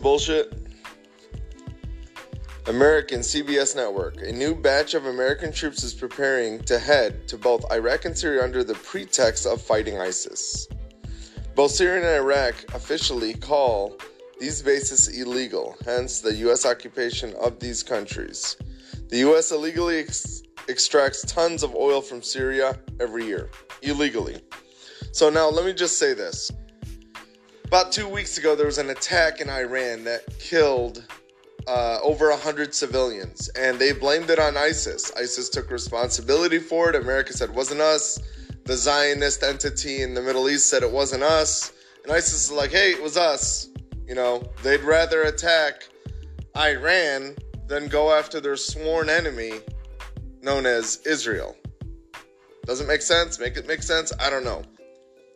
bullshit? 0.00 0.70
American 2.66 3.20
CBS 3.20 3.74
Network. 3.74 4.22
A 4.22 4.32
new 4.32 4.54
batch 4.54 4.94
of 4.94 5.06
American 5.06 5.52
troops 5.52 5.82
is 5.82 5.94
preparing 5.94 6.62
to 6.64 6.78
head 6.78 7.26
to 7.28 7.38
both 7.38 7.64
Iraq 7.72 8.04
and 8.04 8.16
Syria 8.16 8.44
under 8.44 8.62
the 8.62 8.74
pretext 8.74 9.46
of 9.46 9.60
fighting 9.60 9.98
ISIS. 9.98 10.68
Both 11.54 11.72
Syria 11.72 11.96
and 11.98 12.22
Iraq 12.22 12.54
officially 12.74 13.34
call 13.34 13.96
these 14.38 14.62
bases 14.62 15.08
illegal, 15.08 15.76
hence 15.84 16.20
the 16.20 16.34
U.S. 16.36 16.64
occupation 16.64 17.34
of 17.34 17.58
these 17.60 17.82
countries. 17.82 18.56
The 19.08 19.18
U.S. 19.18 19.50
illegally 19.50 19.98
ex- 19.98 20.42
extracts 20.68 21.22
tons 21.22 21.62
of 21.62 21.74
oil 21.74 22.00
from 22.00 22.22
Syria 22.22 22.78
every 23.00 23.26
year, 23.26 23.50
illegally. 23.82 24.40
So 25.12 25.28
now 25.28 25.48
let 25.48 25.66
me 25.66 25.72
just 25.72 25.98
say 25.98 26.14
this. 26.14 26.52
About 27.70 27.92
two 27.92 28.08
weeks 28.08 28.36
ago, 28.36 28.56
there 28.56 28.66
was 28.66 28.78
an 28.78 28.90
attack 28.90 29.40
in 29.40 29.48
Iran 29.48 30.02
that 30.02 30.22
killed 30.40 31.04
uh, 31.68 32.00
over 32.02 32.28
100 32.30 32.74
civilians, 32.74 33.48
and 33.50 33.78
they 33.78 33.92
blamed 33.92 34.28
it 34.28 34.40
on 34.40 34.56
ISIS. 34.56 35.12
ISIS 35.16 35.48
took 35.48 35.70
responsibility 35.70 36.58
for 36.58 36.90
it. 36.90 36.96
America 36.96 37.32
said 37.32 37.50
it 37.50 37.54
wasn't 37.54 37.80
us. 37.80 38.18
The 38.64 38.76
Zionist 38.76 39.44
entity 39.44 40.02
in 40.02 40.14
the 40.14 40.20
Middle 40.20 40.50
East 40.50 40.68
said 40.68 40.82
it 40.82 40.90
wasn't 40.90 41.22
us. 41.22 41.72
And 42.02 42.12
ISIS 42.12 42.46
is 42.46 42.50
like, 42.50 42.72
hey, 42.72 42.90
it 42.90 43.00
was 43.00 43.16
us. 43.16 43.68
You 44.04 44.16
know, 44.16 44.42
they'd 44.64 44.82
rather 44.82 45.22
attack 45.22 45.88
Iran 46.56 47.36
than 47.68 47.86
go 47.86 48.12
after 48.12 48.40
their 48.40 48.56
sworn 48.56 49.08
enemy 49.08 49.60
known 50.42 50.66
as 50.66 50.96
Israel. 51.06 51.56
Doesn't 52.64 52.88
make 52.88 53.02
sense? 53.02 53.38
Make 53.38 53.56
it 53.56 53.68
make 53.68 53.84
sense? 53.84 54.12
I 54.18 54.28
don't 54.28 54.44
know. 54.44 54.64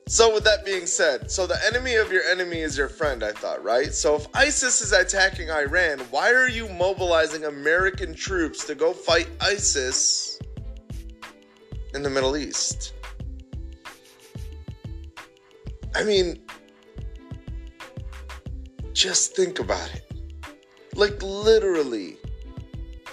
So, 0.07 0.35
with 0.35 0.45
that 0.45 0.67
being 0.67 0.85
said, 0.85 1.31
so 1.31 1.47
the 1.47 1.59
enemy 1.67 1.95
of 1.95 2.13
your 2.13 2.23
enemy 2.25 2.61
is 2.61 2.77
your 2.77 2.91
friend, 2.91 3.25
I 3.25 3.33
thought, 3.33 3.65
right? 3.65 3.93
So, 3.95 4.17
if 4.17 4.27
ISIS 4.35 4.83
is 4.83 4.93
attacking 4.93 5.51
Iran, 5.51 5.99
why 6.11 6.31
are 6.31 6.49
you 6.49 6.69
mobilizing 6.69 7.45
American 7.45 8.15
troops 8.15 8.67
to 8.67 8.75
go 8.75 8.93
fight 8.93 9.29
ISIS 9.41 10.39
in 11.95 12.03
the 12.03 12.11
Middle 12.11 12.37
East? 12.37 12.93
I 15.95 16.05
mean, 16.05 16.43
just 18.93 19.35
think 19.35 19.59
about 19.59 19.91
it. 19.95 20.05
Like, 20.95 21.23
literally, 21.23 22.19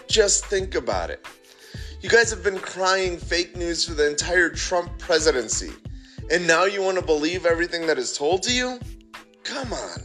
just 0.08 0.46
think 0.48 0.76
about 0.76 1.10
it. 1.10 1.26
You 2.02 2.10
guys 2.10 2.30
have 2.32 2.44
been 2.44 2.60
crying 2.60 3.18
fake 3.18 3.56
news 3.56 3.86
for 3.86 3.94
the 3.94 4.08
entire 4.08 4.50
Trump 4.50 5.00
presidency. 5.00 5.72
And 6.32 6.48
now 6.48 6.64
you 6.64 6.82
want 6.82 6.98
to 6.98 7.06
believe 7.06 7.46
everything 7.46 7.86
that 7.88 7.98
is 7.98 8.18
told 8.18 8.42
to 8.44 8.54
you? 8.54 8.80
Come 9.44 9.74
on. 9.74 10.00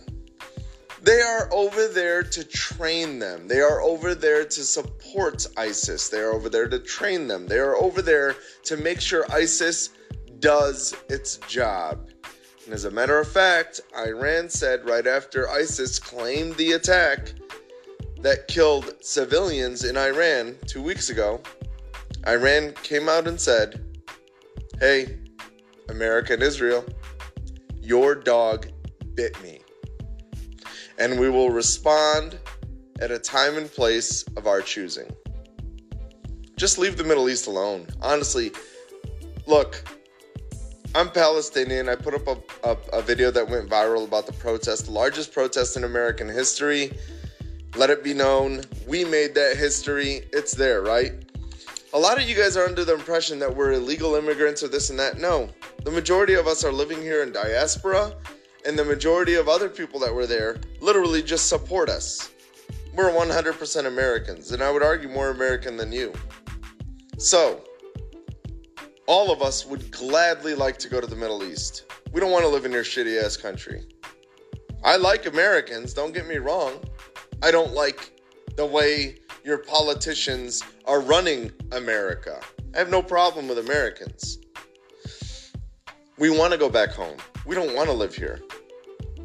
They 1.01 1.21
are 1.21 1.49
over 1.53 1.87
there 1.87 2.25
to 2.25 2.43
train 2.43 3.21
them. 3.21 3.47
They 3.47 3.61
are 3.61 3.81
over 3.81 4.13
there 4.13 4.45
to 4.45 4.65
support 4.65 5.47
ISIS. 5.57 6.09
They 6.09 6.19
are 6.19 6.33
over 6.33 6.49
there 6.49 6.67
to 6.67 6.81
train 6.81 7.29
them. 7.29 7.47
They 7.47 7.59
are 7.61 7.77
over 7.77 8.03
there 8.03 8.35
to 8.65 8.77
make 8.77 9.01
sure 9.01 9.25
ISIS 9.31 9.91
does 10.41 10.97
its 11.09 11.37
job. 11.49 12.11
And 12.65 12.75
as 12.75 12.87
a 12.87 12.91
matter 12.91 13.21
of 13.21 13.29
fact, 13.29 13.83
Iran 13.97 14.49
said 14.49 14.85
right 14.85 15.07
after 15.07 15.49
ISIS 15.49 16.01
claimed 16.01 16.57
the 16.57 16.73
attack 16.73 17.35
that 18.23 18.49
killed 18.49 18.95
civilians 19.01 19.85
in 19.85 19.97
Iran 19.97 20.57
two 20.67 20.83
weeks 20.83 21.09
ago, 21.09 21.41
Iran 22.27 22.73
came 22.83 23.09
out 23.09 23.29
and 23.29 23.41
said, 23.41 23.85
Hey, 24.81 25.21
America 25.89 26.33
and 26.33 26.43
Israel, 26.43 26.85
your 27.81 28.15
dog 28.15 28.69
bit 29.15 29.41
me. 29.43 29.61
And 30.99 31.21
we 31.21 31.29
will 31.29 31.51
respond 31.51 32.39
at 33.01 33.11
a 33.11 33.19
time 33.19 33.57
and 33.57 33.71
place 33.71 34.25
of 34.37 34.47
our 34.47 34.61
choosing. 34.61 35.15
Just 36.57 36.79
leave 36.79 36.97
the 36.97 37.05
Middle 37.05 37.29
East 37.29 37.47
alone. 37.47 37.87
Honestly, 38.01 38.51
look, 39.47 39.85
I'm 40.95 41.11
Palestinian. 41.11 41.91
I 41.91 41.95
put 41.95 42.15
up 42.15 42.27
a, 42.27 42.71
a, 42.71 42.77
a, 42.99 43.03
video 43.03 43.31
that 43.31 43.47
went 43.47 43.69
viral 43.69 44.05
about 44.05 44.27
the 44.27 44.33
protest, 44.33 44.87
the 44.87 44.93
largest 44.93 45.33
protest 45.33 45.77
in 45.77 45.85
American 45.85 46.27
history. 46.27 46.97
Let 47.77 47.91
it 47.91 48.03
be 48.03 48.15
known, 48.15 48.63
we 48.87 49.05
made 49.05 49.35
that 49.35 49.59
history. 49.59 50.25
It's 50.33 50.53
there, 50.53 50.81
right? 50.81 51.13
A 51.97 51.99
lot 51.99 52.21
of 52.21 52.29
you 52.29 52.37
guys 52.37 52.59
are 52.59 52.67
under 52.67 52.85
the 52.85 52.93
impression 52.93 53.39
that 53.39 53.57
we're 53.57 53.73
illegal 53.73 54.17
immigrants 54.17 54.63
or 54.63 54.69
this 54.69 54.91
and 54.91 54.99
that. 54.99 55.19
No, 55.19 55.49
the 55.83 55.91
majority 55.91 56.35
of 56.35 56.47
us 56.47 56.63
are 56.63 56.71
living 56.71 57.01
here 57.01 57.23
in 57.23 57.33
diaspora, 57.33 58.13
and 58.67 58.79
the 58.79 58.85
majority 58.85 59.37
of 59.37 59.49
other 59.49 59.71
people 59.71 59.99
that 60.01 60.15
were 60.15 60.27
there 60.27 60.59
literally 60.83 61.23
just 61.23 61.49
support 61.49 61.89
us. 61.89 62.33
We're 62.93 63.11
100% 63.11 63.87
Americans, 63.87 64.53
and 64.53 64.63
I 64.63 64.71
would 64.71 64.83
argue 64.83 65.09
more 65.09 65.31
American 65.31 65.79
than 65.79 65.91
you. 65.91 66.13
So, 67.17 67.65
all 69.07 69.33
of 69.33 69.41
us 69.41 69.65
would 69.65 69.91
gladly 69.91 70.55
like 70.55 70.77
to 70.81 70.91
go 70.91 71.01
to 71.01 71.07
the 71.07 71.17
Middle 71.17 71.45
East. 71.45 71.91
We 72.13 72.21
don't 72.21 72.31
want 72.31 72.45
to 72.45 72.51
live 72.51 72.67
in 72.67 72.73
your 72.73 72.85
shitty 72.85 73.25
ass 73.25 73.39
country. 73.39 73.87
I 74.85 74.97
like 74.97 75.25
Americans, 75.25 75.95
don't 75.95 76.13
get 76.13 76.29
me 76.29 76.37
wrong. 76.37 76.75
I 77.43 77.51
don't 77.51 77.73
like 77.73 78.21
the 78.59 78.67
way 78.67 79.21
your 79.47 79.59
politicians 79.59 80.61
are 80.87 81.01
running 81.01 81.53
America. 81.71 82.41
I 82.75 82.79
have 82.79 82.91
no 82.91 83.01
problem 83.01 83.47
with 83.47 83.59
Americans. 83.59 84.39
We 86.19 86.31
want 86.31 86.53
to 86.53 86.59
go 86.59 86.69
back 86.69 86.91
home. 86.91 87.17
We 87.47 87.55
don't 87.55 87.73
want 87.73 87.89
to 87.89 87.93
live 87.93 88.13
here. 88.13 88.43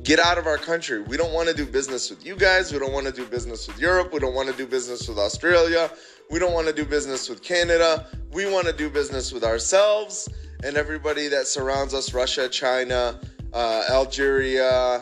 Get 0.04 0.20
out 0.20 0.38
of 0.38 0.46
our 0.46 0.60
country. 0.60 1.02
We 1.02 1.18
don't 1.18 1.34
want 1.34 1.50
to 1.50 1.56
do 1.56 1.66
business 1.66 2.12
with 2.12 2.24
you 2.24 2.36
guys. 2.36 2.72
We 2.72 2.78
don't 2.78 2.94
want 2.94 3.08
to 3.08 3.12
do 3.12 3.26
business 3.26 3.68
with 3.68 3.80
Europe. 3.80 4.14
We 4.14 4.20
don't 4.20 4.36
want 4.36 4.48
to 4.50 4.56
do 4.56 4.68
business 4.68 5.08
with 5.08 5.18
Australia. 5.18 5.90
We 6.30 6.38
don't 6.38 6.54
want 6.54 6.68
to 6.68 6.74
do 6.74 6.86
business 6.86 7.28
with 7.28 7.42
Canada. 7.42 8.06
We 8.32 8.46
want 8.46 8.68
to 8.68 8.74
do 8.74 8.92
business 8.92 9.34
with 9.34 9.44
ourselves 9.44 10.30
and 10.64 10.78
everybody 10.78 11.30
that 11.30 11.48
surrounds 11.48 11.96
us 11.96 12.14
Russia, 12.14 12.48
China, 12.48 13.20
uh, 13.54 13.86
Algeria, 13.90 15.02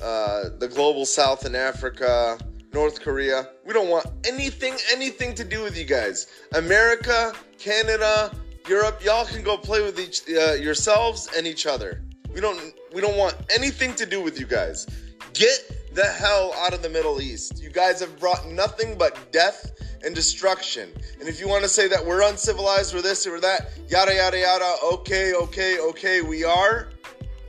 uh, 0.00 0.48
the 0.58 0.70
global 0.72 1.04
south 1.04 1.46
in 1.46 1.56
Africa, 1.56 2.38
North 2.72 3.00
Korea. 3.00 3.48
We 3.66 3.72
don't 3.72 3.88
want 3.88 4.06
anything, 4.26 4.74
anything 4.92 5.34
to 5.34 5.44
do 5.44 5.62
with 5.62 5.76
you 5.76 5.84
guys. 5.84 6.26
America, 6.54 7.32
Canada, 7.58 8.32
Europe, 8.68 9.04
y'all 9.04 9.26
can 9.26 9.42
go 9.42 9.56
play 9.56 9.82
with 9.82 9.98
each 9.98 10.22
uh, 10.28 10.54
yourselves 10.54 11.28
and 11.36 11.46
each 11.46 11.66
other. 11.66 12.02
We 12.32 12.40
don't 12.40 12.74
we 12.94 13.00
don't 13.00 13.16
want 13.16 13.36
anything 13.54 13.94
to 13.96 14.06
do 14.06 14.22
with 14.22 14.38
you 14.38 14.46
guys. 14.46 14.86
Get 15.34 15.94
the 15.94 16.04
hell 16.04 16.54
out 16.58 16.72
of 16.72 16.82
the 16.82 16.88
Middle 16.88 17.20
East. 17.20 17.62
You 17.62 17.70
guys 17.70 18.00
have 18.00 18.18
brought 18.18 18.46
nothing 18.46 18.96
but 18.96 19.32
death 19.32 19.72
and 20.04 20.14
destruction. 20.14 20.90
And 21.20 21.28
if 21.28 21.40
you 21.40 21.48
want 21.48 21.62
to 21.62 21.68
say 21.68 21.88
that 21.88 22.04
we're 22.04 22.22
uncivilized 22.22 22.94
or 22.94 23.02
this 23.02 23.26
or 23.26 23.40
that, 23.40 23.72
yada 23.88 24.14
yada 24.14 24.38
yada, 24.38 24.76
okay, 24.94 25.34
okay, 25.34 25.78
okay, 25.78 26.22
we 26.22 26.44
are. 26.44 26.88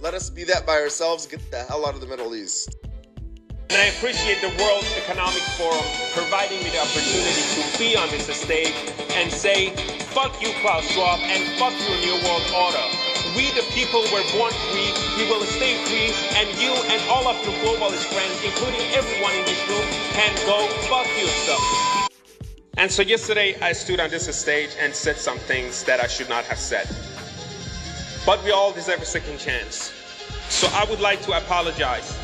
Let 0.01 0.13
us 0.13 0.30
be 0.30 0.44
that 0.45 0.65
by 0.65 0.81
ourselves. 0.81 1.25
Get 1.25 1.50
the 1.50 1.63
hell 1.63 1.86
out 1.86 1.95
of 1.95 2.01
the 2.01 2.07
Middle 2.07 2.36
East. 2.36 2.75
And 3.69 3.81
I 3.81 3.86
appreciate 3.95 4.42
the 4.42 4.51
World 4.62 4.86
Economic 4.98 5.42
Forum 5.57 5.86
providing 6.13 6.60
me 6.63 6.69
the 6.69 6.80
opportunity 6.80 7.44
to 7.56 7.77
be 7.80 7.95
on 7.95 8.10
this 8.10 8.27
stage 8.30 8.75
and 9.15 9.31
say, 9.31 9.69
fuck 10.13 10.42
you, 10.42 10.50
Klaus 10.62 10.86
Schwab, 10.92 11.19
and 11.24 11.42
fuck 11.57 11.74
your 11.88 11.98
New 12.04 12.18
World 12.27 12.45
Order. 12.54 12.86
We, 13.36 13.50
the 13.57 13.65
people, 13.74 14.01
were 14.13 14.21
born 14.38 14.54
free. 14.69 14.94
We 15.18 15.25
will 15.31 15.42
stay 15.44 15.74
free. 15.89 16.13
And 16.38 16.48
you 16.62 16.69
and 16.94 17.01
all 17.10 17.25
of 17.27 17.36
your 17.45 17.56
globalist 17.65 18.06
friends, 18.13 18.38
including 18.45 18.81
everyone 18.94 19.33
in 19.33 19.45
this 19.45 19.62
room, 19.68 19.88
can 20.13 20.36
go 20.45 20.68
fuck 20.86 21.07
yourself. 21.18 22.09
And 22.77 22.92
so 22.92 23.01
yesterday, 23.01 23.56
I 23.62 23.71
stood 23.74 24.00
on 24.00 24.09
this 24.09 24.27
stage 24.38 24.71
and 24.80 24.94
said 24.94 25.18
some 25.18 25.39
things 25.39 25.83
that 25.86 26.00
I 26.00 26.07
should 26.07 26.30
not 26.30 26.44
have 26.45 26.59
said. 26.59 26.88
But 28.25 28.44
we 28.44 28.51
all 28.51 28.71
deserve 28.71 29.01
a 29.01 29.06
second 29.06 29.39
chance. 29.39 29.92
So 30.50 30.68
I 30.74 30.86
would 30.89 31.00
like 31.00 31.21
to 31.24 31.31
apologize 31.31 32.18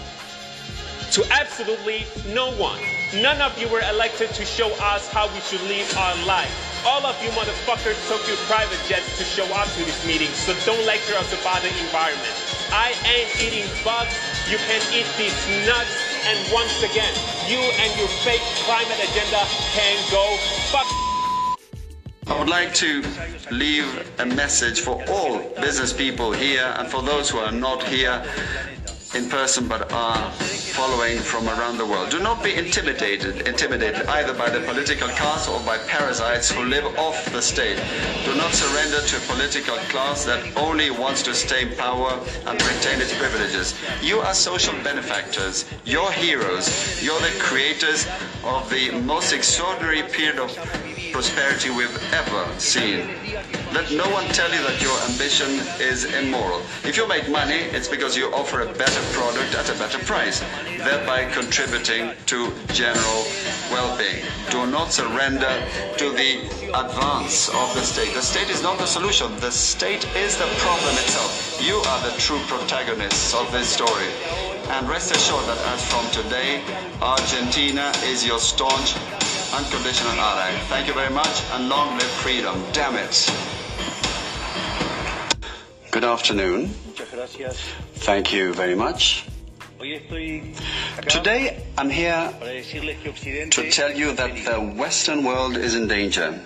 to 1.11 1.25
absolutely 1.31 2.06
no 2.33 2.51
one. 2.53 2.79
None 3.15 3.41
of 3.41 3.57
you 3.57 3.67
were 3.69 3.81
elected 3.89 4.29
to 4.38 4.45
show 4.45 4.69
us 4.94 5.09
how 5.09 5.25
we 5.33 5.39
should 5.41 5.61
live 5.63 5.89
our 5.97 6.15
life. 6.25 6.53
All 6.85 7.03
of 7.06 7.17
you 7.23 7.29
motherfuckers 7.31 7.97
took 8.07 8.21
your 8.27 8.38
private 8.45 8.79
jets 8.88 9.17
to 9.17 9.23
show 9.23 9.45
up 9.56 9.67
to 9.73 9.79
this 9.85 10.06
meeting, 10.06 10.29
so 10.29 10.53
don't 10.65 10.85
lecture 10.85 11.15
us 11.15 11.33
about 11.41 11.61
the 11.61 11.69
environment. 11.81 12.35
I 12.71 12.94
ain't 13.09 13.33
eating 13.41 13.65
bugs, 13.83 14.13
you 14.50 14.57
can 14.69 14.81
eat 14.94 15.09
these 15.17 15.33
nuts, 15.65 15.89
and 16.29 16.38
once 16.53 16.77
again, 16.83 17.13
you 17.50 17.57
and 17.57 17.89
your 17.97 18.07
fake 18.21 18.45
climate 18.69 19.01
agenda 19.01 19.41
can 19.73 19.97
go 20.11 20.38
fuck. 20.69 20.85
I 22.27 22.38
would 22.38 22.47
like 22.50 22.75
to 22.75 23.03
leave 23.50 23.89
a 24.19 24.25
message 24.27 24.81
for 24.81 25.03
all 25.09 25.39
business 25.59 25.91
people 25.91 26.31
here 26.31 26.75
and 26.77 26.88
for 26.88 27.01
those 27.01 27.27
who 27.27 27.39
are 27.39 27.51
not 27.51 27.81
here 27.81 28.23
in 29.15 29.27
person 29.29 29.67
but 29.67 29.91
are 29.91 30.31
following 30.31 31.17
from 31.19 31.47
around 31.50 31.77
the 31.77 31.85
world. 31.85 32.09
Do 32.09 32.19
not 32.19 32.44
be 32.44 32.53
intimidated, 32.56 33.47
intimidated 33.47 34.06
either 34.07 34.33
by 34.33 34.50
the 34.50 34.61
political 34.61 35.07
class 35.09 35.47
or 35.47 35.59
by 35.61 35.77
parasites 35.79 36.51
who 36.51 36.63
live 36.65 36.85
off 36.97 37.25
the 37.31 37.41
state. 37.41 37.77
Do 38.25 38.35
not 38.35 38.53
surrender 38.53 39.01
to 39.01 39.17
a 39.17 39.19
political 39.21 39.77
class 39.89 40.25
that 40.25 40.56
only 40.56 40.91
wants 40.91 41.23
to 41.23 41.33
stay 41.33 41.63
in 41.63 41.75
power 41.75 42.19
and 42.45 42.61
retain 42.61 43.01
its 43.01 43.17
privileges. 43.17 43.73
You 44.01 44.19
are 44.19 44.33
social 44.33 44.75
benefactors. 44.83 45.65
You're 45.85 46.11
heroes. 46.11 47.03
You're 47.03 47.19
the 47.19 47.35
creators 47.39 48.07
of 48.44 48.69
the 48.69 48.91
most 48.91 49.33
extraordinary 49.33 50.03
period 50.03 50.39
of 50.39 50.51
prosperity 51.11 51.69
we've 51.69 51.97
ever 52.13 52.59
seen. 52.59 53.07
Let 53.73 53.91
no 53.91 54.09
one 54.09 54.25
tell 54.33 54.51
you 54.51 54.61
that 54.63 54.81
your 54.81 54.97
ambition 55.09 55.59
is 55.79 56.06
immoral. 56.06 56.61
If 56.83 56.97
you 56.97 57.07
make 57.07 57.29
money, 57.29 57.69
it's 57.75 57.88
because 57.88 58.17
you 58.17 58.33
offer 58.33 58.61
a 58.61 58.73
better 58.73 59.01
product 59.13 59.56
at 59.56 59.69
a 59.69 59.77
better 59.77 60.00
price, 60.00 60.39
thereby 60.77 61.25
contributing 61.31 62.13
to 62.27 62.53
general 62.73 63.25
well-being. 63.71 64.25
Do 64.50 64.65
not 64.65 64.91
surrender 64.91 65.53
to 65.97 66.09
the 66.11 66.50
advance 66.73 67.50
of 67.50 67.73
the 67.75 67.81
state. 67.81 68.13
The 68.13 68.21
state 68.21 68.50
is 68.50 68.63
not 68.63 68.79
the 68.79 68.88
solution. 68.88 69.35
The 69.39 69.51
state 69.51 70.06
is 70.15 70.38
the 70.38 70.50
problem 70.57 70.95
itself. 70.95 71.61
You 71.61 71.75
are 71.75 72.01
the 72.09 72.17
true 72.17 72.39
protagonists 72.47 73.33
of 73.33 73.51
this 73.51 73.69
story. 73.69 74.09
And 74.69 74.88
rest 74.88 75.11
assured 75.11 75.45
that 75.45 75.59
as 75.73 75.83
from 75.85 76.09
today, 76.11 76.61
Argentina 77.01 77.91
is 78.03 78.25
your 78.25 78.39
staunch 78.39 78.95
unconditional 79.53 80.13
ally. 80.19 80.51
Thank 80.67 80.87
you 80.87 80.93
very 80.93 81.13
much 81.13 81.43
and 81.53 81.69
long 81.69 81.93
live 81.97 82.03
freedom. 82.23 82.63
Damn 82.73 82.95
it. 82.95 83.15
Good 85.91 86.03
afternoon. 86.03 86.67
Thank 86.67 88.31
you 88.33 88.53
very 88.53 88.75
much. 88.75 89.28
Today 89.79 91.63
I'm 91.77 91.89
here 91.89 92.33
to 92.41 93.71
tell 93.71 93.93
you 93.93 94.11
that 94.11 94.35
the 94.43 94.59
Western 94.75 95.23
world 95.23 95.55
is 95.55 95.73
in 95.73 95.87
danger. 95.87 96.37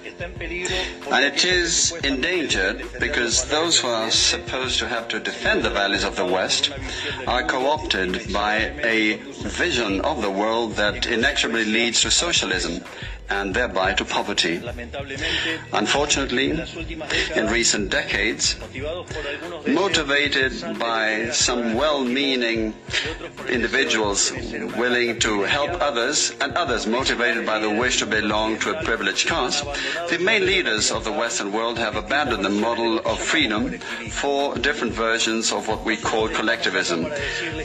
And 1.10 1.26
it 1.26 1.44
is 1.44 1.94
endangered 2.04 2.86
because 3.00 3.46
those 3.50 3.80
who 3.80 3.88
are 3.88 4.12
supposed 4.12 4.78
to 4.80 4.88
have 4.88 5.08
to 5.08 5.20
defend 5.20 5.64
the 5.64 5.72
values 5.72 6.04
of 6.04 6.16
the 6.16 6.26
West 6.26 6.72
are 7.26 7.44
co 7.44 7.72
opted 7.72 8.32
by 8.32 8.56
a 8.84 9.16
vision 9.50 10.02
of 10.02 10.22
the 10.22 10.30
world 10.30 10.74
that 10.76 11.08
inexorably 11.08 11.66
leads 11.66 12.02
to 12.02 12.12
socialism 12.12 12.84
and 13.30 13.54
thereby 13.54 13.94
to 13.94 14.06
poverty. 14.06 14.62
Unfortunately, 15.72 16.52
in 17.36 17.48
recent 17.48 17.90
decades, 17.90 18.56
motivated 19.68 20.52
by 20.80 21.30
some 21.32 21.74
well-meaning 21.74 22.74
individuals 23.50 24.32
willing 24.78 25.20
to 25.20 25.42
help 25.44 25.72
others 25.82 26.32
and 26.42 26.54
others 26.54 26.86
motivated 26.88 27.46
by 27.46 27.60
the 27.60 27.70
wish 27.70 28.00
to 28.00 28.06
belong 28.06 28.58
to 28.60 28.78
a 28.78 28.84
privileged 28.84 29.28
caste, 29.28 29.64
the 30.10 30.20
main 30.20 30.46
leaders 30.46 30.92
of 30.92 31.04
the 31.04 31.12
Western 31.12 31.52
world 31.52 31.78
have 31.78 31.96
abandoned 31.96 32.44
the 32.44 32.50
model 32.50 33.00
of 33.00 33.20
freedom 33.20 33.72
for 34.10 34.56
different 34.56 34.94
versions 34.94 35.52
of 35.52 35.68
what 35.68 35.84
we 35.86 35.96
call 35.98 36.28
collectivism. 36.30 37.04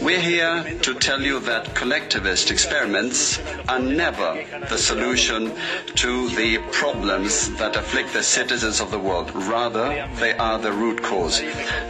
We're 0.03 0.21
here 0.21 0.65
to 0.83 0.95
tell 0.95 1.21
you 1.21 1.41
that 1.41 1.75
collectivist 1.75 2.51
experiments 2.51 3.41
are 3.69 3.79
never 3.79 4.45
the 4.69 4.79
solution 4.79 5.48
to 5.95 6.29
the 6.31 6.59
problems 6.73 7.55
that 7.56 7.77
afflict 7.77 8.12
the 8.12 8.23
citizens 8.23 8.81
of 8.81 8.91
the 8.91 8.99
world. 8.99 9.31
Rather, 9.35 10.09
they 10.17 10.33
are 10.35 10.59
the 10.59 10.73
root 10.73 11.03
cause. 11.03 11.41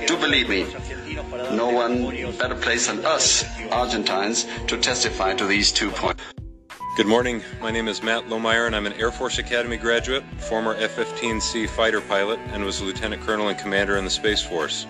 Do 0.07 0.17
believe 0.17 0.49
me, 0.49 0.67
no 1.53 1.69
one 1.69 2.11
better 2.39 2.55
placed 2.55 2.89
than 2.89 3.05
us, 3.05 3.45
Argentines, 3.71 4.47
to 4.67 4.77
testify 4.77 5.35
to 5.35 5.47
these 5.47 5.73
two 5.73 5.91
points. 5.91 6.23
Good 6.97 7.07
morning. 7.07 7.43
My 7.61 7.71
name 7.71 7.87
is 7.87 8.03
Matt 8.03 8.25
Lohmeier, 8.25 8.67
and 8.67 8.75
I'm 8.75 8.87
an 8.87 8.93
Air 8.95 9.13
Force 9.13 9.39
Academy 9.39 9.77
graduate, 9.77 10.25
former 10.39 10.75
F 10.75 10.97
15C 10.97 11.69
fighter 11.69 12.01
pilot, 12.01 12.41
and 12.53 12.65
was 12.65 12.81
a 12.81 12.85
lieutenant 12.85 13.23
colonel 13.23 13.49
and 13.49 13.59
commander 13.59 13.97
in 13.99 14.05
the 14.05 14.11
Space 14.11 14.43
Force. 14.43 14.85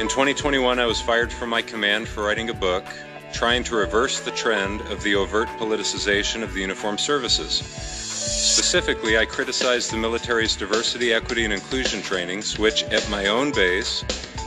In 0.00 0.08
2021, 0.08 0.78
I 0.78 0.86
was 0.86 1.00
fired 1.00 1.32
from 1.32 1.50
my 1.50 1.62
command 1.62 2.08
for 2.08 2.24
writing 2.24 2.50
a 2.50 2.54
book 2.54 2.84
trying 3.32 3.64
to 3.64 3.76
reverse 3.76 4.20
the 4.20 4.30
trend 4.30 4.80
of 4.82 5.02
the 5.02 5.14
overt 5.14 5.48
politicization 5.58 6.42
of 6.42 6.52
the 6.54 6.60
uniformed 6.60 7.00
services. 7.00 7.52
Specifically, 7.52 9.18
I 9.18 9.24
criticized 9.24 9.90
the 9.90 9.96
military's 9.96 10.56
diversity, 10.56 11.12
equity, 11.12 11.44
and 11.44 11.52
inclusion 11.52 12.02
trainings, 12.02 12.58
which, 12.58 12.82
at 12.84 13.08
my 13.08 13.26
own 13.26 13.52
base, 13.52 14.04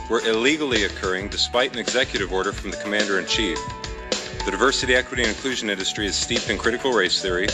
were 0.08 0.20
illegally 0.20 0.84
occurring 0.84 1.28
despite 1.28 1.72
an 1.72 1.78
executive 1.78 2.32
order 2.32 2.52
from 2.52 2.70
the 2.70 2.76
Commander 2.76 3.18
in 3.18 3.26
Chief. 3.26 3.58
The 4.44 4.50
diversity, 4.50 4.94
equity, 4.94 5.22
and 5.22 5.30
inclusion 5.30 5.70
industry 5.70 6.06
is 6.06 6.14
steeped 6.14 6.50
in 6.50 6.58
critical 6.58 6.92
race 6.92 7.20
theory 7.22 7.48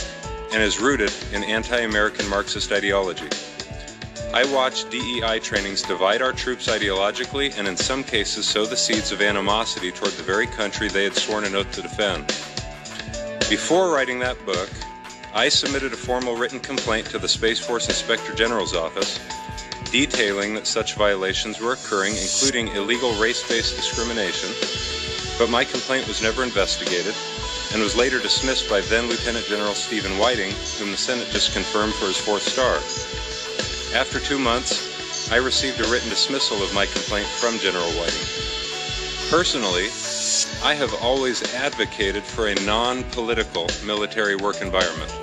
and 0.53 0.61
is 0.61 0.79
rooted 0.79 1.11
in 1.31 1.43
anti 1.43 1.79
American 1.79 2.29
Marxist 2.29 2.71
ideology. 2.71 3.29
I 4.33 4.45
watched 4.45 4.89
DEI 4.89 5.39
trainings 5.39 5.81
divide 5.81 6.21
our 6.21 6.31
troops 6.31 6.69
ideologically 6.69 7.53
and, 7.57 7.67
in 7.67 7.75
some 7.75 8.01
cases, 8.01 8.47
sow 8.47 8.65
the 8.65 8.77
seeds 8.77 9.11
of 9.11 9.21
animosity 9.21 9.91
toward 9.91 10.13
the 10.13 10.23
very 10.23 10.47
country 10.47 10.87
they 10.87 11.03
had 11.03 11.15
sworn 11.15 11.43
an 11.43 11.53
oath 11.53 11.69
to 11.73 11.81
defend. 11.81 12.27
Before 13.49 13.91
writing 13.91 14.19
that 14.19 14.43
book, 14.45 14.69
I 15.33 15.49
submitted 15.49 15.91
a 15.91 15.97
formal 15.97 16.37
written 16.37 16.61
complaint 16.61 17.07
to 17.07 17.19
the 17.19 17.27
Space 17.27 17.59
Force 17.59 17.89
Inspector 17.89 18.33
General's 18.35 18.73
office 18.73 19.19
detailing 19.91 20.53
that 20.53 20.65
such 20.65 20.95
violations 20.95 21.59
were 21.59 21.73
occurring, 21.73 22.15
including 22.15 22.69
illegal 22.69 23.11
race 23.15 23.45
based 23.49 23.75
discrimination, 23.75 24.49
but 25.37 25.49
my 25.49 25.65
complaint 25.65 26.07
was 26.07 26.21
never 26.21 26.41
investigated 26.43 27.13
and 27.73 27.81
was 27.81 27.97
later 27.97 28.19
dismissed 28.19 28.69
by 28.69 28.79
then 28.79 29.07
Lieutenant 29.07 29.45
General 29.47 29.73
Stephen 29.73 30.17
Whiting, 30.17 30.51
whom 30.79 30.91
the 30.91 30.97
Senate 30.97 31.27
just 31.31 31.51
confirmed 31.51 31.93
for 31.93 32.05
his 32.05 32.17
fourth 32.17 32.43
star. 32.43 32.79
After 33.93 34.21
two 34.21 34.39
months, 34.39 35.31
I 35.33 35.35
received 35.35 35.81
a 35.81 35.91
written 35.91 36.09
dismissal 36.09 36.63
of 36.63 36.73
my 36.73 36.85
complaint 36.85 37.27
from 37.27 37.59
General 37.59 37.91
Whiting. 37.91 38.25
Personally, 39.29 39.87
I 40.63 40.73
have 40.75 40.93
always 41.03 41.43
advocated 41.53 42.23
for 42.23 42.47
a 42.47 42.55
non 42.63 43.03
political 43.11 43.67
military 43.85 44.37
work 44.37 44.61
environment. 44.61 45.13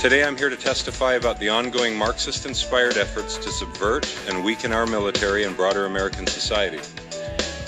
Today 0.00 0.24
I'm 0.24 0.36
here 0.36 0.48
to 0.48 0.56
testify 0.56 1.14
about 1.14 1.38
the 1.38 1.50
ongoing 1.50 1.94
Marxist 1.94 2.46
inspired 2.46 2.96
efforts 2.96 3.36
to 3.36 3.50
subvert 3.50 4.08
and 4.28 4.42
weaken 4.42 4.72
our 4.72 4.86
military 4.86 5.44
and 5.44 5.54
broader 5.54 5.84
American 5.84 6.26
society. 6.26 6.80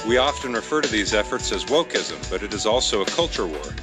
We 0.09 0.17
often 0.17 0.55
refer 0.55 0.81
to 0.81 0.91
these 0.91 1.13
efforts 1.13 1.53
as 1.53 1.67
wokeism, 1.67 2.31
but 2.31 2.43
it 2.43 2.55
is 2.55 2.65
also 2.65 3.03
a 3.03 3.07
culture 3.07 3.47
war. 3.47 3.75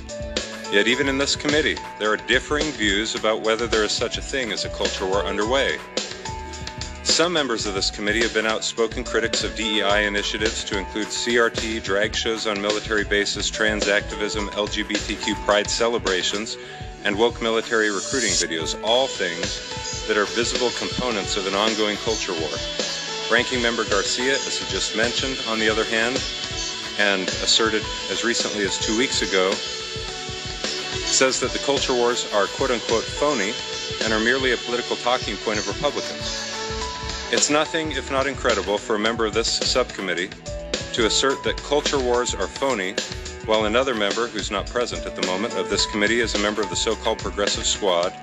Yet, 0.72 0.88
even 0.88 1.10
in 1.10 1.18
this 1.18 1.36
committee, 1.36 1.76
there 2.00 2.10
are 2.14 2.18
differing 2.18 2.72
views 2.72 3.16
about 3.16 3.42
whether 3.42 3.68
there 3.68 3.84
is 3.84 3.92
such 3.92 4.18
a 4.18 4.22
thing 4.22 4.54
as 4.54 4.64
a 4.64 4.70
culture 4.70 5.06
war 5.06 5.26
underway. 5.26 5.78
Some 7.04 7.34
members 7.34 7.66
of 7.66 7.74
this 7.74 7.92
committee 7.92 8.22
have 8.22 8.34
been 8.34 8.46
outspoken 8.46 9.04
critics 9.04 9.44
of 9.44 9.54
DEI 9.58 10.08
initiatives 10.08 10.64
to 10.64 10.78
include 10.78 11.08
CRT, 11.08 11.84
drag 11.84 12.16
shows 12.16 12.48
on 12.48 12.62
military 12.62 13.04
bases, 13.04 13.50
trans 13.50 13.90
activism, 13.90 14.48
LGBTQ 14.52 15.36
pride 15.44 15.70
celebrations, 15.70 16.56
and 17.04 17.18
woke 17.18 17.42
military 17.42 17.92
recruiting 17.92 18.32
videos, 18.32 18.82
all 18.82 19.08
things 19.08 20.08
that 20.08 20.16
are 20.16 20.26
visible 20.28 20.70
components 20.80 21.36
of 21.36 21.48
an 21.48 21.54
ongoing 21.54 21.98
culture 21.98 22.34
war. 22.34 22.50
Ranking 23.30 23.62
Member 23.62 23.84
Garcia, 23.84 24.36
as 24.36 24.58
he 24.58 24.72
just 24.72 24.96
mentioned, 24.96 25.38
on 25.50 25.60
the 25.60 25.68
other 25.68 25.84
hand, 25.84 26.16
and 26.98 27.28
asserted 27.44 27.84
as 28.10 28.24
recently 28.24 28.64
as 28.64 28.78
two 28.78 28.98
weeks 28.98 29.22
ago, 29.22 29.52
says 31.12 31.40
that 31.42 31.52
the 31.52 31.60
culture 31.60 31.94
wars 31.94 32.32
are 32.34 32.48
quote 32.48 32.72
unquote 32.72 33.04
phony 33.04 33.54
and 34.04 34.14
are 34.14 34.20
merely 34.20 34.54
a 34.54 34.58
political 34.58 34.96
talking 34.98 35.36
point 35.38 35.60
of 35.60 35.68
Republicans. 35.68 36.48
It's 37.32 37.50
nothing 37.50 37.92
if 37.92 38.10
not 38.10 38.28
incredible 38.28 38.78
for 38.78 38.96
a 38.96 39.00
member 39.00 39.26
of 39.26 39.34
this 39.34 39.48
subcommittee 39.48 40.30
to 40.94 41.06
assert 41.06 41.44
that 41.44 41.58
culture 41.58 42.00
wars 42.00 42.34
are 42.34 42.48
phony 42.48 42.96
while 43.46 43.66
another 43.66 43.96
member, 43.96 44.28
who's 44.28 44.52
not 44.52 44.68
present 44.68 45.06
at 45.06 45.16
the 45.16 45.26
moment, 45.26 45.56
of 45.56 45.70
this 45.70 45.86
committee 45.88 46.20
is 46.20 46.36
a 46.36 46.40
member 46.40 46.62
of 46.62 46.70
the 46.70 46.76
so 46.76 46.96
called 46.96 47.20
Progressive 47.20 47.66
Squad, 47.66 48.14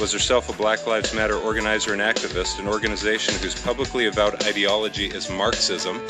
was 0.00 0.12
herself 0.12 0.48
a 0.48 0.52
Black 0.52 0.86
Lives 0.86 1.14
Matter 1.14 1.36
organizer 1.36 1.92
and 1.92 2.02
activist, 2.02 2.58
an 2.58 2.66
organization 2.66 3.34
whose 3.36 3.60
publicly 3.62 4.06
avowed 4.06 4.42
ideology 4.44 5.06
is 5.06 5.30
Marxism, 5.30 6.00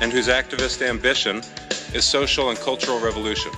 and 0.00 0.12
whose 0.12 0.28
activist 0.28 0.86
ambition 0.86 1.38
is 1.94 2.04
social 2.04 2.50
and 2.50 2.58
cultural 2.58 3.00
revolution. 3.00 3.52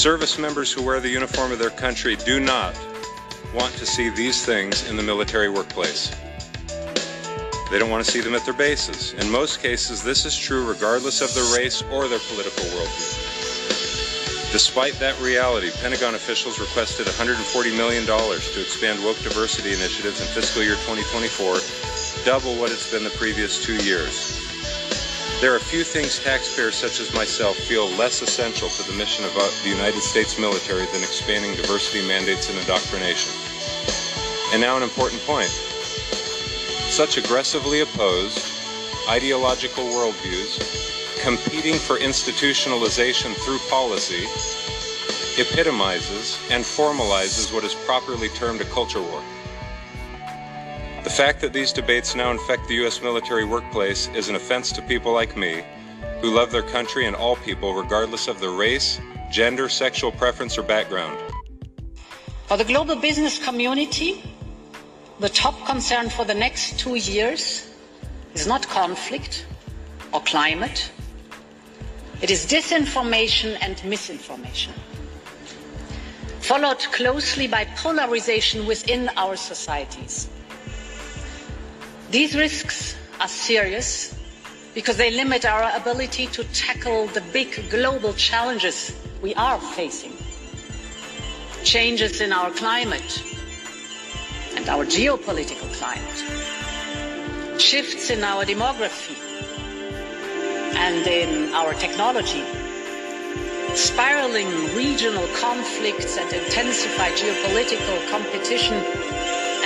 Service 0.00 0.38
members 0.38 0.72
who 0.72 0.82
wear 0.82 0.98
the 0.98 1.10
uniform 1.10 1.52
of 1.52 1.58
their 1.58 1.68
country 1.68 2.16
do 2.16 2.40
not 2.40 2.74
want 3.52 3.70
to 3.74 3.84
see 3.84 4.08
these 4.08 4.46
things 4.46 4.88
in 4.88 4.96
the 4.96 5.02
military 5.02 5.50
workplace. 5.50 6.10
They 7.70 7.78
don't 7.78 7.90
want 7.90 8.02
to 8.02 8.10
see 8.10 8.22
them 8.22 8.34
at 8.34 8.42
their 8.46 8.54
bases. 8.54 9.12
In 9.12 9.30
most 9.30 9.60
cases, 9.60 10.02
this 10.02 10.24
is 10.24 10.34
true 10.34 10.66
regardless 10.66 11.20
of 11.20 11.34
their 11.34 11.44
race 11.54 11.82
or 11.92 12.08
their 12.08 12.18
political 12.30 12.64
worldview. 12.64 14.52
Despite 14.52 14.94
that 15.00 15.20
reality, 15.20 15.70
Pentagon 15.82 16.14
officials 16.14 16.58
requested 16.58 17.06
$140 17.06 17.76
million 17.76 18.06
to 18.06 18.60
expand 18.62 19.04
woke 19.04 19.18
diversity 19.18 19.74
initiatives 19.74 20.22
in 20.22 20.26
fiscal 20.28 20.62
year 20.62 20.76
2024, 20.86 21.58
double 22.24 22.58
what 22.58 22.72
it's 22.72 22.90
been 22.90 23.04
the 23.04 23.10
previous 23.10 23.62
two 23.62 23.76
years. 23.84 24.49
There 25.40 25.54
are 25.54 25.58
few 25.58 25.84
things 25.84 26.18
taxpayers 26.18 26.74
such 26.74 27.00
as 27.00 27.14
myself 27.14 27.56
feel 27.56 27.88
less 27.96 28.20
essential 28.20 28.68
to 28.68 28.82
the 28.82 28.92
mission 28.92 29.24
of 29.24 29.34
uh, 29.38 29.48
the 29.62 29.70
United 29.70 30.02
States 30.02 30.38
military 30.38 30.84
than 30.92 31.02
expanding 31.02 31.56
diversity 31.56 32.06
mandates 32.06 32.50
and 32.50 32.58
indoctrination. 32.58 33.32
And 34.52 34.60
now 34.60 34.76
an 34.76 34.82
important 34.82 35.22
point. 35.22 35.48
Such 36.92 37.16
aggressively 37.16 37.80
opposed, 37.80 38.52
ideological 39.08 39.84
worldviews, 39.84 40.60
competing 41.22 41.76
for 41.76 41.96
institutionalization 41.96 43.32
through 43.36 43.60
policy, 43.70 44.26
epitomizes 45.40 46.38
and 46.50 46.62
formalizes 46.62 47.50
what 47.50 47.64
is 47.64 47.74
properly 47.86 48.28
termed 48.28 48.60
a 48.60 48.66
culture 48.66 49.00
war. 49.00 49.22
Fact 51.20 51.42
that 51.42 51.52
these 51.52 51.70
debates 51.70 52.14
now 52.14 52.30
infect 52.30 52.66
the 52.66 52.76
U.S. 52.76 53.02
military 53.02 53.44
workplace 53.44 54.08
is 54.14 54.30
an 54.30 54.36
offense 54.36 54.72
to 54.72 54.80
people 54.80 55.12
like 55.12 55.36
me 55.36 55.62
who 56.22 56.30
love 56.30 56.50
their 56.50 56.62
country 56.62 57.04
and 57.04 57.14
all 57.14 57.36
people, 57.36 57.74
regardless 57.74 58.26
of 58.26 58.40
their 58.40 58.52
race, 58.52 58.98
gender, 59.30 59.68
sexual 59.68 60.12
preference, 60.12 60.56
or 60.56 60.62
background. 60.62 61.20
For 62.46 62.56
the 62.56 62.64
global 62.64 62.96
business 62.96 63.38
community, 63.38 64.24
the 65.18 65.28
top 65.28 65.66
concern 65.66 66.08
for 66.08 66.24
the 66.24 66.32
next 66.32 66.78
two 66.78 66.94
years 66.94 67.68
is 68.32 68.46
not 68.46 68.66
conflict 68.66 69.44
or 70.14 70.20
climate, 70.20 70.90
it 72.22 72.30
is 72.30 72.46
disinformation 72.46 73.58
and 73.60 73.76
misinformation, 73.84 74.72
followed 76.38 76.78
closely 76.78 77.46
by 77.46 77.66
polarization 77.76 78.66
within 78.66 79.10
our 79.18 79.36
societies. 79.36 80.30
These 82.10 82.34
risks 82.34 82.96
are 83.20 83.28
serious 83.28 84.12
because 84.74 84.96
they 84.96 85.12
limit 85.12 85.44
our 85.44 85.70
ability 85.76 86.26
to 86.28 86.42
tackle 86.52 87.06
the 87.06 87.20
big 87.32 87.70
global 87.70 88.12
challenges 88.14 88.92
we 89.22 89.32
are 89.36 89.60
facing. 89.60 90.12
Changes 91.62 92.20
in 92.20 92.32
our 92.32 92.50
climate 92.50 93.22
and 94.56 94.68
our 94.68 94.84
geopolitical 94.84 95.72
climate, 95.78 97.60
shifts 97.60 98.10
in 98.10 98.24
our 98.24 98.44
demography 98.44 99.16
and 100.74 101.06
in 101.06 101.54
our 101.54 101.74
technology, 101.74 102.42
spiraling 103.76 104.50
regional 104.74 105.28
conflicts 105.36 106.16
and 106.18 106.32
intensified 106.32 107.12
geopolitical 107.12 108.10
competition 108.10 108.74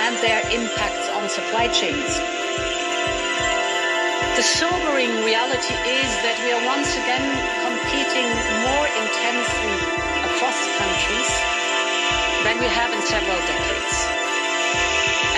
and 0.04 0.16
their 0.18 0.40
impacts 0.52 1.08
supply 1.28 1.68
chains. 1.68 2.18
The 4.36 4.42
sobering 4.42 5.10
reality 5.24 5.74
is 5.86 6.10
that 6.26 6.36
we 6.42 6.50
are 6.50 6.64
once 6.66 6.90
again 6.98 7.26
competing 7.62 8.28
more 8.66 8.86
intensely 8.98 9.76
across 10.26 10.58
countries 10.74 11.30
than 12.42 12.58
we 12.58 12.66
have 12.66 12.92
in 12.92 13.00
several 13.02 13.38
decades. 13.46 13.96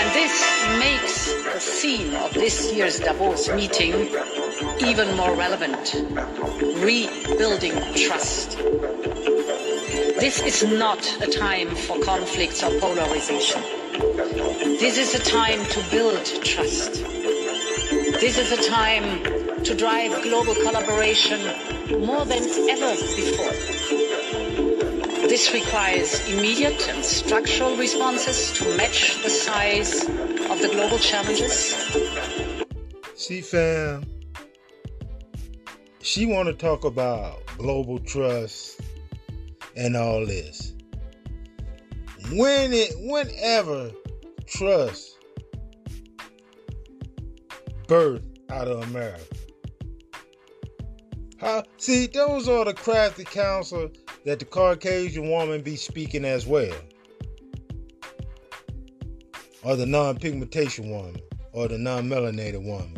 And 0.00 0.06
this 0.16 0.34
makes 0.80 1.32
the 1.52 1.60
theme 1.60 2.14
of 2.16 2.32
this 2.32 2.72
year's 2.72 2.98
Davos 2.98 3.48
meeting 3.50 4.08
even 4.80 5.14
more 5.16 5.34
relevant 5.34 5.94
rebuilding 6.82 7.74
trust. 7.94 8.56
This 10.18 10.40
is 10.40 10.64
not 10.64 11.04
a 11.20 11.30
time 11.30 11.74
for 11.74 11.98
conflicts 12.00 12.62
or 12.62 12.70
polarization. 12.80 13.85
This 13.98 14.98
is 14.98 15.14
a 15.14 15.18
time 15.18 15.64
to 15.66 15.82
build 15.90 16.22
trust. 16.44 17.02
This 18.20 18.36
is 18.36 18.52
a 18.52 18.62
time 18.68 19.24
to 19.64 19.74
drive 19.74 20.22
global 20.22 20.54
collaboration 20.54 21.40
more 22.04 22.26
than 22.26 22.42
ever 22.68 22.94
before. 23.16 23.52
This 25.28 25.54
requires 25.54 26.28
immediate 26.28 26.88
and 26.90 27.02
structural 27.02 27.74
responses 27.78 28.52
to 28.58 28.76
match 28.76 29.22
the 29.22 29.30
size 29.30 30.02
of 30.04 30.60
the 30.60 30.68
global 30.72 30.98
challenges. 30.98 31.74
See, 33.14 33.40
fam, 33.40 34.04
she 36.02 36.26
want 36.26 36.48
to 36.48 36.54
talk 36.54 36.84
about 36.84 37.46
global 37.56 37.98
trust 38.00 38.78
and 39.74 39.96
all 39.96 40.26
this. 40.26 40.75
When 42.32 42.72
it, 42.72 42.92
whenever 42.98 43.92
trust 44.46 45.16
birth 47.86 48.26
out 48.50 48.66
of 48.66 48.82
America. 48.82 49.22
How, 51.38 51.62
see, 51.76 52.06
those 52.06 52.48
are 52.48 52.64
the 52.64 52.74
crafty 52.74 53.22
counsel 53.24 53.90
that 54.24 54.40
the 54.40 54.44
Caucasian 54.44 55.30
woman 55.30 55.62
be 55.62 55.76
speaking 55.76 56.24
as 56.24 56.46
well. 56.46 56.74
Or 59.62 59.76
the 59.76 59.86
non-pigmentation 59.86 60.90
woman. 60.90 61.20
Or 61.52 61.68
the 61.68 61.78
non-melanated 61.78 62.64
woman. 62.64 62.96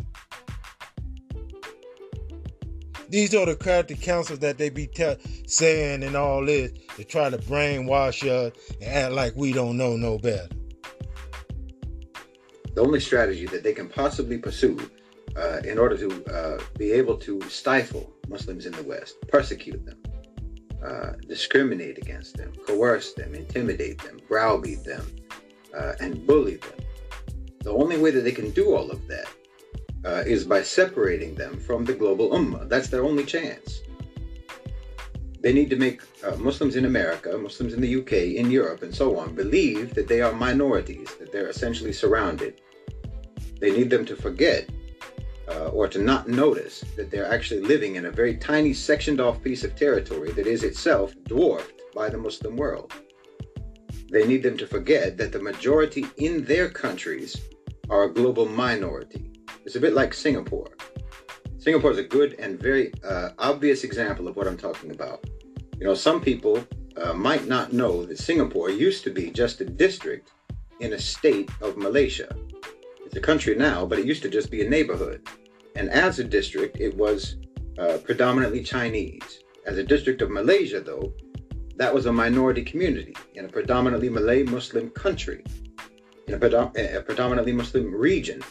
These 3.09 3.33
are 3.35 3.45
the 3.45 3.55
crafty 3.55 3.95
counsels 3.95 4.39
that 4.39 4.57
they 4.57 4.69
be 4.69 4.89
saying 5.47 6.03
and 6.03 6.15
all 6.15 6.45
this 6.45 6.71
to 6.95 7.03
try 7.03 7.29
to 7.29 7.37
brainwash 7.37 8.27
us 8.27 8.53
and 8.81 8.89
act 8.89 9.13
like 9.13 9.33
we 9.35 9.51
don't 9.51 9.77
know 9.77 9.95
no 9.95 10.17
better 10.17 10.47
the 12.79 12.85
only 12.85 13.01
strategy 13.01 13.45
that 13.45 13.61
they 13.61 13.73
can 13.73 13.89
possibly 13.89 14.37
pursue 14.37 14.79
uh, 15.35 15.57
in 15.65 15.77
order 15.77 15.97
to 15.97 16.33
uh, 16.33 16.63
be 16.77 16.91
able 16.91 17.17
to 17.17 17.41
stifle 17.49 18.09
Muslims 18.29 18.65
in 18.65 18.71
the 18.71 18.83
West, 18.83 19.15
persecute 19.27 19.85
them, 19.85 19.97
uh, 20.81 21.11
discriminate 21.27 21.97
against 21.97 22.37
them, 22.37 22.53
coerce 22.65 23.13
them, 23.13 23.35
intimidate 23.35 24.01
them, 24.01 24.17
browbeat 24.29 24.83
them, 24.85 25.05
uh, 25.77 25.93
and 25.99 26.25
bully 26.25 26.55
them. 26.55 26.79
The 27.63 27.73
only 27.73 27.97
way 27.97 28.11
that 28.11 28.21
they 28.21 28.31
can 28.31 28.51
do 28.51 28.73
all 28.73 28.89
of 28.89 29.05
that 29.07 29.27
uh, 30.05 30.23
is 30.25 30.45
by 30.45 30.61
separating 30.61 31.35
them 31.35 31.59
from 31.59 31.85
the 31.85 31.93
global 31.93 32.29
ummah. 32.31 32.67
That's 32.69 32.89
their 32.89 33.03
only 33.03 33.25
chance. 33.25 33.81
They 35.41 35.53
need 35.53 35.69
to 35.69 35.77
make 35.77 36.01
uh, 36.23 36.35
Muslims 36.35 36.75
in 36.75 36.85
America, 36.85 37.37
Muslims 37.37 37.73
in 37.73 37.81
the 37.81 37.95
UK, 38.01 38.13
in 38.35 38.51
Europe, 38.51 38.83
and 38.83 38.93
so 38.93 39.17
on 39.17 39.35
believe 39.35 39.93
that 39.93 40.07
they 40.07 40.21
are 40.21 40.33
minorities, 40.33 41.15
that 41.19 41.31
they're 41.31 41.47
essentially 41.49 41.93
surrounded 41.93 42.61
they 43.59 43.71
need 43.71 43.89
them 43.89 44.05
to 44.05 44.15
forget 44.15 44.69
uh, 45.49 45.67
or 45.69 45.87
to 45.87 45.99
not 45.99 46.27
notice 46.27 46.81
that 46.95 47.11
they're 47.11 47.31
actually 47.31 47.61
living 47.61 47.95
in 47.95 48.05
a 48.05 48.11
very 48.11 48.37
tiny 48.37 48.73
sectioned 48.73 49.19
off 49.19 49.41
piece 49.43 49.63
of 49.63 49.75
territory 49.75 50.31
that 50.31 50.47
is 50.47 50.63
itself 50.63 51.13
dwarfed 51.25 51.81
by 51.93 52.09
the 52.09 52.17
Muslim 52.17 52.55
world. 52.55 52.93
They 54.11 54.25
need 54.25 54.43
them 54.43 54.57
to 54.57 54.67
forget 54.67 55.17
that 55.17 55.31
the 55.31 55.41
majority 55.41 56.05
in 56.17 56.45
their 56.45 56.69
countries 56.69 57.39
are 57.89 58.03
a 58.03 58.13
global 58.13 58.47
minority. 58.47 59.28
It's 59.69 59.75
a 59.75 59.79
bit 59.79 59.93
like 59.93 60.15
Singapore. 60.15 60.71
Singapore 61.59 61.91
is 61.91 61.99
a 61.99 62.03
good 62.03 62.33
and 62.39 62.59
very 62.59 62.91
uh, 63.03 63.29
obvious 63.37 63.83
example 63.83 64.27
of 64.27 64.35
what 64.35 64.47
I'm 64.47 64.57
talking 64.57 64.89
about. 64.89 65.23
You 65.77 65.85
know, 65.85 65.93
some 65.93 66.21
people 66.21 66.65
uh, 66.97 67.13
might 67.13 67.47
not 67.47 67.71
know 67.71 68.03
that 68.03 68.17
Singapore 68.17 68.71
used 68.71 69.03
to 69.03 69.11
be 69.11 69.29
just 69.29 69.61
a 69.61 69.65
district 69.65 70.31
in 70.79 70.93
a 70.93 70.99
state 70.99 71.51
of 71.61 71.77
Malaysia. 71.77 72.35
It's 73.05 73.15
a 73.15 73.21
country 73.21 73.53
now, 73.53 73.85
but 73.85 73.99
it 73.99 74.07
used 74.07 74.23
to 74.23 74.29
just 74.29 74.49
be 74.49 74.65
a 74.65 74.67
neighborhood. 74.67 75.21
And 75.75 75.91
as 75.91 76.17
a 76.17 76.23
district, 76.23 76.79
it 76.79 76.97
was 76.97 77.35
uh, 77.77 77.99
predominantly 78.03 78.63
Chinese. 78.63 79.43
As 79.67 79.77
a 79.77 79.83
district 79.83 80.23
of 80.23 80.31
Malaysia, 80.31 80.79
though, 80.79 81.13
that 81.75 81.93
was 81.93 82.07
a 82.07 82.11
minority 82.11 82.63
community 82.63 83.15
in 83.35 83.45
a 83.45 83.49
predominantly 83.49 84.09
Malay 84.09 84.41
Muslim 84.41 84.89
country, 84.89 85.43
in 86.27 86.33
a, 86.33 86.39
predom- 86.39 86.75
a 86.75 87.03
predominantly 87.03 87.53
Muslim 87.53 87.93
region. 87.93 88.41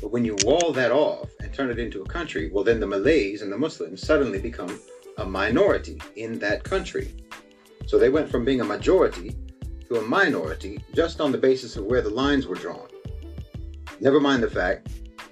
But 0.00 0.12
when 0.12 0.24
you 0.24 0.36
wall 0.42 0.72
that 0.72 0.92
off 0.92 1.30
and 1.40 1.52
turn 1.52 1.70
it 1.70 1.78
into 1.78 2.02
a 2.02 2.06
country, 2.06 2.50
well, 2.52 2.64
then 2.64 2.80
the 2.80 2.86
Malays 2.86 3.42
and 3.42 3.52
the 3.52 3.58
Muslims 3.58 4.04
suddenly 4.04 4.38
become 4.38 4.80
a 5.18 5.24
minority 5.24 6.00
in 6.16 6.38
that 6.38 6.64
country. 6.64 7.14
So 7.86 7.98
they 7.98 8.08
went 8.08 8.30
from 8.30 8.44
being 8.44 8.60
a 8.60 8.64
majority 8.64 9.36
to 9.88 9.96
a 9.96 10.02
minority 10.02 10.82
just 10.94 11.20
on 11.20 11.32
the 11.32 11.38
basis 11.38 11.76
of 11.76 11.84
where 11.84 12.02
the 12.02 12.10
lines 12.10 12.46
were 12.46 12.54
drawn. 12.54 12.88
Never 14.00 14.20
mind 14.20 14.42
the 14.42 14.50
fact 14.50 14.88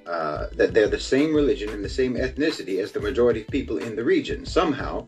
uh, 0.06 0.48
that 0.52 0.74
they're 0.74 0.88
the 0.88 0.98
same 0.98 1.34
religion 1.34 1.70
and 1.70 1.84
the 1.84 1.88
same 1.88 2.14
ethnicity 2.14 2.82
as 2.82 2.92
the 2.92 3.00
majority 3.00 3.42
of 3.42 3.48
people 3.48 3.78
in 3.78 3.94
the 3.94 4.04
region. 4.04 4.44
Somehow, 4.44 5.06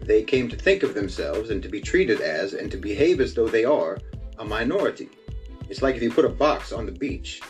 they 0.00 0.22
came 0.22 0.48
to 0.48 0.56
think 0.56 0.82
of 0.82 0.94
themselves 0.94 1.50
and 1.50 1.62
to 1.62 1.68
be 1.68 1.80
treated 1.80 2.20
as 2.20 2.54
and 2.54 2.70
to 2.70 2.76
behave 2.76 3.20
as 3.20 3.34
though 3.34 3.48
they 3.48 3.64
are 3.64 3.98
a 4.38 4.44
minority. 4.44 5.08
It's 5.68 5.82
like 5.82 5.96
if 5.96 6.02
you 6.02 6.10
put 6.10 6.24
a 6.24 6.30
box 6.30 6.72
on 6.72 6.86
the 6.86 6.92
beach 6.92 7.40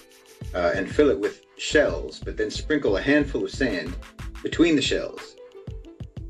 uh, 0.55 0.73
and 0.75 0.91
fill 0.91 1.11
it 1.11 1.19
with 1.19 1.43
shells, 1.57 2.21
but 2.25 2.37
then 2.37 2.51
sprinkle 2.51 2.97
a 2.97 3.03
handful 3.03 3.45
of 3.45 3.51
sand 3.51 3.97
between 4.43 4.77
the 4.77 4.83
shells. 4.83 5.37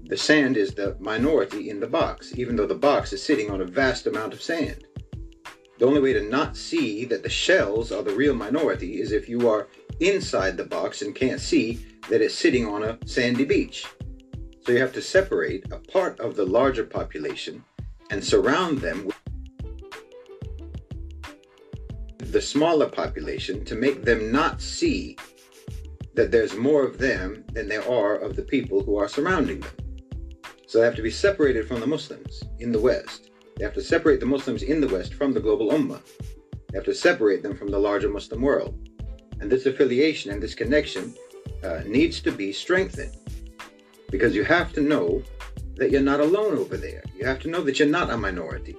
The 0.05 0.17
sand 0.17 0.57
is 0.57 0.75
the 0.75 0.97
minority 0.99 1.69
in 1.69 1.81
the 1.81 1.87
box, 1.87 2.33
even 2.37 2.57
though 2.57 2.67
the 2.67 2.75
box 2.75 3.13
is 3.13 3.23
sitting 3.23 3.51
on 3.51 3.61
a 3.61 3.67
vast 3.67 4.07
amount 4.07 4.33
of 4.33 4.43
sand. 4.43 4.87
The 5.79 5.87
only 5.87 6.01
way 6.01 6.13
to 6.15 6.23
not 6.23 6.57
see 6.57 7.05
that 7.05 7.23
the 7.23 7.29
shells 7.29 7.93
are 7.93 8.03
the 8.03 8.17
real 8.17 8.35
minority 8.35 9.01
is 9.01 9.13
if 9.13 9.29
you 9.29 9.49
are 9.49 9.69
inside 10.01 10.57
the 10.57 10.65
box 10.65 11.03
and 11.03 11.15
can't 11.15 11.41
see 11.41 11.87
that 12.09 12.23
it's 12.23 12.35
sitting 12.35 12.67
on 12.67 12.83
a 12.83 12.99
sandy 13.05 13.45
beach. 13.45 13.87
So 14.65 14.73
you 14.73 14.79
have 14.79 14.93
to 14.95 15.03
separate 15.03 15.71
a 15.73 15.79
part 15.79 16.19
of 16.21 16.37
the 16.37 16.45
larger 16.45 16.85
population 16.85 17.63
and 18.11 18.25
surround 18.25 18.79
them 18.79 19.07
with 19.07 19.17
the 22.33 22.41
smaller 22.41 22.89
population 22.89 23.65
to 23.65 23.75
make 23.75 24.05
them 24.05 24.31
not 24.31 24.61
see 24.61 25.17
that 26.15 26.31
there's 26.31 26.57
more 26.57 26.85
of 26.85 26.99
them 26.99 27.45
than 27.53 27.69
there 27.69 27.89
are 27.89 28.17
of 28.17 28.37
the 28.37 28.43
people 28.43 28.83
who 28.83 28.97
are 28.97 29.09
surrounding 29.09 29.61
them. 29.61 29.73
So 30.67 30.79
they 30.79 30.85
have 30.85 30.97
to 30.97 31.03
be 31.03 31.11
separated 31.11 31.67
from 31.67 31.81
the 31.81 31.87
Muslims 31.87 32.43
in 32.59 32.73
the 32.73 32.81
West. 32.81 33.31
They 33.57 33.65
have 33.65 33.75
to 33.75 33.81
separate 33.81 34.21
the 34.21 34.27
Muslims 34.27 34.63
in 34.63 34.81
the 34.81 34.89
West 34.89 35.15
from 35.15 35.33
the 35.33 35.41
global 35.41 35.71
Ummah. 35.71 36.03
They 36.69 36.77
have 36.77 36.85
to 36.85 36.95
separate 36.95 37.43
them 37.43 37.57
from 37.57 37.69
the 37.69 37.79
larger 37.79 38.11
Muslim 38.11 38.43
world. 38.43 38.89
And 39.41 39.51
this 39.51 39.67
affiliation 39.67 40.31
and 40.31 40.43
this 40.43 40.55
connection 40.55 41.15
uh, 41.65 41.81
needs 41.87 42.21
to 42.21 42.33
be 42.33 42.53
strengthened 42.53 43.17
because 44.11 44.35
you 44.35 44.45
have 44.45 44.73
to 44.75 44.81
know 44.81 45.23
that 45.77 45.91
you're 45.91 46.01
not 46.03 46.21
alone 46.21 46.59
over 46.59 46.77
there. 46.77 47.03
You 47.17 47.25
have 47.25 47.39
to 47.41 47.49
know 47.49 47.63
that 47.63 47.79
you're 47.79 47.89
not 47.89 48.11
a 48.11 48.17
minority. 48.17 48.77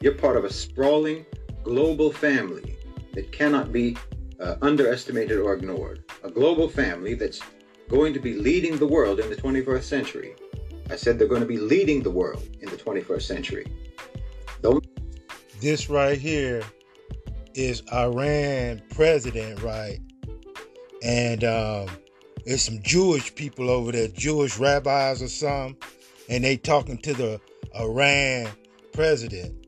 You're 0.00 0.14
part 0.14 0.36
of 0.36 0.44
a 0.44 0.52
sprawling 0.52 1.26
global 1.62 2.12
family 2.12 2.76
that 3.16 3.32
cannot 3.32 3.72
be 3.72 3.96
uh, 4.38 4.54
underestimated 4.62 5.38
or 5.38 5.54
ignored. 5.54 6.04
A 6.22 6.30
global 6.30 6.68
family 6.68 7.14
that's 7.14 7.40
going 7.88 8.14
to 8.14 8.20
be 8.20 8.34
leading 8.34 8.76
the 8.76 8.86
world 8.86 9.18
in 9.18 9.28
the 9.28 9.36
21st 9.36 9.82
century. 9.82 10.36
I 10.88 10.94
said 10.96 11.18
they're 11.18 11.26
going 11.26 11.40
to 11.40 11.46
be 11.46 11.58
leading 11.58 12.02
the 12.02 12.10
world 12.10 12.48
in 12.60 12.68
the 12.68 12.76
21st 12.76 13.22
century. 13.22 13.66
This 15.60 15.88
right 15.88 16.18
here 16.18 16.62
is 17.54 17.82
Iran 17.92 18.82
president, 18.90 19.62
right? 19.62 19.98
And 21.02 21.42
um, 21.44 21.88
there's 22.44 22.62
some 22.62 22.82
Jewish 22.82 23.34
people 23.34 23.70
over 23.70 23.90
there, 23.90 24.08
Jewish 24.08 24.58
rabbis 24.58 25.22
or 25.22 25.28
some, 25.28 25.76
and 26.28 26.44
they 26.44 26.58
talking 26.58 26.98
to 26.98 27.14
the 27.14 27.40
Iran 27.74 28.48
president. 28.92 29.66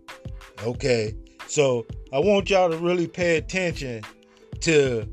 Okay, 0.63 1.15
so 1.49 1.87
I 2.13 2.19
want 2.19 2.51
y'all 2.51 2.71
to 2.71 2.77
really 2.77 3.07
pay 3.07 3.39
attention 3.39 4.03
to 4.61 5.09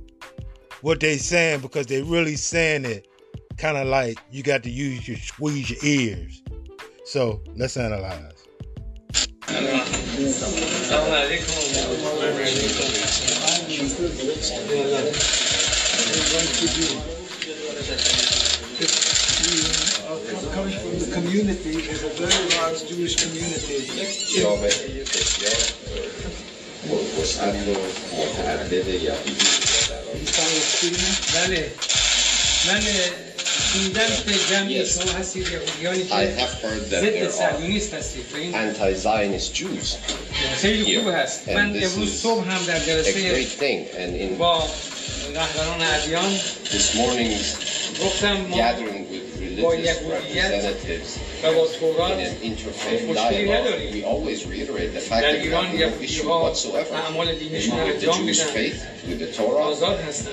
what 0.82 1.00
they 1.00 1.18
saying 1.18 1.62
because 1.62 1.88
they 1.88 2.02
really 2.02 2.36
saying 2.36 2.86
it 2.86 3.08
kind 3.58 3.78
of 3.78 3.88
like 3.88 4.20
you 4.32 4.44
got 4.44 4.62
to 4.64 4.70
use 4.70 5.08
your 5.08 5.18
squeeze 5.18 5.70
your 5.70 5.80
ears. 5.84 6.44
So 7.06 7.42
let's 7.56 7.78
analyze. 7.78 8.34
coming 20.56 20.80
from 20.80 21.00
the 21.00 21.12
community, 21.14 21.82
there's 21.82 22.04
a 22.04 22.10
very 22.10 22.50
large 22.56 22.88
Jewish 22.88 23.22
community 23.22 23.86
algo 27.40 27.76
atende 28.48 28.96
y 28.98 29.10
Dale, 31.34 31.72
dale. 32.66 33.36
Yes, 34.68 34.98
I 36.12 36.26
have 36.26 36.54
heard 36.62 36.90
that 36.90 37.02
there 37.02 37.30
are 37.30 37.58
anti-Zionist 38.56 39.54
Jews 39.54 39.98
here, 40.62 41.10
and 41.48 41.76
this 41.76 41.98
is 41.98 42.26
a 42.26 43.30
great 43.30 43.48
thing. 43.48 43.88
And 43.98 44.16
in 44.16 44.38
this 46.72 46.96
morning's 46.96 47.56
gathering 48.56 48.95
religious 49.56 50.02
representatives 50.04 51.20
in 51.44 52.20
an 52.20 52.36
interfaith 52.38 53.14
dialogue, 53.16 53.80
we 53.94 54.04
always 54.04 54.46
reiterate 54.46 54.94
the 54.94 55.00
fact 55.00 55.22
that 55.22 55.42
we 55.42 55.50
have 55.50 55.74
no 55.74 56.02
issue 56.02 56.28
whatsoever 56.28 56.94
with 57.18 57.40
the 58.02 58.12
Jewish 58.12 58.42
faith, 58.44 58.86
with 59.08 59.20
the 59.20 59.32
Torah, 59.32 59.76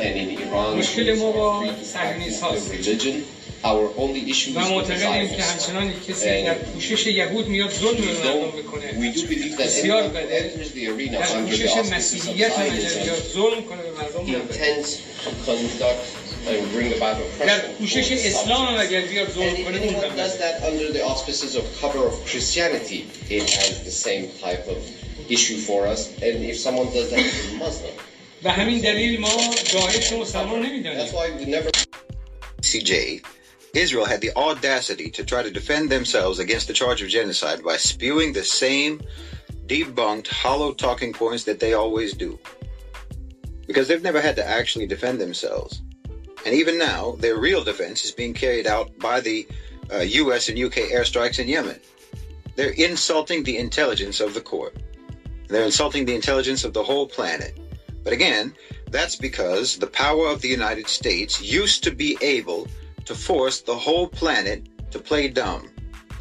and 0.01 0.19
in 0.19 0.39
Iran, 0.43 0.77
with 0.77 0.95
the 0.95 2.71
religion. 2.71 3.27
Our 3.65 3.93
only 3.97 4.29
issue 4.29 4.59
is 4.59 4.71
with 4.71 4.89
the 4.89 4.97
Zionists. 4.99 5.69
And 5.69 5.79
we 8.99 9.13
do 9.13 9.23
believe 9.29 9.57
that 9.57 9.71
anyone 9.79 10.11
who 10.11 10.17
enters 10.19 10.73
the 10.73 10.89
arena 10.91 11.19
under 11.33 11.57
the 11.57 11.69
auspices 11.71 12.27
of 12.29 12.35
Zionism 12.37 13.59
intends 14.27 14.99
to 15.23 15.31
conduct 15.45 16.03
and 16.47 16.71
bring 16.73 16.93
about 16.97 17.21
oppression. 17.23 17.71
And 17.79 19.77
anyone 19.77 20.17
does 20.17 20.35
that 20.39 20.63
under 20.65 20.91
the 20.93 21.05
auspices 21.05 21.55
of 21.55 21.65
cover 21.81 22.05
of 22.05 22.15
Christianity, 22.27 23.07
it 23.31 23.49
has 23.51 23.85
the 23.85 23.93
same 23.93 24.29
type 24.41 24.67
of 24.67 24.79
issue 25.31 25.59
for 25.59 25.87
us. 25.87 26.09
And 26.21 26.43
if 26.45 26.59
someone 26.59 26.91
does 26.93 27.11
that 27.11 27.23
to 27.23 27.55
a 27.55 27.59
Muslim, 27.59 27.95
that's 28.43 28.59
why 31.13 31.31
we 31.39 31.45
never. 31.45 31.71
CJ, 32.63 33.23
Israel 33.75 34.05
had 34.05 34.21
the 34.21 34.37
audacity 34.37 35.11
to 35.11 35.25
try 35.25 35.43
to 35.43 35.51
defend 35.51 35.91
themselves 35.91 36.39
against 36.39 36.69
the 36.69 36.75
charge 36.75 37.01
of 37.01 37.09
genocide 37.09 37.63
by 37.65 37.79
spewing 37.79 38.33
the 38.33 38.45
same 38.45 39.01
debunked, 39.67 40.27
hollow 40.27 40.75
talking 40.75 41.13
points 41.13 41.45
that 41.45 41.59
they 41.59 41.73
always 41.73 42.13
do. 42.13 42.39
Because 43.67 43.89
they've 43.89 44.03
never 44.03 44.21
had 44.21 44.37
to 44.37 44.47
actually 44.47 44.87
defend 44.87 45.19
themselves. 45.19 45.83
And 46.45 46.55
even 46.55 46.79
now, 46.79 47.13
their 47.13 47.39
real 47.39 47.65
defense 47.65 48.05
is 48.05 48.13
being 48.13 48.35
carried 48.35 48.67
out 48.67 48.91
by 48.99 49.21
the 49.21 49.49
uh, 49.91 50.01
US 50.01 50.51
and 50.51 50.59
UK 50.59 50.91
airstrikes 50.93 51.39
in 51.39 51.49
Yemen. 51.49 51.81
They're 52.57 52.71
insulting 52.73 53.43
the 53.43 53.57
intelligence 53.57 54.21
of 54.21 54.35
the 54.35 54.43
court. 54.43 54.77
They're 55.49 55.65
insulting 55.65 56.05
the 56.05 56.15
intelligence 56.15 56.65
of 56.65 56.75
the 56.75 56.83
whole 56.83 57.07
planet. 57.07 57.59
But 58.05 58.13
again, 58.13 58.55
that's 58.91 59.17
because 59.17 59.79
the 59.79 59.87
power 59.87 60.27
of 60.27 60.43
the 60.43 60.49
United 60.49 60.89
States 60.89 61.41
used 61.41 61.83
to 61.85 61.91
be 61.91 62.19
able 62.21 62.69
to 63.07 63.15
force 63.15 63.61
the 63.61 63.77
whole 63.77 64.09
planet 64.09 64.69
to 64.91 64.99
play 64.99 65.29
dumb. 65.29 65.69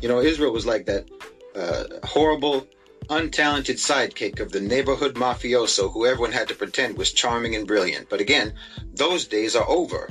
You 0.02 0.10
know, 0.10 0.20
Israel 0.20 0.52
was 0.52 0.66
like 0.66 0.86
that 0.86 1.10
uh, 1.56 1.84
horrible, 2.06 2.68
untalented 3.10 3.78
sidekick 3.78 4.40
of 4.40 4.52
the 4.52 4.60
neighborhood 4.62 5.16
mafioso 5.16 5.92
who 5.92 6.06
everyone 6.06 6.32
had 6.32 6.48
to 6.48 6.56
pretend 6.56 6.98
was 6.98 7.12
charming 7.12 7.56
and 7.56 7.68
brilliant. 7.68 8.10
But 8.10 8.22
again, 8.22 8.54
those 8.94 9.26
days 9.26 9.56
are 9.56 9.68
over. 9.70 10.10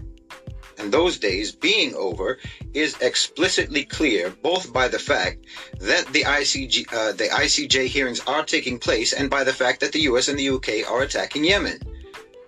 And 0.79 0.93
those 0.93 1.19
days 1.19 1.53
being 1.53 1.95
over 1.95 2.39
is 2.73 2.97
explicitly 3.03 3.85
clear 3.85 4.31
both 4.43 4.73
by 4.73 4.89
the 4.89 4.99
fact 4.99 5.45
that 5.79 6.07
the 6.13 6.23
ICG, 6.23 6.93
uh, 6.93 7.13
the 7.13 7.25
ICJ 7.25 7.87
hearings 7.87 8.21
are 8.27 8.45
taking 8.45 8.79
place 8.79 9.13
and 9.13 9.29
by 9.29 9.45
the 9.45 9.53
fact 9.53 9.81
that 9.81 9.93
the 9.93 10.01
US 10.11 10.29
and 10.29 10.39
the 10.39 10.49
UK 10.49 10.91
are 10.91 11.03
attacking 11.03 11.45
Yemen 11.45 11.81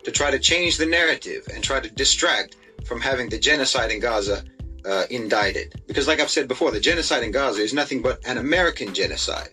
to 0.05 0.11
try 0.11 0.31
to 0.31 0.39
change 0.39 0.79
the 0.79 0.87
narrative 0.87 1.47
and 1.55 1.63
try 1.63 1.79
to 1.79 1.91
distract 1.91 2.57
from 2.87 3.01
having 3.01 3.29
the 3.29 3.39
genocide 3.39 3.91
in 3.91 4.01
Gaza 4.01 4.45
uh, 4.85 5.05
indicted. 5.11 5.83
Because, 5.87 6.07
like 6.09 6.21
I've 6.21 6.31
said 6.31 6.49
before, 6.49 6.71
the 6.71 6.81
genocide 6.81 7.23
in 7.23 7.31
Gaza 7.31 7.63
is 7.63 7.75
nothing 7.75 8.03
but 8.03 8.27
an 8.27 8.39
American 8.39 8.93
genocide. 8.95 9.51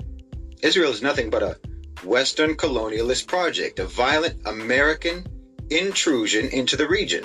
Israel 0.61 0.91
is 0.91 1.01
nothing 1.01 1.29
but 1.29 1.43
a 1.43 1.57
Western 2.03 2.55
colonialist 2.55 3.27
project, 3.27 3.79
a 3.79 3.85
violent 3.85 4.41
American 4.45 5.25
intrusion 5.69 6.47
into 6.49 6.75
the 6.75 6.87
region. 6.87 7.23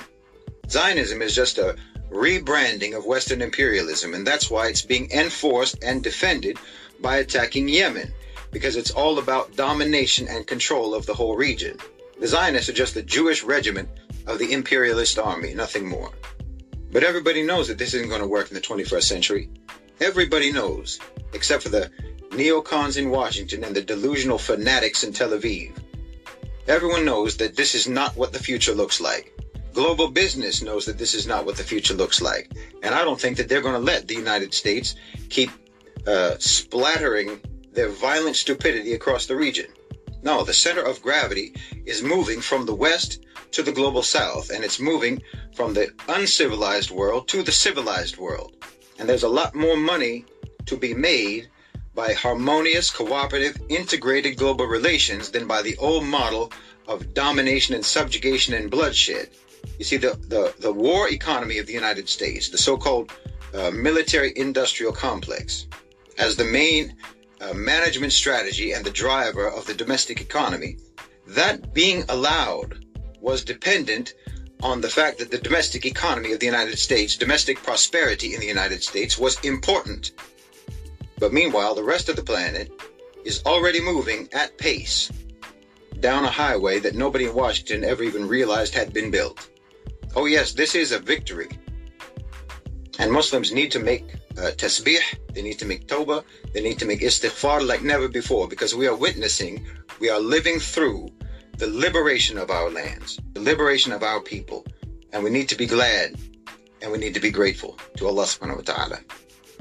Zionism 0.68 1.22
is 1.22 1.34
just 1.34 1.58
a 1.58 1.76
rebranding 2.10 2.96
of 2.96 3.04
Western 3.04 3.42
imperialism, 3.42 4.14
and 4.14 4.26
that's 4.26 4.50
why 4.50 4.68
it's 4.68 4.82
being 4.82 5.10
enforced 5.10 5.82
and 5.82 6.02
defended 6.02 6.58
by 7.00 7.16
attacking 7.18 7.68
Yemen, 7.68 8.12
because 8.50 8.76
it's 8.76 8.90
all 8.90 9.18
about 9.18 9.56
domination 9.56 10.28
and 10.28 10.46
control 10.46 10.94
of 10.94 11.06
the 11.06 11.14
whole 11.14 11.36
region. 11.36 11.76
The 12.20 12.28
Zionists 12.28 12.68
are 12.68 12.74
just 12.74 12.94
the 12.94 13.02
Jewish 13.02 13.42
regiment 13.42 13.88
of 14.26 14.38
the 14.38 14.52
imperialist 14.52 15.18
army, 15.18 15.54
nothing 15.54 15.86
more. 15.86 16.10
But 16.90 17.02
everybody 17.02 17.42
knows 17.42 17.68
that 17.68 17.78
this 17.78 17.94
isn't 17.94 18.08
going 18.08 18.20
to 18.20 18.26
work 18.26 18.48
in 18.48 18.54
the 18.54 18.60
21st 18.60 19.02
century. 19.02 19.50
Everybody 20.00 20.52
knows, 20.52 21.00
except 21.32 21.62
for 21.62 21.68
the 21.68 21.90
neocons 22.30 22.96
in 22.96 23.10
Washington 23.10 23.64
and 23.64 23.74
the 23.74 23.82
delusional 23.82 24.38
fanatics 24.38 25.04
in 25.04 25.12
Tel 25.12 25.30
Aviv. 25.30 25.72
Everyone 26.66 27.04
knows 27.04 27.36
that 27.36 27.56
this 27.56 27.74
is 27.74 27.88
not 27.88 28.16
what 28.16 28.32
the 28.32 28.38
future 28.38 28.72
looks 28.74 29.00
like. 29.00 29.32
Global 29.72 30.08
business 30.08 30.62
knows 30.62 30.86
that 30.86 30.98
this 30.98 31.14
is 31.14 31.26
not 31.26 31.44
what 31.44 31.56
the 31.56 31.64
future 31.64 31.94
looks 31.94 32.22
like. 32.22 32.52
And 32.82 32.94
I 32.94 33.02
don't 33.04 33.20
think 33.20 33.36
that 33.36 33.48
they're 33.48 33.60
going 33.60 33.74
to 33.74 33.80
let 33.80 34.06
the 34.06 34.14
United 34.14 34.54
States 34.54 34.94
keep 35.28 35.50
uh, 36.06 36.36
splattering 36.38 37.40
their 37.72 37.88
violent 37.88 38.36
stupidity 38.36 38.94
across 38.94 39.26
the 39.26 39.36
region. 39.36 39.66
No, 40.22 40.44
the 40.44 40.54
center 40.54 40.82
of 40.82 41.02
gravity 41.02 41.54
is 41.84 42.02
moving 42.02 42.40
from 42.40 42.66
the 42.66 42.74
West 42.74 43.24
to 43.54 43.62
the 43.62 43.72
global 43.72 44.02
South, 44.02 44.50
and 44.50 44.64
it's 44.64 44.80
moving 44.80 45.22
from 45.54 45.72
the 45.72 45.88
uncivilized 46.08 46.90
world 46.90 47.28
to 47.28 47.42
the 47.42 47.52
civilized 47.52 48.16
world. 48.18 48.52
And 48.98 49.08
there's 49.08 49.22
a 49.22 49.28
lot 49.28 49.54
more 49.54 49.76
money 49.76 50.24
to 50.66 50.76
be 50.76 50.92
made 50.92 51.48
by 51.94 52.12
harmonious, 52.12 52.90
cooperative, 52.90 53.56
integrated 53.68 54.36
global 54.36 54.66
relations 54.66 55.30
than 55.30 55.46
by 55.46 55.62
the 55.62 55.76
old 55.76 56.04
model 56.04 56.52
of 56.88 57.14
domination 57.14 57.74
and 57.74 57.84
subjugation 57.84 58.54
and 58.54 58.70
bloodshed. 58.70 59.28
You 59.78 59.84
see, 59.84 59.96
the, 59.96 60.18
the, 60.28 60.54
the 60.58 60.72
war 60.72 61.08
economy 61.08 61.58
of 61.58 61.66
the 61.66 61.72
United 61.72 62.08
States, 62.08 62.48
the 62.48 62.58
so 62.58 62.76
called 62.76 63.12
uh, 63.54 63.70
military 63.70 64.32
industrial 64.36 64.92
complex, 64.92 65.68
as 66.18 66.34
the 66.34 66.44
main 66.44 66.96
uh, 67.40 67.54
management 67.54 68.12
strategy 68.12 68.72
and 68.72 68.84
the 68.84 68.90
driver 68.90 69.48
of 69.48 69.64
the 69.66 69.74
domestic 69.74 70.20
economy, 70.20 70.76
that 71.26 71.72
being 71.72 72.04
allowed 72.08 72.83
was 73.24 73.42
dependent 73.42 74.12
on 74.62 74.80
the 74.80 74.88
fact 74.88 75.18
that 75.18 75.30
the 75.30 75.38
domestic 75.38 75.86
economy 75.86 76.32
of 76.32 76.40
the 76.40 76.46
United 76.46 76.78
States, 76.78 77.16
domestic 77.16 77.56
prosperity 77.62 78.34
in 78.34 78.40
the 78.40 78.46
United 78.46 78.82
States, 78.82 79.18
was 79.18 79.40
important. 79.40 80.12
But 81.18 81.32
meanwhile, 81.32 81.74
the 81.74 81.82
rest 81.82 82.08
of 82.08 82.16
the 82.16 82.22
planet 82.22 82.70
is 83.24 83.42
already 83.46 83.80
moving 83.80 84.28
at 84.32 84.56
pace 84.58 85.10
down 86.00 86.24
a 86.24 86.30
highway 86.30 86.78
that 86.80 86.94
nobody 86.94 87.24
in 87.24 87.34
Washington 87.34 87.82
ever 87.82 88.02
even 88.02 88.28
realized 88.28 88.74
had 88.74 88.92
been 88.92 89.10
built. 89.10 89.48
Oh, 90.14 90.26
yes, 90.26 90.52
this 90.52 90.74
is 90.74 90.92
a 90.92 90.98
victory. 90.98 91.48
And 92.98 93.10
Muslims 93.10 93.52
need 93.52 93.70
to 93.72 93.78
make 93.78 94.04
uh, 94.36 94.50
tasbih, 94.60 95.00
they 95.32 95.42
need 95.42 95.58
to 95.58 95.64
make 95.64 95.86
tawbah, 95.86 96.22
they 96.52 96.60
need 96.60 96.78
to 96.78 96.84
make 96.84 97.00
istighfar 97.00 97.66
like 97.66 97.82
never 97.82 98.08
before 98.08 98.48
because 98.48 98.74
we 98.74 98.86
are 98.86 98.96
witnessing, 98.96 99.66
we 99.98 100.10
are 100.10 100.20
living 100.20 100.58
through 100.60 101.08
the 101.58 101.68
liberation 101.68 102.38
of 102.38 102.50
our 102.50 102.70
lands, 102.70 103.20
the 103.32 103.40
liberation 103.40 103.92
of 103.92 104.02
our 104.02 104.20
people. 104.20 104.66
And 105.12 105.22
we 105.22 105.30
need 105.30 105.48
to 105.48 105.56
be 105.56 105.66
glad 105.66 106.16
and 106.82 106.92
we 106.92 106.98
need 106.98 107.14
to 107.14 107.20
be 107.20 107.30
grateful 107.30 107.78
to 107.96 108.06
Allah 108.06 108.24
subhanahu 108.24 108.56
wa 108.56 108.74
ta'ala. 108.74 108.98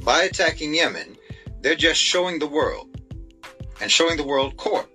By 0.03 0.23
attacking 0.23 0.73
Yemen, 0.73 1.15
they're 1.61 1.75
just 1.75 2.01
showing 2.01 2.39
the 2.39 2.47
world 2.47 2.89
and 3.79 3.89
showing 3.89 4.17
the 4.17 4.25
world 4.25 4.57
court 4.57 4.87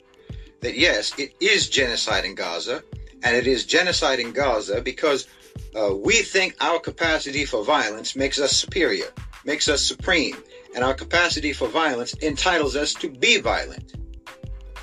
that 0.60 0.76
yes, 0.76 1.18
it 1.18 1.34
is 1.40 1.70
genocide 1.70 2.24
in 2.24 2.34
Gaza, 2.34 2.82
and 3.22 3.34
it 3.34 3.46
is 3.46 3.64
genocide 3.64 4.18
in 4.18 4.32
Gaza 4.32 4.82
because 4.82 5.26
uh, 5.74 5.94
we 5.94 6.16
think 6.16 6.54
our 6.60 6.78
capacity 6.78 7.44
for 7.44 7.64
violence 7.64 8.14
makes 8.14 8.38
us 8.38 8.52
superior, 8.52 9.06
makes 9.44 9.68
us 9.68 9.86
supreme, 9.86 10.36
and 10.74 10.84
our 10.84 10.94
capacity 10.94 11.52
for 11.52 11.68
violence 11.68 12.12
entitles 12.14 12.76
us 12.76 12.92
to 12.94 13.08
be 13.08 13.40
violent. 13.40 13.94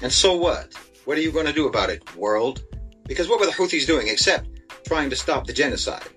And 0.02 0.12
so 0.12 0.36
what? 0.36 0.74
What 1.06 1.18
are 1.18 1.22
you 1.22 1.32
going 1.32 1.46
to 1.46 1.54
do 1.54 1.68
about 1.68 1.90
it, 1.90 2.16
world? 2.16 2.64
Because 3.08 3.30
what 3.30 3.40
were 3.40 3.46
the 3.46 3.52
Houthis 3.52 3.86
doing 3.86 4.08
except 4.08 4.50
trying 4.86 5.10
to 5.12 5.16
stop 5.16 5.46
the 5.46 5.54
genocide? 5.54 6.10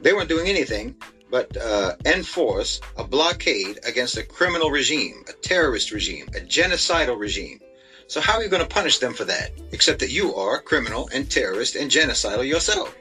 They 0.00 0.12
weren't 0.12 0.28
doing 0.28 0.48
anything 0.48 0.96
but 1.30 1.56
uh, 1.56 1.96
enforce 2.04 2.80
a 2.98 3.04
blockade 3.04 3.80
against 3.84 4.18
a 4.18 4.22
criminal 4.22 4.70
regime, 4.70 5.24
a 5.28 5.32
terrorist 5.32 5.90
regime, 5.90 6.26
a 6.36 6.40
genocidal 6.40 7.18
regime. 7.18 7.58
So 8.06 8.20
how 8.20 8.34
are 8.34 8.42
you 8.42 8.50
going 8.50 8.62
to 8.62 8.68
punish 8.68 8.98
them 8.98 9.14
for 9.14 9.24
that? 9.24 9.50
Except 9.72 9.98
that 10.00 10.10
you 10.10 10.34
are 10.34 10.60
criminal 10.60 11.08
and 11.12 11.30
terrorist 11.30 11.74
and 11.74 11.90
genocidal 11.90 12.46
yourself. 12.46 12.94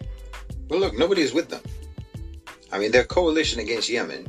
Well, 0.69 0.79
look, 0.79 0.97
nobody 0.97 1.21
is 1.21 1.33
with 1.33 1.49
them. 1.49 1.61
I 2.71 2.79
mean, 2.79 2.91
their 2.91 3.03
coalition 3.03 3.59
against 3.59 3.89
Yemen 3.89 4.27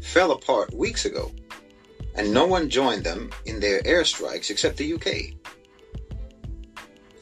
fell 0.00 0.30
apart 0.30 0.72
weeks 0.72 1.04
ago, 1.04 1.32
and 2.14 2.32
no 2.32 2.46
one 2.46 2.70
joined 2.70 3.02
them 3.02 3.30
in 3.46 3.58
their 3.58 3.82
airstrikes 3.82 4.50
except 4.50 4.76
the 4.76 4.94
UK. 4.94 5.41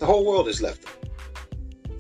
The 0.01 0.07
whole 0.07 0.25
world 0.25 0.47
has 0.47 0.63
left 0.63 0.83
them. 0.83 0.95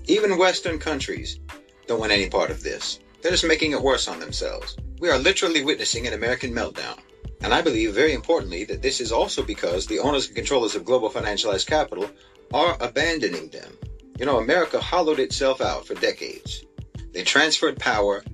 Even 0.07 0.39
Western 0.39 0.79
countries 0.79 1.39
don't 1.87 2.01
want 2.01 2.13
any 2.13 2.31
part 2.31 2.51
of 2.51 2.63
this. 2.63 2.99
They're 3.21 3.31
just 3.31 3.47
making 3.47 3.73
it 3.73 3.83
worse 3.83 4.09
on 4.09 4.19
themselves. 4.19 4.79
We 5.01 5.11
are 5.11 5.19
literally 5.19 5.63
witnessing 5.63 6.07
an 6.07 6.15
American 6.15 6.55
meltdown. 6.55 6.99
And 7.43 7.53
I 7.53 7.61
believe, 7.61 7.93
very 7.95 8.15
importantly, 8.15 8.65
that 8.65 8.81
this 8.81 9.03
is 9.03 9.13
also 9.13 9.43
because 9.43 9.87
the 9.87 9.99
owners 9.99 10.27
and 10.29 10.35
controllers 10.35 10.75
of 10.75 10.87
global 10.87 11.11
financialized 11.11 11.67
capital 11.67 12.11
are 12.55 12.79
abandoning 12.81 13.51
them. 13.51 13.77
You 14.19 14.25
know, 14.25 14.39
America 14.39 14.81
hollowed 14.81 15.21
itself 15.21 15.61
out 15.61 15.87
for 15.87 15.95
decades. 15.95 16.65
They 17.13 17.23
transferred 17.23 17.79
power 17.79 18.25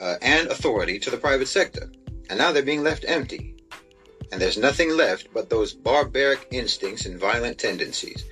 uh, 0.00 0.14
and 0.22 0.46
authority 0.46 1.00
to 1.00 1.10
the 1.10 1.16
private 1.16 1.48
sector. 1.48 1.90
And 2.30 2.38
now 2.38 2.52
they're 2.52 2.62
being 2.62 2.84
left 2.84 3.04
empty. 3.06 3.56
And 4.30 4.40
there's 4.40 4.58
nothing 4.58 4.96
left 4.96 5.28
but 5.34 5.50
those 5.50 5.72
barbaric 5.72 6.46
instincts 6.52 7.06
and 7.06 7.18
violent 7.18 7.58
tendencies. 7.58 8.24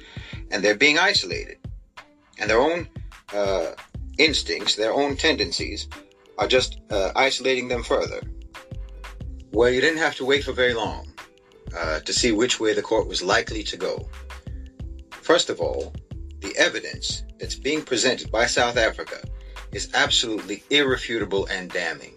And 0.50 0.62
they're 0.62 0.76
being 0.76 0.98
isolated. 0.98 1.58
And 2.38 2.50
their 2.50 2.60
own 2.60 2.88
uh, 3.34 3.72
instincts, 4.18 4.76
their 4.76 4.92
own 4.92 5.16
tendencies, 5.16 5.88
are 6.38 6.46
just 6.46 6.80
uh, 6.90 7.12
isolating 7.16 7.68
them 7.68 7.82
further. 7.82 8.20
Well, 9.52 9.70
you 9.70 9.80
didn't 9.80 9.98
have 9.98 10.16
to 10.16 10.24
wait 10.24 10.44
for 10.44 10.52
very 10.52 10.74
long 10.74 11.08
uh, 11.76 12.00
to 12.00 12.12
see 12.12 12.32
which 12.32 12.60
way 12.60 12.74
the 12.74 12.82
court 12.82 13.08
was 13.08 13.22
likely 13.22 13.62
to 13.64 13.76
go. 13.76 14.08
First 15.10 15.50
of 15.50 15.60
all, 15.60 15.94
the 16.40 16.54
evidence 16.56 17.24
that's 17.38 17.54
being 17.54 17.82
presented 17.82 18.30
by 18.30 18.46
South 18.46 18.76
Africa 18.76 19.20
is 19.72 19.90
absolutely 19.94 20.62
irrefutable 20.70 21.46
and 21.46 21.70
damning. 21.70 22.15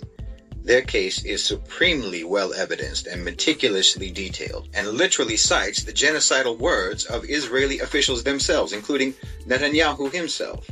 Their 0.70 0.84
case 0.84 1.26
is 1.26 1.44
supremely 1.44 2.24
well 2.24 2.54
evidenced 2.54 3.08
and 3.08 3.26
meticulously 3.26 4.12
detailed, 4.12 4.70
and 4.76 4.88
literally 4.90 5.36
cites 5.36 5.82
the 5.82 5.92
genocidal 5.92 6.60
words 6.60 7.06
of 7.06 7.28
Israeli 7.28 7.80
officials 7.80 8.22
themselves, 8.22 8.72
including 8.72 9.16
Netanyahu 9.48 10.14
himself 10.14 10.70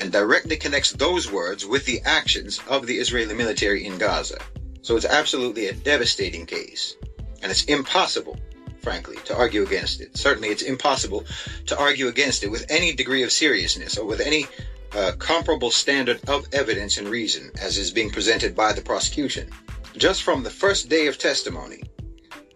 and 0.00 0.10
directly 0.10 0.56
connects 0.56 0.90
those 0.90 1.30
words 1.30 1.64
with 1.64 1.86
the 1.86 2.00
actions 2.04 2.58
of 2.66 2.88
the 2.88 2.98
Israeli 2.98 3.34
military 3.34 3.86
in 3.86 3.98
Gaza. 3.98 4.40
So 4.82 4.96
it's 4.96 5.06
absolutely 5.06 5.68
a 5.68 5.74
devastating 5.74 6.44
case. 6.44 6.96
And 7.40 7.52
it's 7.52 7.62
impossible, 7.66 8.36
frankly, 8.82 9.18
to 9.26 9.36
argue 9.36 9.62
against 9.62 10.00
it. 10.00 10.16
Certainly, 10.16 10.48
it's 10.48 10.62
impossible 10.62 11.24
to 11.66 11.78
argue 11.78 12.08
against 12.08 12.42
it 12.42 12.50
with 12.50 12.66
any 12.68 12.92
degree 12.92 13.22
of 13.22 13.30
seriousness 13.30 13.96
or 13.96 14.06
with 14.06 14.20
any 14.20 14.48
uh, 14.94 15.12
comparable 15.18 15.70
standard 15.70 16.20
of 16.28 16.46
evidence 16.52 16.98
and 16.98 17.08
reason 17.08 17.50
as 17.60 17.78
is 17.78 17.90
being 17.90 18.10
presented 18.10 18.54
by 18.54 18.72
the 18.72 18.82
prosecution. 18.82 19.48
Just 19.96 20.22
from 20.22 20.42
the 20.42 20.50
first 20.50 20.88
day 20.88 21.06
of 21.06 21.18
testimony, 21.18 21.82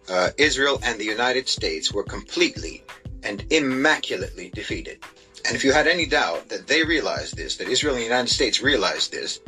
uh, 0.09 0.29
Israel 0.37 0.79
and 0.83 0.99
the 0.99 1.05
United 1.05 1.47
States 1.47 1.91
were 1.91 2.03
completely 2.03 2.83
and 3.23 3.45
immaculately 3.49 4.49
defeated. 4.49 5.03
And 5.45 5.55
if 5.55 5.63
you 5.63 5.71
had 5.71 5.87
any 5.87 6.05
doubt 6.05 6.49
that 6.49 6.67
they 6.67 6.83
realized 6.83 7.35
this, 7.35 7.57
that 7.57 7.67
Israel 7.67 7.95
and 7.95 8.01
the 8.01 8.07
United 8.07 8.29
States 8.29 8.61
realized 8.61 9.11
this, 9.11 9.39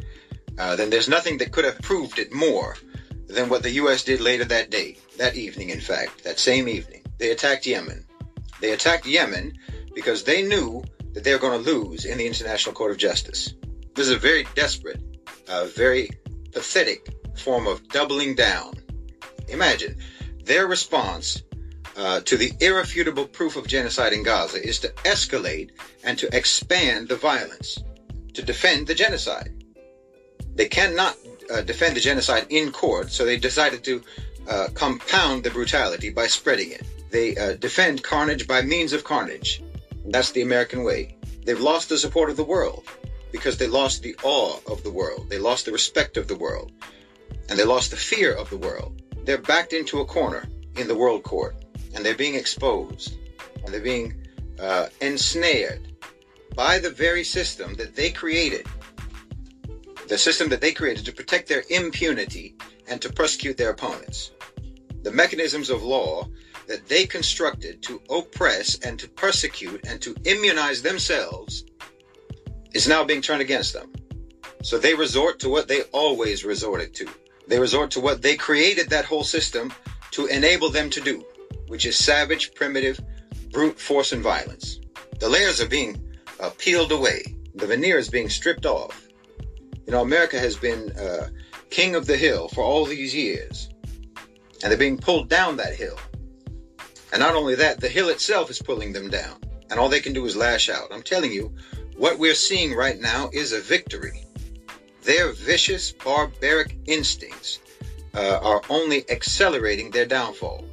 uh, 0.58 0.76
then 0.76 0.89
there's 0.89 1.10
nothing 1.10 1.38
that 1.38 1.52
could 1.52 1.65
have 1.65 1.80
proved 1.80 2.19
it 2.19 2.32
more 2.34 2.76
than 3.28 3.50
what 3.50 3.63
the 3.63 3.71
U.S. 3.71 4.04
did 4.04 4.21
later 4.21 4.45
that 4.45 4.69
day, 4.69 4.97
that 5.17 5.36
evening, 5.36 5.69
in 5.69 5.80
fact, 5.82 6.23
that 6.23 6.39
same 6.39 6.67
evening. 6.67 7.04
They 7.17 7.32
attacked 7.32 7.65
Yemen. 7.65 8.06
They 8.62 8.71
attacked 8.71 9.06
Yemen 9.06 9.54
because 9.93 10.23
they 10.23 10.41
knew 10.41 10.84
that 11.17 11.23
they're 11.23 11.39
going 11.39 11.63
to 11.63 11.71
lose 11.71 12.06
in 12.06 12.19
the 12.19 12.27
International 12.27 12.75
Court 12.75 12.91
of 12.91 12.97
Justice. 12.97 13.56
This 13.95 14.08
is 14.08 14.13
a 14.13 14.19
very 14.19 14.45
desperate, 14.53 15.01
uh, 15.47 15.65
very 15.65 16.12
pathetic 16.51 17.10
form 17.36 17.65
of 17.65 17.88
doubling 17.89 18.36
down. 18.36 18.75
Imagine 19.47 19.97
their 20.43 20.67
response 20.67 21.41
uh, 21.97 22.19
to 22.19 22.38
the 22.38 22.51
irrefutable 22.60 23.25
proof 23.25 23.56
of 23.56 23.65
genocide 23.65 24.13
in 24.13 24.21
Gaza 24.21 24.63
is 24.63 24.77
to 24.82 24.89
escalate 25.06 25.71
and 26.03 26.19
to 26.19 26.30
expand 26.38 27.08
the 27.08 27.15
violence, 27.15 27.80
to 28.36 28.43
defend 28.43 28.86
the 28.86 28.93
genocide. 28.93 29.51
They 30.53 30.67
cannot 30.67 31.15
uh, 31.51 31.62
defend 31.62 31.95
the 31.95 31.99
genocide 31.99 32.45
in 32.51 32.71
court, 32.71 33.10
so 33.12 33.25
they 33.25 33.38
decided 33.38 33.84
to 33.86 34.03
uh, 34.47 34.67
compound 34.75 35.43
the 35.43 35.49
brutality 35.49 36.12
by 36.12 36.27
spreading 36.27 36.73
it. 36.73 36.84
They 37.10 37.36
uh, 37.36 37.53
defend 37.53 38.03
carnage 38.03 38.45
by 38.45 38.62
means 38.62 38.93
of 38.93 39.03
carnage. 39.03 39.63
That's 40.08 40.32
the 40.32 40.41
American 40.41 40.84
way. 40.84 41.17
They've 41.46 41.60
lost 41.60 41.89
the 41.89 41.98
support 41.98 42.30
of 42.30 42.38
the 42.38 42.43
world 42.43 42.88
because 43.32 43.58
they 43.58 43.67
lost 43.67 44.04
the 44.04 44.15
awe 44.24 44.60
of 44.67 44.84
the 44.84 44.91
world. 44.91 45.30
They 45.30 45.38
lost 45.38 45.65
the 45.65 45.72
respect 45.72 46.17
of 46.17 46.28
the 46.28 46.36
world. 46.38 46.72
And 47.50 47.58
they 47.58 47.65
lost 47.65 47.91
the 47.91 47.98
fear 47.98 48.34
of 48.34 48.50
the 48.50 48.58
world. 48.58 49.02
They're 49.26 49.38
backed 49.38 49.74
into 49.74 50.00
a 50.00 50.06
corner 50.06 50.48
in 50.78 50.88
the 50.88 50.96
world 50.96 51.24
court 51.24 51.56
and 51.93 52.06
they're 52.06 52.15
being 52.15 52.36
exposed 52.36 53.17
and 53.63 53.74
they're 53.74 53.82
being 53.82 54.15
uh, 54.60 54.88
ensnared 55.02 55.91
by 56.56 56.80
the 56.80 56.89
very 56.89 57.24
system 57.24 57.74
that 57.76 57.96
they 57.96 58.12
created 58.12 58.65
the 60.08 60.17
system 60.17 60.48
that 60.48 60.62
they 60.62 60.72
created 60.72 61.04
to 61.04 61.12
protect 61.12 61.50
their 61.50 61.63
impunity 61.70 62.56
and 62.88 63.02
to 63.02 63.12
prosecute 63.12 63.58
their 63.58 63.72
opponents 63.72 64.32
the 65.04 65.12
mechanisms 65.12 65.70
of 65.70 65.84
law 65.84 66.28
that 66.67 66.88
they 66.88 67.06
constructed 67.06 67.82
to 67.82 68.01
oppress 68.10 68.77
and 68.80 68.99
to 68.99 69.08
persecute 69.10 69.86
and 69.88 70.01
to 70.01 70.15
immunize 70.25 70.82
themselves 70.82 71.65
is 72.73 72.88
now 72.88 73.03
being 73.03 73.21
turned 73.21 73.41
against 73.41 73.73
them 73.73 73.91
so 74.63 74.77
they 74.77 74.93
resort 74.93 75.39
to 75.39 75.49
what 75.49 75.67
they 75.67 75.84
always 75.93 76.43
resorted 76.43 76.93
to 76.93 77.08
they 77.47 77.60
resort 77.60 77.89
to 77.91 77.99
what 77.99 78.21
they 78.21 78.36
created 78.36 78.89
that 78.89 79.06
whole 79.06 79.23
system 79.23 79.71
to 80.12 80.25
enable 80.27 80.69
them 80.69 80.89
to 80.89 81.01
do 81.01 81.23
which 81.67 81.86
is 81.86 81.95
savage, 81.95 82.53
primitive, 82.56 82.99
brute 83.51 83.80
force 83.80 84.12
and 84.12 84.23
violence. 84.23 84.80
The 85.19 85.30
layers 85.30 85.62
are 85.62 85.67
being 85.67 86.01
uh, 86.39 86.49
peeled 86.58 86.91
away. 86.91 87.23
The 87.56 87.67
veneer 87.67 87.97
is 87.97 88.10
being 88.10 88.30
stripped 88.30 88.65
off. 88.65 89.08
You 89.86 89.93
know, 89.93 90.01
America 90.01 90.39
has 90.39 90.56
been 90.56 90.91
uh, 90.97 91.30
king 91.69 91.95
of 91.95 92.06
the 92.06 92.17
hill 92.17 92.49
for 92.49 92.63
all 92.63 92.86
these 92.86 93.15
years, 93.15 93.69
and 94.63 94.71
they're 94.71 94.77
being 94.77 94.97
pulled 94.97 95.30
down 95.30 95.58
that 95.58 95.75
hill. 95.75 95.97
And 97.12 97.20
not 97.20 97.36
only 97.36 97.56
that, 97.56 97.80
the 97.80 97.88
hill 97.89 98.10
itself 98.10 98.50
is 98.50 98.62
pulling 98.62 98.93
them 98.93 99.10
down. 99.10 99.38
and 99.70 99.80
all 99.80 99.89
they 99.89 100.00
can 100.00 100.13
do 100.13 100.26
is 100.26 100.36
lash 100.36 100.70
out. 100.70 100.88
I'm 100.91 101.04
telling 101.04 101.32
you, 101.32 101.54
what 101.98 102.20
we're 102.20 102.36
seeing 102.36 102.74
right 102.74 103.00
now 103.00 103.30
is 103.34 103.52
a 103.52 103.60
victory. 103.60 104.26
Their 105.04 105.32
vicious, 105.34 105.91
barbaric 105.91 106.78
instincts 106.86 107.60
uh, 108.13 108.39
are 108.41 108.62
only 108.70 109.10
accelerating 109.10 109.91
their 109.91 110.06
downfall. 110.06 110.65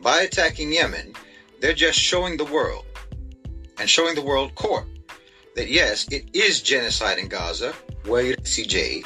By 0.00 0.22
attacking 0.22 0.72
Yemen, 0.72 1.14
they're 1.60 1.72
just 1.72 1.98
showing 1.98 2.36
the 2.36 2.44
world 2.44 2.84
and 3.78 3.88
showing 3.88 4.14
the 4.14 4.22
world 4.22 4.54
court 4.54 4.86
that 5.54 5.68
yes, 5.68 6.06
it 6.10 6.28
is 6.34 6.62
genocide 6.62 7.18
in 7.18 7.28
Gaza, 7.28 7.72
where 8.04 8.34
CJ, 8.36 9.04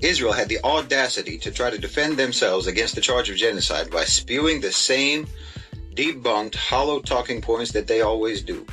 Israel 0.00 0.32
had 0.32 0.48
the 0.48 0.58
audacity 0.64 1.38
to 1.38 1.50
try 1.50 1.70
to 1.70 1.78
defend 1.78 2.16
themselves 2.16 2.66
against 2.66 2.94
the 2.94 3.00
charge 3.00 3.28
of 3.30 3.36
genocide 3.36 3.90
by 3.90 4.04
spewing 4.04 4.60
the 4.60 4.72
same 4.72 5.26
debunked, 6.00 6.54
hollow 6.54 6.98
talking 7.00 7.40
points 7.42 7.72
that 7.72 7.86
they 7.86 8.00
always 8.00 8.42
do. 8.42 8.66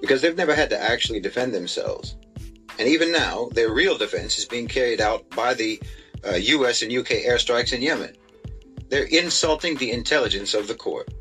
Because 0.00 0.22
they've 0.22 0.36
never 0.36 0.54
had 0.54 0.70
to 0.70 0.80
actually 0.80 1.20
defend 1.20 1.52
themselves. 1.52 2.16
And 2.78 2.86
even 2.86 3.10
now, 3.10 3.48
their 3.52 3.72
real 3.72 3.98
defense 3.98 4.38
is 4.38 4.44
being 4.44 4.68
carried 4.68 5.00
out 5.00 5.28
by 5.30 5.54
the 5.54 5.82
uh, 6.24 6.34
US 6.34 6.82
and 6.82 6.92
UK 6.92 7.10
airstrikes 7.26 7.72
in 7.72 7.82
Yemen. 7.82 8.14
They're 8.88 9.04
insulting 9.04 9.76
the 9.76 9.90
intelligence 9.90 10.54
of 10.54 10.68
the 10.68 10.74
court. 10.74 11.12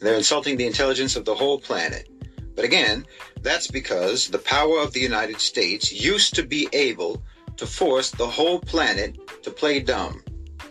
They're 0.00 0.16
insulting 0.16 0.56
the 0.56 0.66
intelligence 0.66 1.16
of 1.16 1.24
the 1.26 1.34
whole 1.34 1.58
planet. 1.58 2.08
But 2.56 2.64
again, 2.64 3.04
that's 3.42 3.66
because 3.66 4.28
the 4.28 4.38
power 4.38 4.78
of 4.78 4.92
the 4.92 5.00
United 5.00 5.40
States 5.40 5.92
used 5.92 6.34
to 6.36 6.42
be 6.42 6.68
able 6.72 7.22
to 7.56 7.66
force 7.66 8.10
the 8.10 8.26
whole 8.26 8.60
planet 8.60 9.18
to 9.42 9.50
play 9.50 9.80
dumb. 9.80 10.22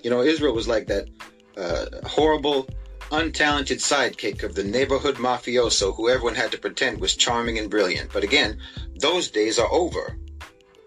You 0.01 0.09
know, 0.09 0.21
Israel 0.21 0.53
was 0.53 0.67
like 0.67 0.87
that 0.87 1.07
uh, 1.57 1.85
horrible, 2.07 2.67
untalented 3.13 3.77
sidekick 3.77 4.41
of 4.41 4.55
the 4.55 4.63
neighborhood 4.63 5.17
mafioso 5.17 5.95
who 5.95 6.09
everyone 6.09 6.33
had 6.33 6.51
to 6.51 6.57
pretend 6.57 6.99
was 6.99 7.15
charming 7.15 7.59
and 7.59 7.69
brilliant. 7.69 8.11
But 8.11 8.23
again, 8.23 8.57
those 8.95 9.29
days 9.29 9.59
are 9.59 9.71
over. 9.71 10.17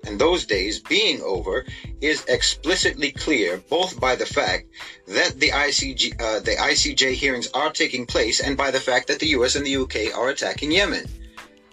And 0.04 0.20
those 0.20 0.44
days 0.44 0.80
being 0.80 1.22
over 1.22 1.64
is 2.00 2.24
explicitly 2.26 3.12
clear 3.12 3.58
both 3.70 4.00
by 4.00 4.16
the 4.16 4.26
fact 4.26 4.66
that 5.06 5.38
the 5.38 5.50
ICG, 5.50 6.20
uh, 6.20 6.40
the 6.40 6.56
ICJ 6.56 7.12
hearings 7.12 7.48
are 7.54 7.70
taking 7.70 8.06
place 8.06 8.40
and 8.40 8.56
by 8.56 8.72
the 8.72 8.80
fact 8.80 9.06
that 9.06 9.20
the 9.20 9.28
US 9.38 9.54
and 9.54 9.64
the 9.64 9.76
UK 9.76 10.12
are 10.12 10.30
attacking 10.30 10.72
Yemen 10.72 11.06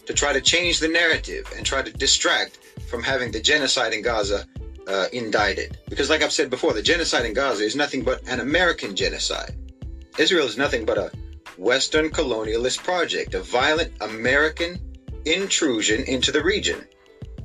to 0.06 0.14
try 0.14 0.34
to 0.34 0.42
change 0.42 0.80
the 0.80 0.88
narrative 0.88 1.52
and 1.58 1.66
try 1.66 1.82
to 1.82 1.92
distract 1.92 2.58
from 2.88 3.02
having 3.02 3.32
the 3.32 3.42
genocide 3.42 3.94
in 3.94 4.04
Gaza 4.04 4.48
uh, 4.88 5.08
indicted. 5.14 5.80
Because, 5.90 6.12
like 6.12 6.22
I've 6.22 6.32
said 6.32 6.52
before, 6.52 6.74
the 6.74 6.82
genocide 6.82 7.26
in 7.26 7.34
Gaza 7.34 7.64
is 7.64 7.76
nothing 7.76 8.04
but 8.04 8.22
an 8.28 8.40
American 8.40 8.96
genocide. 8.96 9.56
Israel 10.18 10.46
is 10.46 10.58
nothing 10.58 10.86
but 10.86 10.98
a 10.98 11.12
Western 11.58 12.10
colonialist 12.10 12.84
project, 12.84 13.34
a 13.34 13.40
violent 13.42 13.94
American 14.02 14.80
intrusion 15.26 16.04
into 16.04 16.32
the 16.32 16.44
region. 16.44 16.86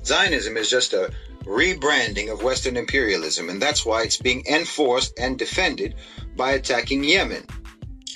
Zionism 0.05 0.57
is 0.57 0.69
just 0.69 0.93
a 0.93 1.11
rebranding 1.45 2.31
of 2.31 2.43
Western 2.43 2.77
imperialism, 2.77 3.49
and 3.49 3.61
that's 3.61 3.87
why 3.87 4.03
it's 4.03 4.19
being 4.19 4.45
enforced 4.47 5.19
and 5.19 5.39
defended 5.39 5.95
by 6.37 6.53
attacking 6.53 7.05
Yemen. 7.05 7.47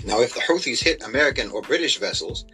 Now, 0.04 0.20
if 0.20 0.34
the 0.34 0.40
Houthis 0.40 0.82
hit 0.82 1.02
American 1.02 1.50
or 1.50 1.62
British 1.62 1.98
vessels, 1.98 2.44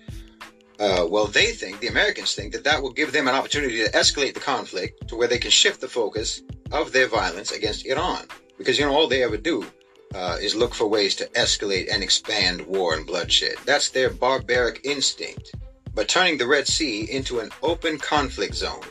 uh, 0.79 1.05
well, 1.09 1.27
they 1.27 1.51
think, 1.51 1.81
the 1.81 1.89
Americans 1.89 2.35
think, 2.35 2.53
that 2.53 2.63
that 2.63 2.81
will 2.81 2.93
give 2.93 3.13
them 3.13 3.27
an 3.27 3.35
opportunity 3.35 3.79
to 3.79 3.91
escalate 3.91 4.35
the 4.35 4.41
conflict 4.41 5.09
to 5.09 5.17
where 5.17 5.27
they 5.27 5.39
can 5.39 5.51
shift 5.51 5.81
the 5.81 5.89
focus 5.89 6.43
of 6.71 6.93
their 6.93 7.09
violence 7.09 7.51
against 7.51 7.87
Iran. 7.87 8.27
Because, 8.57 8.79
you 8.79 8.87
know, 8.87 8.95
all 8.95 9.09
they 9.09 9.25
ever 9.25 9.37
do 9.37 9.67
uh, 10.15 10.39
is 10.41 10.55
look 10.55 10.75
for 10.75 10.87
ways 10.87 11.15
to 11.17 11.27
escalate 11.29 11.93
and 11.93 12.03
expand 12.03 12.67
war 12.67 12.95
and 12.95 13.07
bloodshed. 13.07 13.55
That's 13.65 13.91
their 13.91 14.11
barbaric 14.11 14.81
instinct. 14.85 15.55
But 15.95 16.09
turning 16.09 16.39
the 16.39 16.47
Red 16.47 16.67
Sea 16.67 17.11
into 17.11 17.41
an 17.41 17.51
open 17.63 17.99
conflict 17.99 18.55
zone, 18.55 18.85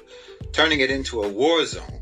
turning 0.52 0.82
it 0.82 0.92
into 0.92 1.24
a 1.24 1.30
war 1.30 1.66
zone, 1.66 2.02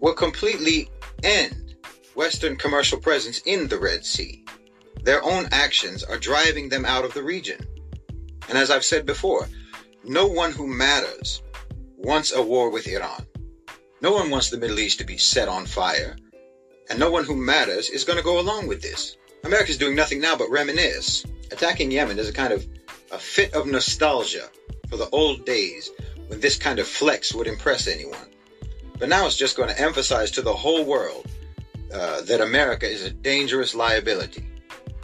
will 0.00 0.14
completely 0.14 0.90
end 1.22 1.74
Western 2.14 2.56
commercial 2.56 2.98
presence 2.98 3.40
in 3.46 3.68
the 3.68 3.78
Red 3.78 4.04
Sea. 4.04 4.44
Their 5.02 5.22
own 5.24 5.48
actions 5.50 6.04
are 6.04 6.18
driving 6.18 6.68
them 6.68 6.84
out 6.84 7.04
of 7.04 7.12
the 7.14 7.22
region. 7.22 7.66
And 8.48 8.56
as 8.56 8.70
I've 8.70 8.84
said 8.84 9.06
before, 9.06 9.48
no 10.04 10.26
one 10.26 10.52
who 10.52 10.66
matters 10.66 11.42
wants 11.96 12.32
a 12.34 12.42
war 12.42 12.70
with 12.70 12.86
Iran. 12.86 13.26
No 14.00 14.12
one 14.12 14.30
wants 14.30 14.50
the 14.50 14.58
Middle 14.58 14.78
East 14.78 14.98
to 14.98 15.04
be 15.04 15.16
set 15.16 15.48
on 15.48 15.66
fire. 15.66 16.16
And 16.90 16.98
no 16.98 17.10
one 17.10 17.24
who 17.24 17.36
matters 17.36 17.90
is 17.90 18.04
going 18.04 18.18
to 18.18 18.24
go 18.24 18.40
along 18.40 18.66
with 18.66 18.82
this. 18.82 19.16
America's 19.44 19.78
doing 19.78 19.94
nothing 19.94 20.20
now 20.20 20.36
but 20.36 20.50
reminisce. 20.50 21.24
Attacking 21.50 21.90
Yemen 21.90 22.18
is 22.18 22.28
a 22.28 22.32
kind 22.32 22.52
of 22.52 22.66
a 23.10 23.18
fit 23.18 23.54
of 23.54 23.66
nostalgia 23.66 24.48
for 24.88 24.96
the 24.96 25.08
old 25.10 25.44
days 25.44 25.90
when 26.28 26.40
this 26.40 26.56
kind 26.56 26.78
of 26.78 26.86
flex 26.86 27.34
would 27.34 27.46
impress 27.46 27.86
anyone. 27.86 28.28
But 28.98 29.08
now 29.08 29.26
it's 29.26 29.36
just 29.36 29.56
going 29.56 29.68
to 29.68 29.80
emphasize 29.80 30.30
to 30.32 30.42
the 30.42 30.52
whole 30.52 30.84
world 30.84 31.26
uh, 31.92 32.22
that 32.22 32.40
America 32.40 32.88
is 32.88 33.04
a 33.04 33.10
dangerous 33.10 33.74
liability. 33.74 34.46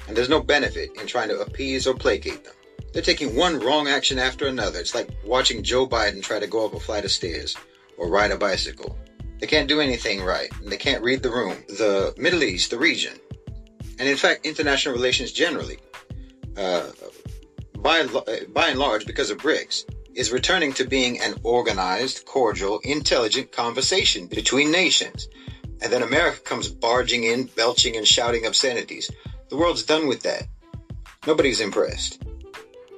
And 0.09 0.17
there's 0.17 0.29
no 0.29 0.41
benefit 0.41 0.91
in 1.01 1.07
trying 1.07 1.29
to 1.29 1.41
appease 1.41 1.87
or 1.87 1.95
placate 1.95 2.45
them. 2.45 2.55
They're 2.93 3.03
taking 3.03 3.37
one 3.37 3.61
wrong 3.61 3.87
action 3.87 4.19
after 4.19 4.49
another. 4.49 4.81
It's 4.81 4.95
like 4.95 5.11
watching 5.25 5.63
Joe 5.63 5.87
Biden 5.87 6.23
try 6.23 6.41
to 6.41 6.47
go 6.47 6.67
up 6.67 6.75
a 6.75 6.81
flight 6.81 7.05
of 7.05 7.13
stairs 7.13 7.57
or 7.97 8.09
ride 8.09 8.33
a 8.33 8.37
bicycle. 8.37 8.99
They 9.41 9.47
can't 9.47 9.69
do 9.69 9.81
anything 9.81 10.23
right, 10.23 10.51
and 10.61 10.71
they 10.71 10.77
can't 10.77 11.03
read 11.03 11.23
the 11.23 11.31
room. 11.31 11.57
The 11.69 12.15
Middle 12.19 12.43
East, 12.43 12.71
the 12.71 12.79
region, 12.79 13.19
and 13.99 14.09
in 14.09 14.17
fact, 14.17 14.47
international 14.47 14.95
relations 14.95 15.33
generally, 15.33 15.79
uh, 16.57 16.91
by, 17.79 18.07
by 18.53 18.69
and 18.69 18.79
large, 18.79 19.07
because 19.07 19.31
of 19.31 19.39
BRICS, 19.39 19.85
is 20.15 20.33
returning 20.33 20.73
to 20.75 20.85
being 20.87 21.21
an 21.21 21.35
organized, 21.43 22.27
cordial, 22.27 22.81
intelligent 22.85 23.53
conversation 23.53 24.27
between 24.27 24.71
nations. 24.71 25.29
And 25.83 25.91
then 25.91 26.03
America 26.03 26.41
comes 26.41 26.69
barging 26.69 27.25
in, 27.25 27.45
belching 27.45 27.97
and 27.97 28.07
shouting 28.07 28.47
obscenities. 28.47 29.11
The 29.49 29.57
world's 29.57 29.85
done 29.85 30.07
with 30.09 30.23
that. 30.23 30.49
Nobody's 31.27 31.61
impressed. 31.61 32.23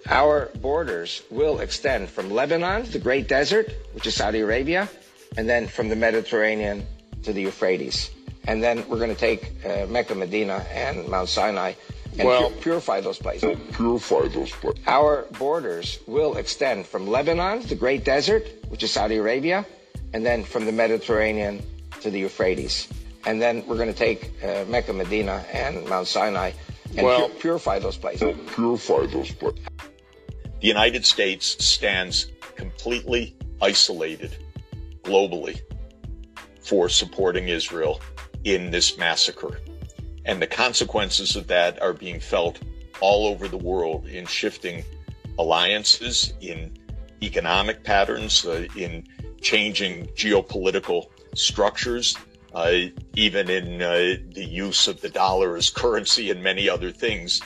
Our 0.09 0.51
borders 0.61 1.23
will 1.31 1.61
extend 1.61 2.09
from 2.09 2.31
Lebanon, 2.31 2.85
to 2.85 2.91
the 2.91 2.99
Great 2.99 3.29
Desert, 3.29 3.73
which 3.93 4.07
is 4.07 4.15
Saudi 4.17 4.41
Arabia, 4.41 4.89
and 5.37 5.49
then 5.49 5.67
from 5.67 5.89
the 5.89 5.97
Mediterranean 5.97 6.87
to 7.23 7.33
the 7.33 7.43
Euphrates. 7.43 8.11
And 8.47 8.63
then 8.63 8.89
we're 8.89 8.99
going 8.99 9.15
to 9.15 9.21
take 9.21 9.53
uh, 9.65 9.87
Mecca, 9.87 10.15
Medina, 10.15 10.65
and 10.73 11.09
Mount 11.09 11.29
Sinai 11.29 11.75
and 12.19 12.29
well, 12.29 12.51
pu- 12.51 12.57
purify 12.61 13.01
those 13.01 13.19
places. 13.19 13.59
Purify 13.73 14.29
those 14.29 14.51
places. 14.51 14.85
Our 14.87 15.27
borders 15.39 15.99
will 16.07 16.37
extend 16.37 16.87
from 16.87 17.07
Lebanon, 17.07 17.63
the 17.63 17.75
Great 17.75 18.05
Desert, 18.05 18.47
which 18.69 18.83
is 18.83 18.91
Saudi 18.91 19.17
Arabia, 19.17 19.65
and 20.13 20.27
then 20.27 20.45
from 20.45 20.67
the 20.67 20.73
Mediterranean 20.73 21.63
to 22.01 22.11
the 22.11 22.19
Euphrates. 22.19 22.89
And 23.25 23.41
then 23.41 23.65
we're 23.67 23.77
going 23.77 23.93
to 23.93 23.99
take 23.99 24.33
uh, 24.45 24.65
Mecca, 24.69 24.93
Medina, 24.93 25.45
and 25.53 25.87
Mount 25.89 26.07
Sinai 26.07 26.53
and 26.97 27.07
well, 27.07 27.29
pu- 27.31 27.39
purify 27.39 27.79
those 27.79 27.97
places. 27.97 28.37
Purify 28.49 29.07
those 29.07 29.33
places. 29.33 29.65
The 30.61 30.69
United 30.69 31.07
States 31.07 31.65
stands 31.65 32.27
completely 32.57 33.35
isolated 33.61 34.37
globally 35.03 35.61
for 36.61 36.89
supporting 36.89 37.49
Israel 37.49 38.01
in 38.45 38.71
this 38.71 38.97
massacre. 38.99 39.61
And 40.25 40.41
the 40.41 40.47
consequences 40.47 41.37
of 41.37 41.47
that 41.49 41.81
are 41.83 41.93
being 41.93 42.21
felt 42.21 42.61
all 43.01 43.27
over 43.27 43.49
the 43.49 43.57
world 43.57 44.07
in 44.07 44.27
shifting 44.27 44.85
alliances, 45.39 46.35
in 46.41 46.77
economic 47.23 47.83
patterns, 47.83 48.45
uh, 48.47 48.67
in 48.77 49.05
changing 49.41 50.07
geopolitical 50.09 51.07
structures, 51.35 52.17
uh, 52.55 52.73
even 53.15 53.51
in 53.51 53.83
uh, 53.83 54.17
the 54.33 54.45
use 54.45 54.87
of 54.87 55.01
the 55.01 55.09
dollar 55.09 55.57
as 55.57 55.71
currency 55.71 56.31
and 56.31 56.43
many 56.43 56.69
other 56.69 56.91
things. 56.91 57.41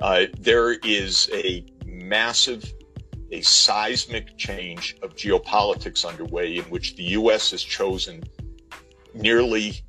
Uh, 0.00 0.24
there 0.38 0.72
is 0.72 1.28
a 1.32 1.64
massive, 1.86 2.72
a 3.32 3.40
seismic 3.40 4.36
change 4.36 4.96
of 5.02 5.16
geopolitics 5.16 6.06
underway 6.06 6.58
in 6.58 6.64
which 6.64 6.96
the 6.96 7.02
U.S. 7.20 7.50
has 7.50 7.62
chosen 7.62 8.22
nearly 9.14 9.82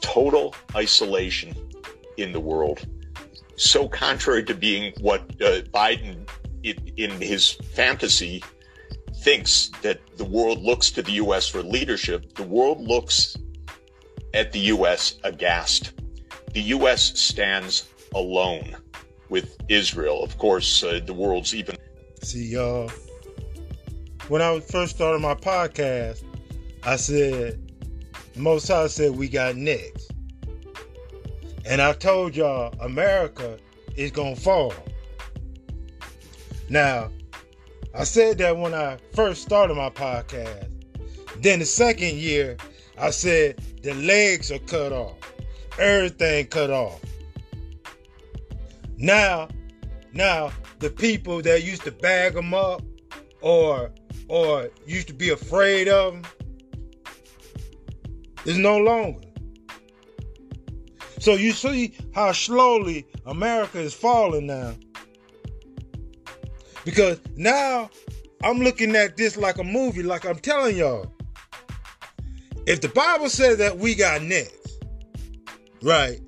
total 0.00 0.54
isolation 0.74 1.54
in 2.16 2.32
the 2.32 2.40
world. 2.40 2.86
So 3.56 3.88
contrary 3.88 4.44
to 4.44 4.54
being 4.54 4.92
what 5.00 5.20
uh, 5.40 5.62
Biden, 5.72 6.28
in, 6.62 6.76
in 6.96 7.10
his 7.20 7.52
fantasy, 7.52 8.42
thinks 9.22 9.70
that 9.82 10.00
the 10.16 10.24
world 10.24 10.62
looks 10.62 10.90
to 10.92 11.02
the 11.02 11.12
U.S. 11.12 11.46
for 11.46 11.62
leadership, 11.62 12.34
the 12.34 12.42
world 12.42 12.80
looks 12.80 13.36
at 14.34 14.50
the 14.52 14.60
U.S. 14.74 15.18
aghast. 15.24 15.92
The 16.52 16.62
U.S. 16.62 17.18
stands 17.18 17.88
alone 18.14 18.76
with 19.28 19.56
Israel. 19.68 20.24
Of 20.24 20.36
course, 20.38 20.82
uh, 20.82 21.00
the 21.04 21.14
world's 21.14 21.54
even. 21.54 21.76
See, 22.22 22.48
y'all, 22.48 22.90
when 24.28 24.42
I 24.42 24.60
first 24.60 24.94
started 24.94 25.20
my 25.20 25.34
podcast, 25.34 26.22
I 26.82 26.96
said, 26.96 27.58
Most 28.36 28.68
High 28.68 28.88
said 28.88 29.12
we 29.12 29.26
got 29.26 29.56
next. 29.56 30.12
And 31.64 31.80
I 31.80 31.94
told 31.94 32.36
y'all, 32.36 32.74
America 32.80 33.58
is 33.96 34.10
going 34.10 34.34
to 34.34 34.40
fall. 34.40 34.74
Now, 36.68 37.10
I 37.94 38.04
said 38.04 38.36
that 38.38 38.56
when 38.56 38.74
I 38.74 38.98
first 39.14 39.42
started 39.42 39.74
my 39.74 39.90
podcast. 39.90 40.68
Then 41.40 41.58
the 41.58 41.64
second 41.64 42.16
year, 42.16 42.58
I 42.98 43.10
said 43.10 43.56
the 43.82 43.94
legs 43.94 44.52
are 44.52 44.58
cut 44.58 44.92
off, 44.92 45.16
everything 45.78 46.46
cut 46.48 46.70
off. 46.70 47.00
Now, 48.98 49.48
now 50.12 50.52
the 50.80 50.90
people 50.90 51.42
that 51.42 51.62
used 51.62 51.84
to 51.84 51.92
bag 51.92 52.34
them 52.34 52.52
up 52.54 52.82
or 53.42 53.92
or 54.28 54.70
used 54.86 55.08
to 55.08 55.14
be 55.14 55.30
afraid 55.30 55.88
of 55.88 56.14
them 56.14 56.22
is 58.44 58.56
no 58.56 58.78
longer. 58.78 59.20
So 61.18 61.34
you 61.34 61.52
see 61.52 61.94
how 62.14 62.32
slowly 62.32 63.06
America 63.26 63.78
is 63.78 63.92
falling 63.92 64.46
now. 64.46 64.74
Because 66.84 67.20
now 67.36 67.90
I'm 68.42 68.58
looking 68.60 68.96
at 68.96 69.18
this 69.18 69.36
like 69.36 69.58
a 69.58 69.64
movie, 69.64 70.02
like 70.02 70.24
I'm 70.24 70.38
telling 70.38 70.76
y'all. 70.76 71.12
If 72.66 72.80
the 72.80 72.88
Bible 72.88 73.28
says 73.28 73.58
that 73.58 73.76
we 73.76 73.94
got 73.94 74.22
next, 74.22 74.82
right? 75.82 76.20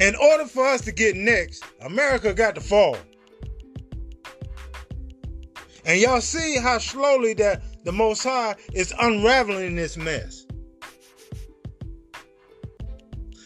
In 0.00 0.16
order 0.16 0.46
for 0.46 0.66
us 0.66 0.80
to 0.82 0.92
get 0.92 1.14
next, 1.14 1.62
America 1.82 2.32
got 2.32 2.54
to 2.54 2.60
fall. 2.62 2.96
And 5.84 6.00
y'all 6.00 6.22
see 6.22 6.56
how 6.56 6.78
slowly 6.78 7.34
that 7.34 7.84
the 7.84 7.92
Most 7.92 8.22
High 8.22 8.56
is 8.72 8.94
unraveling 8.98 9.76
this 9.76 9.98
mess. 9.98 10.46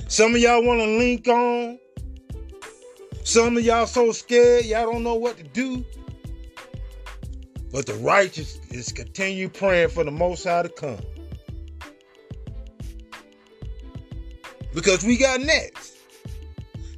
Some 0.07 0.37
of 0.37 0.41
y'all 0.41 0.65
want 0.65 0.81
to 0.81 0.87
link 0.87 1.27
on. 1.27 1.79
Some 3.25 3.57
of 3.57 3.65
y'all 3.65 3.87
so 3.87 4.13
scared 4.13 4.65
y'all 4.65 4.93
don't 4.93 5.03
know 5.03 5.15
what 5.15 5.37
to 5.39 5.43
do. 5.43 5.85
But 7.73 7.87
the 7.87 7.95
righteous 7.95 8.61
is 8.71 8.93
continue 8.93 9.49
praying 9.49 9.89
for 9.89 10.05
the 10.05 10.13
Most 10.13 10.45
High 10.45 10.63
to 10.63 10.69
come. 10.69 11.01
Because 14.73 15.03
we 15.05 15.17
got 15.17 15.41
next. 15.41 15.94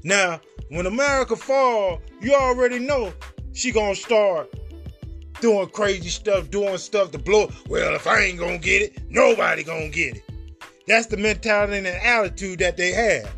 Now, 0.07 0.41
when 0.69 0.87
America 0.87 1.35
fall, 1.35 2.01
you 2.21 2.33
already 2.33 2.79
know 2.79 3.13
she 3.55 3.73
gonna 3.73 3.97
start 3.97 4.49
doing 5.41 5.69
crazy 5.71 6.11
stuff, 6.11 6.49
doing 6.49 6.79
stuff 6.79 7.11
to 7.11 7.19
blow. 7.19 7.51
Well, 7.69 7.93
if 7.97 8.07
I 8.07 8.21
ain't 8.21 8.39
gonna 8.39 8.59
get 8.59 8.83
it, 8.83 9.11
nobody 9.11 9.65
gonna 9.65 9.89
get 9.89 10.19
it. 10.19 10.23
That's 10.87 11.07
the 11.07 11.17
mentality 11.17 11.79
and 11.79 11.89
attitude 11.89 12.61
that 12.61 12.77
they 12.77 12.93
have. 12.93 13.35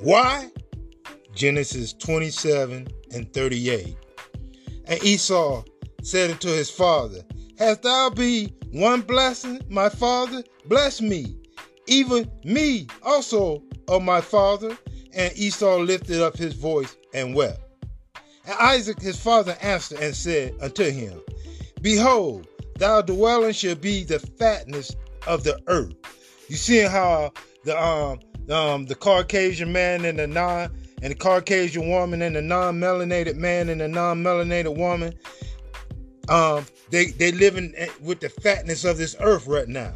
Why? 0.00 0.50
Genesis 1.34 1.94
27 1.94 2.86
and 3.14 3.32
38. 3.32 3.96
And 4.84 5.02
Esau 5.02 5.64
said 6.02 6.32
unto 6.32 6.48
his 6.48 6.68
father, 6.68 7.22
Hast 7.58 7.80
thou 7.80 8.10
be 8.10 8.52
one 8.72 9.00
blessing, 9.00 9.62
my 9.70 9.88
father? 9.88 10.44
Bless 10.66 11.00
me, 11.00 11.34
even 11.86 12.30
me 12.44 12.88
also, 13.02 13.62
O 13.88 13.98
my 13.98 14.20
father. 14.20 14.76
And 15.14 15.36
Esau 15.36 15.78
lifted 15.78 16.20
up 16.20 16.36
his 16.36 16.54
voice 16.54 16.96
and 17.12 17.34
wept. 17.34 17.60
And 18.46 18.56
Isaac 18.58 19.00
his 19.00 19.18
father 19.20 19.56
answered 19.62 20.00
and 20.00 20.14
said 20.14 20.54
unto 20.60 20.90
him, 20.90 21.20
Behold, 21.80 22.46
thy 22.78 23.02
dwelling 23.02 23.52
shall 23.52 23.76
be 23.76 24.04
the 24.04 24.18
fatness 24.18 24.94
of 25.26 25.44
the 25.44 25.60
earth. 25.68 25.94
You 26.48 26.56
see 26.56 26.80
how 26.80 27.32
the 27.64 27.80
um 27.80 28.20
um 28.50 28.86
the 28.86 28.94
Caucasian 28.94 29.72
man 29.72 30.04
and 30.04 30.18
the 30.18 30.26
non 30.26 30.70
and 31.02 31.10
the 31.10 31.14
Caucasian 31.14 31.88
woman 31.88 32.22
and 32.22 32.34
the 32.34 32.42
non-melanated 32.42 33.36
man 33.36 33.68
and 33.68 33.80
the 33.80 33.88
non-melanated 33.88 34.76
woman, 34.76 35.12
um, 36.28 36.64
they 36.90 37.06
they 37.06 37.32
living 37.32 37.74
with 38.00 38.20
the 38.20 38.28
fatness 38.28 38.84
of 38.84 38.96
this 38.96 39.14
earth 39.20 39.46
right 39.46 39.68
now. 39.68 39.92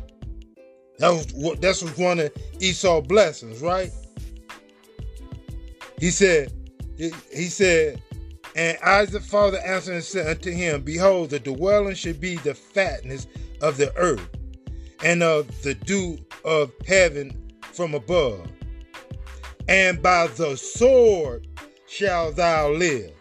That 0.99 1.11
was 1.11 1.33
what 1.33 1.61
that's 1.61 1.83
was 1.83 1.97
one 1.97 2.19
of 2.19 2.33
Esau's 2.61 3.07
blessings, 3.07 3.61
right? 3.63 3.91
He 5.99 6.11
said, 6.11 6.53
he 6.97 7.45
said, 7.45 8.03
and 8.57 8.79
Isaac 8.83 9.23
father 9.23 9.59
answered 9.59 9.95
and 9.95 10.05
said 10.05 10.27
unto 10.27 10.51
him, 10.51 10.83
Behold, 10.83 11.31
the 11.31 11.39
dwelling 11.39 11.95
should 11.95 12.21
be 12.21 12.37
the 12.37 12.55
fatness 12.55 13.27
of 13.61 13.77
the 13.77 13.95
earth, 13.97 14.29
and 15.05 15.23
of 15.23 15.63
the 15.63 15.75
dew 15.75 16.19
of 16.45 16.73
heaven 16.87 17.53
from 17.73 17.95
above. 17.95 18.51
And 19.69 20.03
by 20.03 20.29
the 20.29 20.57
sword 20.57 21.47
shall 21.87 22.33
thou 22.33 22.71
live. 22.71 23.13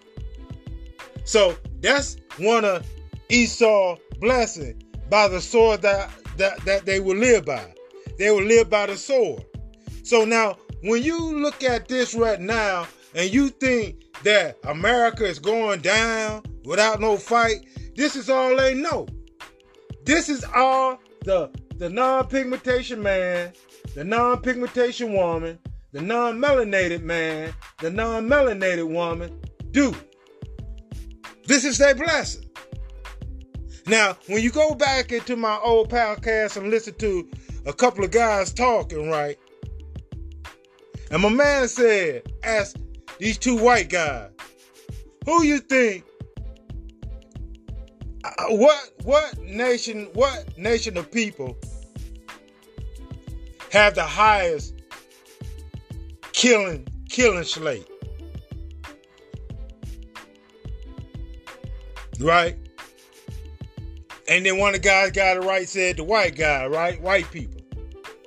So 1.24 1.58
that's 1.82 2.18
one 2.38 2.66
of 2.66 2.88
Esau's 3.30 4.00
blessing 4.20 4.82
by 5.10 5.28
the 5.28 5.42
sword 5.42 5.82
that, 5.82 6.10
that, 6.38 6.60
that 6.66 6.86
they 6.86 7.00
will 7.00 7.18
live 7.18 7.46
by. 7.46 7.74
They 8.18 8.32
will 8.32 8.44
live 8.44 8.70
by 8.70 8.88
the 8.88 8.98
sword. 8.98 9.46
So 10.04 10.26
now, 10.26 10.58
when 10.82 11.04
you 11.04 11.40
look 11.40 11.64
at 11.64 11.88
this 11.88 12.14
right 12.14 12.40
now 12.40 12.88
and 13.16 13.32
you 13.32 13.50
think 13.50 14.04
that 14.24 14.58
America 14.64 15.26
is 15.26 15.40
going 15.40 15.82
down 15.82 16.44
without 16.66 17.00
no 17.00 17.18
fight, 17.18 17.66
this 17.96 18.16
is 18.16 18.30
all 18.30 18.56
they 18.56 18.74
know. 18.74 19.08
This 20.04 20.30
is 20.30 20.46
all 20.56 21.00
the 21.24 21.50
the 21.78 21.90
non-pigmentation 21.90 23.02
man, 23.02 23.54
the 23.94 24.04
non-pigmentation 24.04 25.14
woman, 25.14 25.60
the 25.92 26.02
non-melanated 26.02 27.02
man, 27.04 27.54
the 27.80 27.92
non-melanated 27.92 28.88
woman 28.88 29.40
do. 29.72 29.96
This 31.46 31.64
is 31.64 31.78
their 31.78 31.94
blessing. 31.94 32.50
Now, 33.86 34.18
when 34.28 34.42
you 34.44 34.52
go 34.52 34.74
back 34.74 35.12
into 35.12 35.36
my 35.36 35.58
old 35.64 35.90
podcast 35.90 36.58
and 36.58 36.70
listen 36.70 36.96
to 36.96 37.30
a 37.66 37.74
couple 37.74 38.04
of 38.04 38.12
guys 38.12 38.52
talking, 38.52 39.10
right? 39.10 39.38
And 41.12 41.22
my 41.22 41.30
man 41.30 41.68
said, 41.68 42.24
ask 42.44 42.76
these 43.20 43.38
two 43.38 43.58
white 43.58 43.90
guys, 43.90 44.30
who 45.26 45.44
you 45.44 45.60
think 45.60 46.04
uh, 48.24 48.30
what 48.50 48.92
what 49.04 49.38
nation 49.40 50.10
what 50.14 50.58
nation 50.58 50.98
of 50.98 51.12
people 51.12 51.58
have 53.72 53.96
the 53.96 54.04
highest 54.04 54.74
killing 56.34 56.88
killing 57.10 57.44
slate? 57.44 57.88
Right? 62.20 62.58
And 64.28 64.46
then 64.46 64.58
one 64.58 64.76
of 64.76 64.82
the 64.82 64.88
guys 64.88 65.12
got 65.12 65.38
it 65.38 65.42
right, 65.42 65.68
said 65.68 65.98
the 65.98 66.04
white 66.04 66.36
guy, 66.36 66.66
right? 66.68 67.02
White 67.02 67.32
people. 67.32 67.62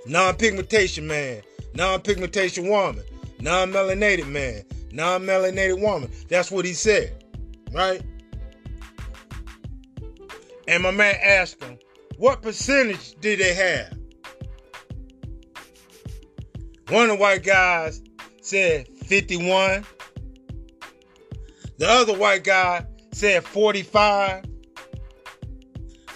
Non-pigmentation 0.06 1.06
man, 1.06 1.42
non-pigmentation 1.74 2.68
woman, 2.68 3.04
non-melanated 3.40 4.26
man, 4.26 4.62
non-melanated 4.92 5.80
woman. 5.80 6.10
That's 6.28 6.50
what 6.50 6.64
he 6.64 6.72
said, 6.72 7.24
right? 7.72 8.02
And 10.68 10.82
my 10.82 10.90
man 10.90 11.16
asked 11.22 11.62
him, 11.62 11.78
what 12.16 12.42
percentage 12.42 13.14
did 13.20 13.40
they 13.40 13.54
have? 13.54 13.96
One 16.90 17.04
of 17.04 17.16
the 17.16 17.16
white 17.16 17.44
guys 17.44 18.02
said 18.42 18.88
51. 19.06 19.84
The 21.78 21.88
other 21.88 22.18
white 22.18 22.44
guy 22.44 22.84
said 23.12 23.44
45. 23.44 24.44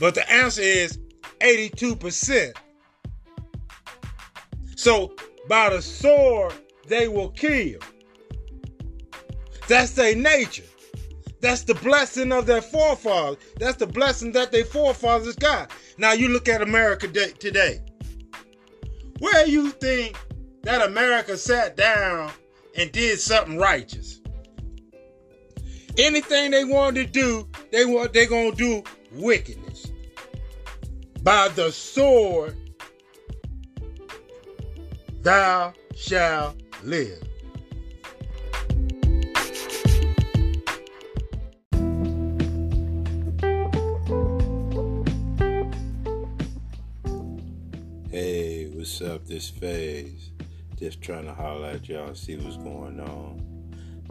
But 0.00 0.14
the 0.14 0.30
answer 0.30 0.62
is 0.62 0.98
82%. 1.40 2.54
So 4.76 5.14
by 5.48 5.70
the 5.70 5.82
sword, 5.82 6.54
they 6.86 7.08
will 7.08 7.30
kill. 7.30 7.78
That's 9.68 9.92
their 9.92 10.14
nature. 10.14 10.64
That's 11.40 11.62
the 11.62 11.74
blessing 11.74 12.32
of 12.32 12.46
their 12.46 12.62
forefathers. 12.62 13.36
That's 13.58 13.76
the 13.76 13.86
blessing 13.86 14.32
that 14.32 14.52
their 14.52 14.64
forefathers 14.64 15.36
got. 15.36 15.70
Now 15.98 16.12
you 16.12 16.28
look 16.28 16.48
at 16.48 16.62
America 16.62 17.08
today. 17.08 17.82
Where 19.18 19.46
you 19.46 19.70
think 19.70 20.18
that 20.62 20.86
America 20.86 21.36
sat 21.36 21.76
down 21.76 22.32
and 22.76 22.90
did 22.92 23.20
something 23.20 23.58
righteous? 23.58 24.20
Anything 25.98 26.50
they 26.50 26.64
wanted 26.64 27.12
to 27.12 27.20
do, 27.20 27.48
they 27.70 27.84
want 27.84 28.12
they're 28.12 28.26
gonna 28.26 28.52
do 28.52 28.82
wickedness. 29.12 29.92
By 31.22 31.48
the 31.48 31.70
sword 31.70 32.56
thou 35.24 35.72
shalt 35.96 36.54
live. 36.82 37.18
Hey, 48.10 48.66
what's 48.74 49.00
up 49.00 49.26
this 49.26 49.50
Phaze. 49.50 50.28
Just 50.76 51.00
trying 51.00 51.24
to 51.24 51.32
holler 51.32 51.68
at 51.68 51.88
y'all, 51.88 52.14
see 52.14 52.36
what's 52.36 52.58
going 52.58 53.00
on. 53.00 53.42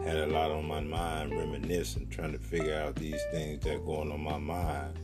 had 0.04 0.16
a 0.16 0.26
lot 0.26 0.50
on 0.50 0.66
my 0.66 0.80
mind, 0.80 1.30
reminiscing, 1.30 2.08
trying 2.08 2.32
to 2.32 2.38
figure 2.38 2.74
out 2.74 2.96
these 2.96 3.22
things 3.30 3.62
that 3.62 3.76
are 3.76 3.78
going 3.78 4.10
on 4.10 4.20
my 4.20 4.38
mind, 4.38 4.98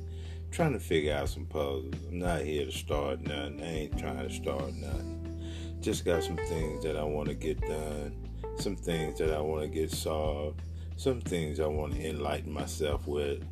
trying 0.50 0.72
to 0.72 0.80
figure 0.80 1.14
out 1.14 1.28
some 1.28 1.46
puzzles. 1.46 1.94
I'm 2.08 2.18
not 2.18 2.40
here 2.40 2.64
to 2.64 2.72
start 2.72 3.20
nothing. 3.20 3.62
I 3.62 3.66
ain't 3.66 3.96
trying 3.96 4.28
to 4.28 4.34
start 4.34 4.74
nothing. 4.74 5.19
Just 5.80 6.04
got 6.04 6.22
some 6.22 6.36
things 6.36 6.84
that 6.84 6.96
I 6.96 7.04
want 7.04 7.28
to 7.28 7.34
get 7.34 7.58
done, 7.62 8.28
some 8.56 8.76
things 8.76 9.18
that 9.18 9.32
I 9.32 9.40
want 9.40 9.62
to 9.62 9.68
get 9.68 9.90
solved, 9.90 10.60
some 10.96 11.22
things 11.22 11.58
I 11.58 11.66
want 11.66 11.94
to 11.94 12.06
enlighten 12.06 12.52
myself 12.52 13.06
with. 13.06 13.42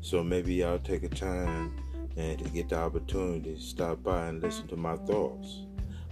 So 0.00 0.22
maybe 0.22 0.54
y'all 0.54 0.78
take 0.78 1.02
a 1.02 1.08
time 1.08 1.76
and 2.16 2.38
to 2.38 2.48
get 2.50 2.68
the 2.68 2.76
opportunity 2.76 3.56
to 3.56 3.60
stop 3.60 4.02
by 4.04 4.28
and 4.28 4.40
listen 4.40 4.68
to 4.68 4.76
my 4.76 4.94
thoughts. 4.96 5.66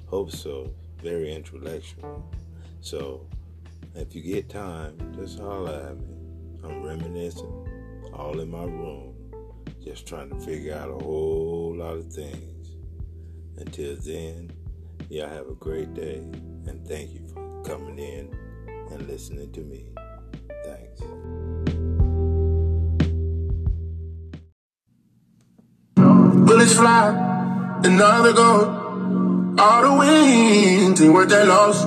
Hope 0.06 0.32
so. 0.32 0.72
Very 1.00 1.32
intellectual. 1.32 2.28
So 2.80 3.24
if 3.94 4.12
you 4.12 4.22
get 4.22 4.48
time, 4.48 5.14
just 5.16 5.38
holler 5.38 5.90
at 5.90 5.96
me. 5.96 6.16
I'm 6.64 6.82
reminiscing, 6.82 8.10
all 8.12 8.40
in 8.40 8.50
my 8.50 8.64
room, 8.64 9.14
just 9.82 10.06
trying 10.08 10.30
to 10.30 10.40
figure 10.40 10.74
out 10.74 10.90
a 10.90 11.04
whole 11.04 11.76
lot 11.76 11.96
of 11.96 12.12
things. 12.12 12.76
Until 13.56 13.94
then, 13.96 14.50
y'all 15.08 15.28
have 15.28 15.48
a 15.48 15.54
great 15.54 15.92
day, 15.94 16.18
and 16.66 16.86
thank 16.86 17.12
you 17.12 17.26
for 17.32 17.62
coming 17.64 17.98
in 17.98 18.34
and 18.90 19.06
listening 19.06 19.52
to 19.52 19.60
me. 19.60 19.86
Thanks. 20.64 21.00
Bullets 25.94 26.74
fly, 26.74 27.80
and 27.84 27.98
now 27.98 28.22
they 28.22 28.32
go. 28.32 28.80
All 29.58 29.82
the 29.82 29.98
wings 29.98 31.00
ain't 31.00 31.14
worth 31.14 31.28
that 31.28 31.46
loss. 31.46 31.84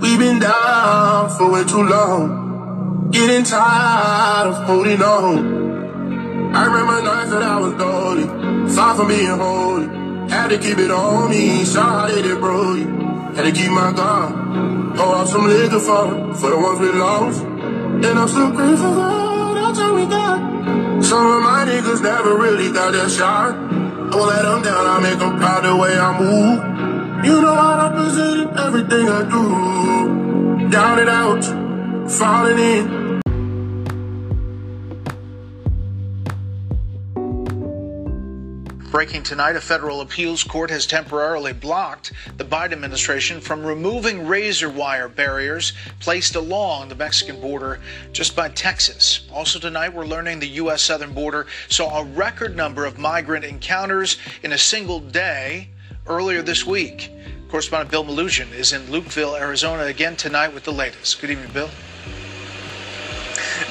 We've 0.00 0.18
been 0.18 0.38
down 0.38 1.30
for 1.36 1.50
way 1.50 1.64
too 1.64 1.82
long. 1.82 3.10
Getting 3.10 3.44
tired 3.44 4.48
of 4.48 4.64
holding 4.64 5.02
on. 5.02 6.54
I 6.54 6.66
remember 6.66 7.02
nights 7.02 7.30
that 7.30 7.42
I 7.42 7.60
was 7.60 7.74
lonely, 7.74 8.74
far 8.74 8.94
from 8.96 9.08
being 9.08 9.26
holy. 9.26 10.03
Had 10.34 10.48
to 10.48 10.58
keep 10.58 10.78
it 10.78 10.90
on 10.90 11.30
me, 11.30 11.64
how 11.64 12.08
they 12.08 12.20
did 12.20 12.40
bro 12.40 12.74
Had 13.36 13.44
to 13.44 13.52
keep 13.52 13.70
my 13.70 13.92
guard. 13.92 14.96
Pour 14.96 15.14
out 15.14 15.28
some 15.28 15.46
liquor 15.46 15.78
for, 15.78 16.34
for 16.34 16.50
the 16.50 16.58
ones 16.58 16.80
we 16.80 16.90
lost. 16.90 17.44
And 17.44 18.18
I'm 18.18 18.26
still 18.26 18.50
grateful 18.50 18.94
for 18.98 19.00
all 19.00 19.54
that 19.54 19.74
time 19.76 19.94
we 19.94 20.06
got. 20.06 21.04
Some 21.04 21.24
of 21.24 21.40
my 21.40 21.64
niggas 21.70 22.02
never 22.02 22.36
really 22.36 22.72
got 22.72 22.90
that 22.94 23.10
shot. 23.12 23.54
I 23.54 24.16
won't 24.16 24.34
let 24.34 24.42
them 24.42 24.62
down, 24.62 24.84
I 24.94 24.98
make 25.06 25.20
them 25.20 25.38
proud 25.38 25.62
the 25.62 25.76
way 25.76 25.96
I 25.96 26.10
move. 26.18 27.24
You 27.24 27.40
know 27.40 27.54
I 27.54 27.88
represent 27.88 28.58
everything 28.58 29.08
I 29.08 29.22
do. 29.30 30.68
Down 30.68 30.98
and 30.98 31.10
out, 31.10 32.10
falling 32.10 32.58
in. 32.58 33.03
Breaking 38.94 39.24
tonight, 39.24 39.56
a 39.56 39.60
federal 39.60 40.02
appeals 40.02 40.44
court 40.44 40.70
has 40.70 40.86
temporarily 40.86 41.52
blocked 41.52 42.12
the 42.36 42.44
Biden 42.44 42.74
administration 42.74 43.40
from 43.40 43.66
removing 43.66 44.24
razor 44.24 44.70
wire 44.70 45.08
barriers 45.08 45.72
placed 45.98 46.36
along 46.36 46.90
the 46.90 46.94
Mexican 46.94 47.40
border 47.40 47.80
just 48.12 48.36
by 48.36 48.50
Texas. 48.50 49.26
Also 49.32 49.58
tonight, 49.58 49.92
we're 49.92 50.06
learning 50.06 50.38
the 50.38 50.46
U.S. 50.46 50.80
southern 50.80 51.12
border 51.12 51.48
saw 51.68 51.98
a 51.98 52.04
record 52.04 52.54
number 52.54 52.84
of 52.84 52.96
migrant 52.96 53.44
encounters 53.44 54.16
in 54.44 54.52
a 54.52 54.58
single 54.58 55.00
day 55.00 55.70
earlier 56.06 56.40
this 56.40 56.64
week. 56.64 57.10
Correspondent 57.48 57.90
Bill 57.90 58.04
Melugin 58.04 58.52
is 58.52 58.72
in 58.72 58.82
Lukeville, 58.82 59.36
Arizona 59.36 59.86
again 59.86 60.14
tonight 60.14 60.54
with 60.54 60.62
the 60.62 60.72
latest. 60.72 61.20
Good 61.20 61.30
evening, 61.30 61.50
Bill. 61.52 61.68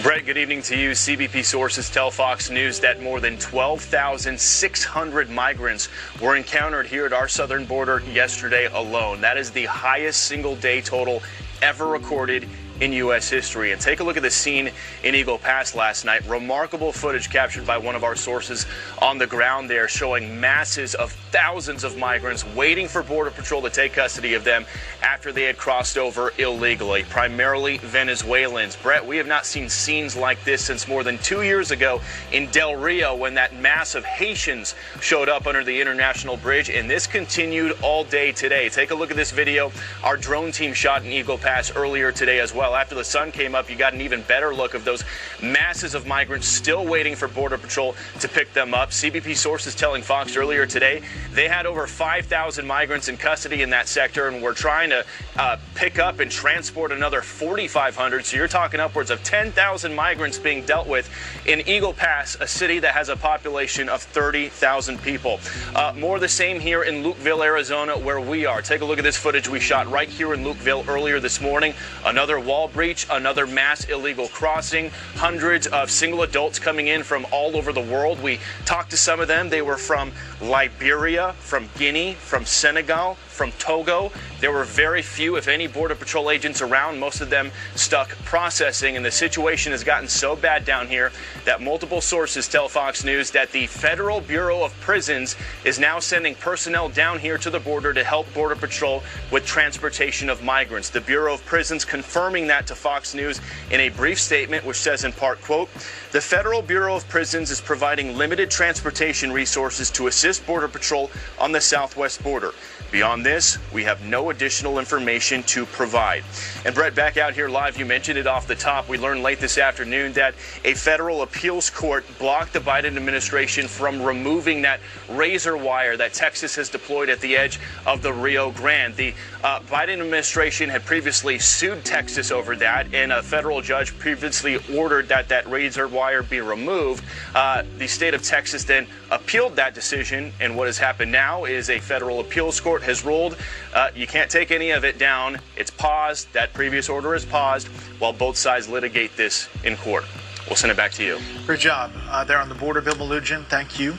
Brett, 0.01 0.25
good 0.25 0.37
evening 0.37 0.61
to 0.63 0.77
you. 0.77 0.91
CBP 0.91 1.43
sources 1.43 1.89
tell 1.89 2.09
Fox 2.09 2.49
News 2.49 2.79
that 2.79 3.01
more 3.01 3.19
than 3.19 3.37
12,600 3.37 5.29
migrants 5.29 5.89
were 6.21 6.37
encountered 6.37 6.87
here 6.87 7.05
at 7.05 7.11
our 7.11 7.27
southern 7.27 7.65
border 7.65 8.01
yesterday 8.09 8.67
alone. 8.67 9.19
That 9.19 9.35
is 9.37 9.51
the 9.51 9.65
highest 9.65 10.23
single 10.23 10.55
day 10.55 10.79
total 10.79 11.21
ever 11.61 11.85
recorded 11.85 12.47
in 12.79 12.93
U.S. 12.93 13.29
history. 13.29 13.71
And 13.71 13.81
take 13.81 13.99
a 13.99 14.03
look 14.03 14.17
at 14.17 14.23
the 14.23 14.31
scene 14.31 14.71
in 15.03 15.15
Eagle 15.15 15.37
Pass 15.37 15.75
last 15.75 16.05
night. 16.05 16.27
Remarkable 16.27 16.91
footage 16.91 17.29
captured 17.29 17.65
by 17.65 17.77
one 17.77 17.95
of 17.95 18.03
our 18.03 18.15
sources 18.15 18.65
on 19.01 19.17
the 19.17 19.27
ground 19.27 19.69
there 19.69 19.87
showing 19.87 20.39
masses 20.39 20.95
of 20.95 21.11
thousands 21.31 21.83
of 21.83 21.97
migrants 21.97 22.45
waiting 22.55 22.87
for 22.87 23.03
Border 23.03 23.31
Patrol 23.31 23.61
to 23.61 23.69
take 23.69 23.93
custody 23.93 24.33
of 24.33 24.43
them 24.43 24.65
after 25.01 25.31
they 25.31 25.43
had 25.43 25.57
crossed 25.57 25.97
over 25.97 26.31
illegally, 26.37 27.03
primarily 27.03 27.77
Venezuelans. 27.79 28.75
Brett, 28.75 29.05
we 29.05 29.17
have 29.17 29.27
not 29.27 29.45
seen 29.45 29.69
scenes 29.69 30.15
like 30.15 30.43
this 30.43 30.63
since 30.63 30.87
more 30.87 31.03
than 31.03 31.17
two 31.19 31.41
years 31.41 31.71
ago 31.71 32.01
in 32.31 32.47
Del 32.51 32.75
Rio 32.75 33.15
when 33.15 33.33
that 33.33 33.55
mass 33.55 33.95
of 33.95 34.05
Haitians 34.05 34.75
showed 35.01 35.29
up 35.29 35.47
under 35.47 35.63
the 35.63 35.79
International 35.79 36.37
Bridge, 36.37 36.69
and 36.69 36.89
this 36.89 37.07
continued 37.07 37.77
all 37.81 38.03
day 38.03 38.31
today. 38.31 38.69
Take 38.69 38.91
a 38.91 38.95
look 38.95 39.11
at 39.11 39.17
this 39.17 39.31
video 39.31 39.71
our 40.03 40.17
drone 40.17 40.51
team 40.51 40.73
shot 40.73 41.03
in 41.03 41.11
Eagle 41.11 41.37
Pass 41.37 41.75
earlier 41.75 42.11
today 42.11 42.39
as 42.39 42.53
well. 42.53 42.62
Well, 42.63 42.75
after 42.75 42.95
the 42.95 43.03
sun 43.03 43.33
came 43.33 43.55
up, 43.55 43.69
you 43.69 43.75
got 43.75 43.91
an 43.91 43.99
even 43.99 44.21
better 44.21 44.55
look 44.55 44.73
of 44.73 44.85
those 44.85 45.03
masses 45.41 45.95
of 45.95 46.07
migrants 46.07 46.47
still 46.47 46.85
waiting 46.85 47.13
for 47.13 47.27
Border 47.27 47.57
Patrol 47.57 47.93
to 48.21 48.29
pick 48.29 48.53
them 48.53 48.73
up. 48.73 48.91
CBP 48.91 49.35
sources 49.35 49.75
telling 49.75 50.01
Fox 50.01 50.37
earlier 50.37 50.65
today 50.65 51.01
they 51.33 51.49
had 51.49 51.65
over 51.65 51.87
5,000 51.87 52.65
migrants 52.65 53.09
in 53.09 53.17
custody 53.17 53.63
in 53.63 53.69
that 53.71 53.89
sector 53.89 54.29
and 54.29 54.41
were 54.41 54.53
trying 54.53 54.91
to 54.91 55.05
uh, 55.35 55.57
pick 55.75 55.99
up 55.99 56.21
and 56.21 56.31
transport 56.31 56.93
another 56.93 57.21
4,500. 57.21 58.23
So 58.25 58.37
you're 58.37 58.47
talking 58.47 58.79
upwards 58.79 59.11
of 59.11 59.21
10,000 59.23 59.93
migrants 59.93 60.39
being 60.39 60.63
dealt 60.65 60.87
with 60.87 61.09
in 61.45 61.67
Eagle 61.67 61.91
Pass, 61.91 62.37
a 62.39 62.47
city 62.47 62.79
that 62.79 62.93
has 62.93 63.09
a 63.09 63.17
population 63.17 63.89
of 63.89 64.01
30,000 64.01 65.01
people. 65.01 65.41
Uh, 65.75 65.91
more 65.97 66.17
the 66.17 66.29
same 66.29 66.61
here 66.61 66.83
in 66.83 67.03
Lukeville, 67.03 67.43
Arizona, 67.43 67.97
where 67.97 68.21
we 68.21 68.45
are. 68.45 68.61
Take 68.61 68.79
a 68.79 68.85
look 68.85 68.99
at 68.99 69.03
this 69.03 69.17
footage 69.17 69.49
we 69.49 69.59
shot 69.59 69.91
right 69.91 70.07
here 70.07 70.33
in 70.33 70.45
Lukeville 70.45 70.87
earlier 70.87 71.19
this 71.19 71.41
morning. 71.41 71.73
Another 72.05 72.39
wall 72.53 72.67
breach, 72.67 73.07
another 73.09 73.47
mass 73.47 73.85
illegal 73.85 74.27
crossing, 74.27 74.91
hundreds 75.15 75.65
of 75.65 75.89
single 75.89 76.21
adults 76.21 76.59
coming 76.59 76.85
in 76.85 77.01
from 77.01 77.25
all 77.31 77.57
over 77.57 77.73
the 77.73 77.81
world. 77.81 78.21
We 78.21 78.39
talked 78.63 78.91
to 78.91 78.97
some 78.97 79.19
of 79.19 79.27
them. 79.27 79.49
They 79.49 79.63
were 79.63 79.75
from 79.75 80.11
Liberia, 80.39 81.33
from 81.39 81.67
Guinea, 81.79 82.13
from 82.13 82.45
Senegal, 82.45 83.15
from 83.15 83.51
Togo. 83.53 84.11
There 84.39 84.51
were 84.51 84.65
very 84.65 85.01
few, 85.01 85.35
if 85.35 85.47
any, 85.47 85.65
Border 85.65 85.95
Patrol 85.95 86.29
agents 86.29 86.61
around, 86.61 86.99
most 86.99 87.21
of 87.21 87.31
them 87.31 87.49
stuck 87.73 88.09
processing. 88.23 88.95
And 88.95 89.03
the 89.03 89.09
situation 89.09 89.71
has 89.71 89.83
gotten 89.83 90.07
so 90.07 90.35
bad 90.35 90.63
down 90.63 90.87
here 90.87 91.11
that 91.45 91.59
multiple 91.59 92.01
sources 92.01 92.47
tell 92.47 92.67
Fox 92.67 93.03
News 93.03 93.31
that 93.31 93.51
the 93.51 93.65
Federal 93.65 94.21
Bureau 94.21 94.63
of 94.63 94.79
Prisons 94.79 95.35
is 95.65 95.79
now 95.79 95.97
sending 95.97 96.35
personnel 96.35 96.87
down 96.89 97.17
here 97.17 97.39
to 97.39 97.49
the 97.49 97.59
border 97.59 97.93
to 97.93 98.03
help 98.03 98.31
Border 98.35 98.55
Patrol 98.55 99.01
with 99.31 99.43
transportation 99.43 100.29
of 100.29 100.43
migrants. 100.43 100.91
The 100.91 101.01
Bureau 101.01 101.33
of 101.33 101.43
Prisons 101.45 101.83
confirming 101.83 102.42
that 102.47 102.67
to 102.67 102.75
Fox 102.75 103.13
News 103.13 103.41
in 103.71 103.79
a 103.79 103.89
brief 103.89 104.19
statement, 104.19 104.65
which 104.65 104.77
says 104.77 105.03
in 105.03 105.11
part, 105.13 105.41
quote, 105.41 105.69
the 106.11 106.21
Federal 106.21 106.61
Bureau 106.61 106.95
of 106.95 107.07
Prisons 107.09 107.51
is 107.51 107.59
providing 107.59 108.17
limited 108.17 108.51
transportation 108.51 109.31
resources 109.31 109.89
to 109.91 110.07
assist 110.07 110.45
Border 110.45 110.67
Patrol 110.67 111.09
on 111.39 111.51
the 111.51 111.61
southwest 111.61 112.23
border. 112.23 112.51
Beyond 112.93 113.25
this, 113.25 113.57
we 113.73 113.83
have 113.85 114.05
no 114.05 114.29
additional 114.29 114.77
information 114.77 115.41
to 115.43 115.65
provide. 115.65 116.23
And 116.63 116.75
Brett, 116.75 116.93
back 116.93 117.17
out 117.17 117.33
here 117.33 117.49
live, 117.49 117.75
you 117.75 117.85
mentioned 117.85 118.19
it 118.19 118.27
off 118.27 118.45
the 118.45 118.53
top. 118.53 118.87
We 118.87 118.99
learned 118.99 119.23
late 119.23 119.39
this 119.39 119.57
afternoon 119.57 120.13
that 120.13 120.35
a 120.63 120.75
federal 120.75 121.23
appeals 121.23 121.71
court 121.71 122.05
blocked 122.19 122.53
the 122.53 122.59
Biden 122.59 122.95
administration 122.95 123.67
from 123.67 123.99
removing 123.99 124.61
that 124.61 124.79
razor 125.09 125.57
wire 125.57 125.97
that 125.97 126.13
Texas 126.13 126.55
has 126.55 126.69
deployed 126.69 127.09
at 127.09 127.19
the 127.19 127.35
edge 127.35 127.59
of 127.87 128.03
the 128.03 128.13
Rio 128.13 128.51
Grande. 128.51 128.95
The 128.95 129.15
uh, 129.43 129.61
Biden 129.61 129.93
administration 129.93 130.69
had 130.69 130.85
previously 130.85 131.39
sued 131.39 131.83
Texas 131.83 132.29
over 132.33 132.55
that, 132.57 132.93
and 132.93 133.11
a 133.11 133.23
federal 133.23 133.61
judge 133.61 133.97
previously 133.97 134.59
ordered 134.75 135.07
that 135.07 135.29
that 135.29 135.49
razor 135.49 135.87
wire 135.87 136.23
be 136.23 136.41
removed. 136.41 137.05
Uh, 137.33 137.63
the 137.77 137.87
state 137.87 138.13
of 138.13 138.23
Texas 138.23 138.63
then 138.63 138.87
appealed 139.11 139.55
that 139.55 139.73
decision, 139.73 140.33
and 140.41 140.57
what 140.57 140.67
has 140.67 140.77
happened 140.77 141.11
now 141.11 141.45
is 141.45 141.69
a 141.69 141.79
federal 141.79 142.19
appeals 142.19 142.59
court 142.59 142.81
has 142.83 143.05
ruled 143.05 143.37
uh, 143.73 143.89
you 143.95 144.07
can't 144.07 144.29
take 144.29 144.51
any 144.51 144.71
of 144.71 144.83
it 144.83 144.97
down. 144.97 145.39
It's 145.55 145.71
paused. 145.71 146.31
That 146.33 146.53
previous 146.53 146.89
order 146.89 147.15
is 147.15 147.25
paused 147.25 147.67
while 147.99 148.13
both 148.13 148.37
sides 148.37 148.69
litigate 148.69 149.15
this 149.15 149.49
in 149.63 149.77
court. 149.77 150.05
We'll 150.47 150.55
send 150.55 150.71
it 150.71 150.77
back 150.77 150.91
to 150.93 151.03
you. 151.03 151.19
Great 151.45 151.59
job 151.59 151.91
uh, 152.09 152.23
there 152.23 152.37
on 152.37 152.49
the 152.49 152.55
border, 152.55 152.81
Bill 152.81 152.95
Melugin. 152.95 153.45
Thank 153.45 153.79
you. 153.79 153.97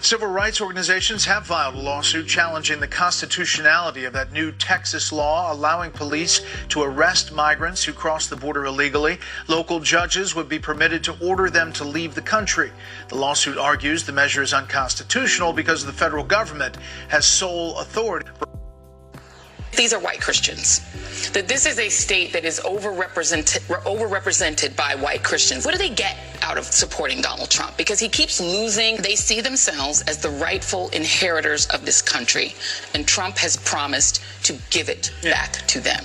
Civil 0.00 0.28
rights 0.28 0.60
organizations 0.60 1.24
have 1.26 1.46
filed 1.46 1.74
a 1.74 1.78
lawsuit 1.78 2.26
challenging 2.26 2.80
the 2.80 2.88
constitutionality 2.88 4.04
of 4.04 4.12
that 4.14 4.32
new 4.32 4.50
Texas 4.52 5.12
law 5.12 5.52
allowing 5.52 5.90
police 5.90 6.40
to 6.70 6.82
arrest 6.82 7.32
migrants 7.32 7.84
who 7.84 7.92
cross 7.92 8.26
the 8.26 8.36
border 8.36 8.64
illegally. 8.64 9.18
Local 9.48 9.80
judges 9.80 10.34
would 10.34 10.48
be 10.48 10.58
permitted 10.58 11.04
to 11.04 11.16
order 11.20 11.50
them 11.50 11.72
to 11.74 11.84
leave 11.84 12.14
the 12.14 12.22
country. 12.22 12.72
The 13.08 13.16
lawsuit 13.16 13.58
argues 13.58 14.04
the 14.04 14.12
measure 14.12 14.42
is 14.42 14.52
unconstitutional 14.52 15.52
because 15.52 15.84
the 15.84 15.92
federal 15.92 16.24
government 16.24 16.76
has 17.08 17.26
sole 17.26 17.78
authority. 17.78 18.28
These 19.76 19.92
are 19.92 20.00
white 20.00 20.20
Christians. 20.20 20.80
That 21.32 21.48
this 21.48 21.66
is 21.66 21.78
a 21.78 21.88
state 21.88 22.32
that 22.32 22.44
is 22.44 22.60
overrepresented, 22.60 23.60
overrepresented 23.84 24.76
by 24.76 24.94
white 24.94 25.22
Christians. 25.22 25.64
What 25.64 25.72
do 25.72 25.78
they 25.78 25.94
get 25.94 26.16
out 26.42 26.58
of 26.58 26.64
supporting 26.66 27.20
Donald 27.20 27.50
Trump? 27.50 27.76
Because 27.76 27.98
he 27.98 28.08
keeps 28.08 28.40
losing. 28.40 28.96
They 28.96 29.16
see 29.16 29.40
themselves 29.40 30.02
as 30.02 30.18
the 30.18 30.30
rightful 30.30 30.88
inheritors 30.90 31.66
of 31.66 31.86
this 31.86 32.02
country. 32.02 32.54
And 32.94 33.06
Trump 33.06 33.38
has 33.38 33.56
promised 33.56 34.22
to 34.44 34.58
give 34.70 34.88
it 34.88 35.12
yeah. 35.22 35.32
back 35.32 35.52
to 35.68 35.80
them 35.80 36.04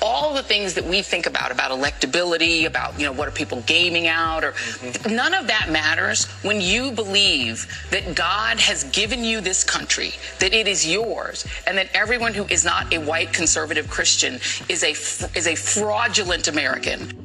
all 0.00 0.34
the 0.34 0.42
things 0.42 0.74
that 0.74 0.84
we 0.84 1.02
think 1.02 1.26
about 1.26 1.50
about 1.50 1.70
electability 1.70 2.66
about 2.66 2.98
you 2.98 3.06
know 3.06 3.12
what 3.12 3.28
are 3.28 3.32
people 3.32 3.62
gaming 3.62 4.06
out 4.06 4.44
or 4.44 4.52
mm-hmm. 4.52 5.14
none 5.14 5.34
of 5.34 5.46
that 5.46 5.68
matters 5.70 6.26
when 6.42 6.60
you 6.60 6.92
believe 6.92 7.66
that 7.90 8.14
god 8.14 8.58
has 8.58 8.84
given 8.84 9.24
you 9.24 9.40
this 9.40 9.64
country 9.64 10.12
that 10.38 10.52
it 10.52 10.68
is 10.68 10.86
yours 10.86 11.46
and 11.66 11.76
that 11.76 11.88
everyone 11.94 12.32
who 12.32 12.44
is 12.44 12.64
not 12.64 12.92
a 12.92 12.98
white 12.98 13.32
conservative 13.32 13.88
christian 13.88 14.34
is 14.68 14.82
a 14.84 14.90
is 15.36 15.46
a 15.46 15.54
fraudulent 15.54 16.48
american. 16.48 17.24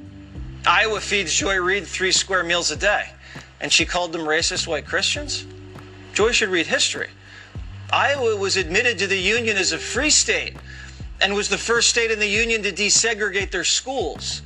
Iowa 0.65 1.01
feeds 1.01 1.33
joy 1.33 1.57
reid 1.57 1.85
three 1.85 2.11
square 2.11 2.43
meals 2.43 2.71
a 2.71 2.75
day 2.75 3.09
and 3.59 3.71
she 3.71 3.85
called 3.85 4.11
them 4.13 4.21
racist 4.21 4.67
white 4.67 4.85
christians? 4.85 5.45
Joy 6.13 6.31
should 6.31 6.49
read 6.49 6.67
history. 6.67 7.09
Iowa 7.91 8.35
was 8.37 8.57
admitted 8.57 8.97
to 8.99 9.07
the 9.07 9.17
union 9.17 9.57
as 9.57 9.71
a 9.71 9.77
free 9.77 10.09
state 10.09 10.55
and 11.23 11.33
was 11.33 11.47
the 11.47 11.57
first 11.57 11.89
state 11.89 12.11
in 12.11 12.19
the 12.19 12.27
union 12.27 12.61
to 12.63 12.71
desegregate 12.71 13.49
their 13.49 13.63
schools. 13.63 14.41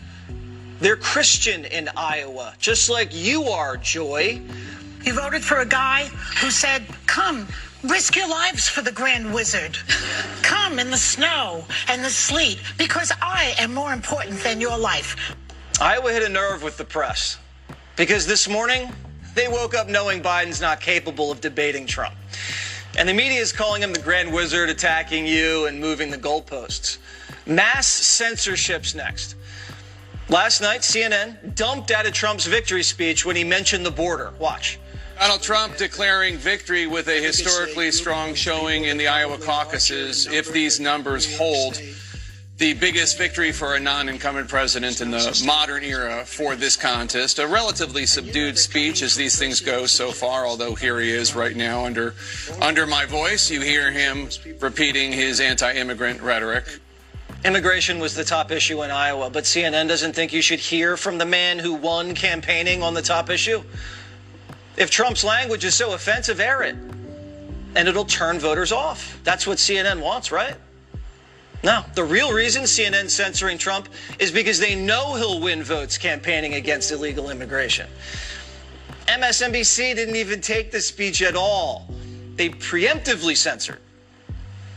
They're 0.80 0.96
Christian 0.96 1.66
in 1.66 1.90
Iowa, 1.98 2.54
just 2.60 2.88
like 2.88 3.10
you 3.14 3.46
are, 3.46 3.78
Joy. 3.78 4.40
You 5.04 5.14
voted 5.14 5.44
for 5.44 5.58
a 5.58 5.66
guy 5.66 6.06
who 6.40 6.52
said, 6.52 6.86
Come, 7.08 7.48
risk 7.84 8.16
your 8.16 8.30
lives 8.30 8.70
for 8.70 8.84
the 8.84 8.92
Grand 8.92 9.34
Wizard. 9.34 9.76
Come 10.44 10.78
in 10.78 10.92
the 10.92 10.98
snow 10.98 11.66
and 11.88 12.04
the 12.04 12.12
sleet, 12.12 12.60
because 12.78 13.12
I 13.24 13.56
am 13.58 13.74
more 13.74 13.92
important 13.92 14.40
than 14.42 14.62
your 14.62 14.78
life. 14.78 15.36
Iowa 15.82 16.12
hit 16.12 16.22
a 16.22 16.30
nerve 16.30 16.62
with 16.62 16.78
the 16.78 16.86
press 16.86 17.40
because 17.96 18.28
this 18.28 18.48
morning 18.48 18.92
they 19.34 19.48
woke 19.48 19.74
up 19.74 19.88
knowing 19.88 20.22
Biden's 20.22 20.62
not 20.62 20.80
capable 20.80 21.32
of 21.32 21.42
debating 21.42 21.88
Trump. 21.88 22.16
And 22.98 23.08
the 23.08 23.14
media 23.14 23.40
is 23.40 23.52
calling 23.52 23.84
him 23.84 23.94
the 23.94 24.02
Grand 24.02 24.34
Wizard, 24.34 24.72
attacking 24.72 25.28
you 25.28 25.68
and 25.68 25.80
moving 25.80 26.10
the 26.10 26.18
goalposts. 26.18 26.98
Mass 27.46 27.86
censorship's 27.88 28.96
next. 28.96 29.36
Last 30.30 30.62
night, 30.62 30.82
CNN 30.82 31.54
dumped 31.54 31.92
out 31.92 32.08
of 32.08 32.14
Trump's 32.14 32.48
victory 32.48 32.82
speech 32.82 33.24
when 33.24 33.36
he 33.36 33.44
mentioned 33.44 33.86
the 33.86 33.92
border. 33.92 34.34
Watch. 34.40 34.80
Donald 35.20 35.44
Trump 35.44 35.78
declaring 35.78 36.38
victory 36.38 36.88
with 36.88 37.08
a 37.08 37.22
historically 37.22 37.92
strong 37.92 38.34
showing 38.34 38.86
in 38.86 38.98
the 38.98 39.08
Iowa 39.08 39.38
caucuses 39.38 40.26
if 40.28 40.52
these 40.52 40.80
numbers 40.80 41.38
hold 41.38 41.80
the 42.58 42.74
biggest 42.74 43.20
victory 43.20 43.52
for 43.52 43.76
a 43.76 43.80
non-incumbent 43.80 44.48
president 44.48 45.00
in 45.00 45.12
the 45.12 45.44
modern 45.46 45.84
era 45.84 46.26
for 46.26 46.56
this 46.56 46.76
contest. 46.76 47.38
A 47.38 47.48
relatively 47.48 48.06
subdued 48.08 48.58
speech 48.58 49.04
as 49.04 49.16
these 49.16 49.38
things 49.38 49.60
go 49.60 49.86
so 49.86 50.12
far, 50.12 50.48
although 50.48 50.74
here 50.74 51.00
he 51.00 51.12
is 51.12 51.36
right 51.36 51.56
now 51.56 51.86
under 51.86 52.16
under 52.62 52.88
my 52.88 53.06
voice. 53.06 53.52
You 53.52 53.62
hear 53.62 53.92
him 53.92 54.30
repeating 54.60 55.12
his 55.12 55.40
anti-immigrant 55.40 56.22
rhetoric. 56.22 56.80
Immigration 57.46 58.00
was 58.00 58.16
the 58.16 58.24
top 58.24 58.50
issue 58.50 58.82
in 58.82 58.90
Iowa, 58.90 59.30
but 59.30 59.44
CNN 59.44 59.88
doesn't 59.88 60.14
think 60.14 60.34
you 60.34 60.42
should 60.42 60.60
hear 60.60 60.98
from 60.98 61.20
the 61.20 61.26
man 61.26 61.60
who 61.60 61.76
won 61.76 62.16
campaigning 62.16 62.82
on 62.82 62.96
the 62.96 63.04
top 63.04 63.30
issue. 63.30 63.62
If 64.76 64.90
Trump's 64.90 65.24
language 65.24 65.64
is 65.64 65.76
so 65.76 65.94
offensive, 65.94 66.40
air 66.40 66.64
it. 66.64 66.76
And 67.76 67.88
it'll 67.88 68.06
turn 68.06 68.40
voters 68.40 68.72
off. 68.72 69.20
That's 69.24 69.46
what 69.46 69.60
CNN 69.60 70.02
wants, 70.02 70.32
right? 70.32 70.56
No, 71.64 71.84
the 71.96 72.04
real 72.04 72.34
reason 72.34 72.64
CNN's 72.64 73.14
censoring 73.14 73.58
Trump 73.58 73.90
is 74.20 74.32
because 74.32 74.60
they 74.60 74.76
know 74.76 75.16
he'll 75.16 75.40
win 75.40 75.64
votes 75.64 75.98
campaigning 75.98 76.54
against 76.54 76.92
illegal 76.92 77.30
immigration. 77.30 77.90
MSNBC 79.08 79.96
didn't 79.96 80.16
even 80.16 80.42
take 80.42 80.72
the 80.72 80.82
speech 80.82 81.22
at 81.22 81.36
all. 81.36 81.90
They 82.36 82.50
preemptively 82.50 83.36
censored. 83.36 83.80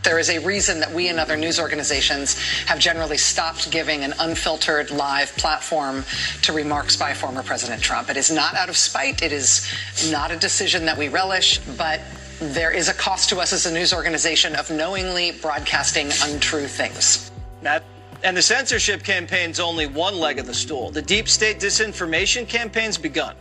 There 0.03 0.18
is 0.18 0.31
a 0.31 0.39
reason 0.39 0.81
that 0.81 0.93
we 0.95 1.09
and 1.09 1.20
other 1.20 1.37
news 1.37 1.61
organizations 1.61 2.39
have 2.64 2.78
generally 2.78 3.18
stopped 3.18 3.70
giving 3.70 4.03
an 4.03 4.14
unfiltered 4.18 4.91
live 4.91 5.37
platform 5.37 6.05
to 6.43 6.55
remarks 6.55 6.97
by 6.97 7.12
former 7.12 7.43
President 7.43 7.83
Trump. 7.83 8.09
It 8.09 8.16
is 8.16 8.31
not 8.31 8.55
out 8.55 8.70
of 8.70 8.78
spite. 8.78 9.20
It 9.22 9.31
is 9.31 9.70
not 10.11 10.31
a 10.31 10.37
decision 10.37 10.87
that 10.87 10.97
we 10.97 11.09
relish, 11.09 11.59
but 11.76 12.01
there 12.41 12.70
is 12.70 12.88
a 12.88 12.95
cost 12.95 13.28
to 13.28 13.38
us 13.38 13.53
as 13.53 13.66
a 13.66 13.72
news 13.72 13.93
organization 13.93 14.57
of 14.57 14.70
knowingly 14.70 15.32
broadcasting 15.32 16.11
untrue 16.22 16.66
things. 16.66 17.30
That 17.62 17.84
and 18.22 18.36
the 18.36 18.43
censorship 18.43 19.03
campaign's 19.03 19.61
only 19.61 19.86
one 19.86 20.18
leg 20.18 20.38
of 20.38 20.47
the 20.47 20.55
stool. 20.55 20.91
The 20.91 21.03
deep 21.03 21.28
state 21.28 21.59
disinformation 21.59 22.47
campaign's 22.47 22.99
begun. 22.99 23.34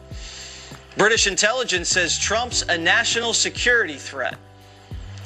British 0.98 1.28
intelligence 1.28 1.90
says 1.90 2.18
Trump's 2.18 2.62
a 2.64 2.78
national 2.78 3.34
security 3.34 3.96
threat. 3.96 4.38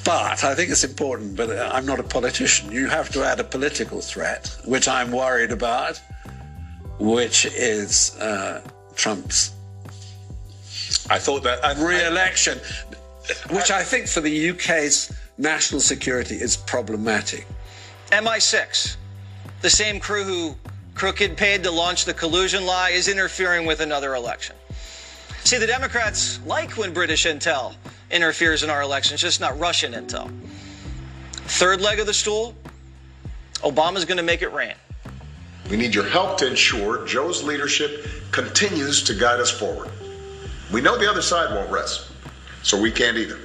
But 0.04 0.44
I 0.44 0.54
think 0.56 0.70
it's 0.70 0.84
important, 0.84 1.36
but 1.36 1.50
I'm 1.52 1.86
not 1.86 2.00
a 2.00 2.04
politician. 2.04 2.72
You 2.72 2.88
have 2.88 3.10
to 3.12 3.24
add 3.24 3.40
a 3.40 3.44
political 3.44 4.02
threat, 4.02 4.56
which 4.66 4.88
I'm 4.88 5.12
worried 5.12 5.52
about, 5.52 6.02
which 7.00 7.46
is 7.46 8.18
uh, 8.18 8.62
Trump's 8.96 9.54
I 11.10 11.20
thought 11.20 11.44
that 11.44 11.64
I, 11.66 11.74
re-election 11.84 12.60
which 13.50 13.72
I 13.72 13.84
think 13.84 14.08
for 14.08 14.22
the 14.22 14.50
UK's 14.52 15.12
national 15.38 15.82
security 15.82 16.36
is 16.36 16.58
problematic. 16.58 17.48
MI6, 18.12 18.98
the 19.62 19.70
same 19.70 20.00
crew 20.00 20.24
who 20.24 20.56
Crooked 20.96 21.36
paid 21.36 21.64
to 21.64 21.72
launch 21.72 22.06
the 22.06 22.14
collusion 22.14 22.66
lie, 22.66 22.92
is 22.92 23.08
interfering 23.08 23.66
with 23.66 23.80
another 23.80 24.14
election. 24.14 24.56
See, 25.44 25.58
the 25.58 25.66
Democrats 25.66 26.40
like 26.46 26.78
when 26.78 26.94
British 26.94 27.26
intel 27.26 27.74
interferes 28.12 28.62
in 28.62 28.70
our 28.70 28.84
elections, 28.84 29.20
just 29.20 29.42
not 29.42 29.58
Russian 29.58 29.94
intel. 29.94 30.32
Third 31.34 31.82
leg 31.82 32.00
of 32.00 32.06
the 32.06 32.14
stool 32.14 32.56
Obama's 33.64 34.06
going 34.06 34.18
to 34.18 34.24
make 34.24 34.42
it 34.42 34.54
rain. 34.54 34.76
We 35.70 35.78
need 35.78 35.96
your 35.96 36.08
help 36.08 36.38
to 36.40 36.48
ensure 36.48 37.06
Joe's 37.08 37.44
leadership 37.44 38.06
continues 38.32 39.02
to 39.04 39.16
guide 39.16 39.40
us 39.40 39.50
forward. 39.50 39.90
We 40.72 40.82
know 40.82 40.98
the 40.98 41.10
other 41.10 41.22
side 41.22 41.56
won't 41.56 41.72
rest 41.72 42.13
so 42.64 42.80
we 42.80 42.92
can't 42.92 43.18
either. 43.18 43.40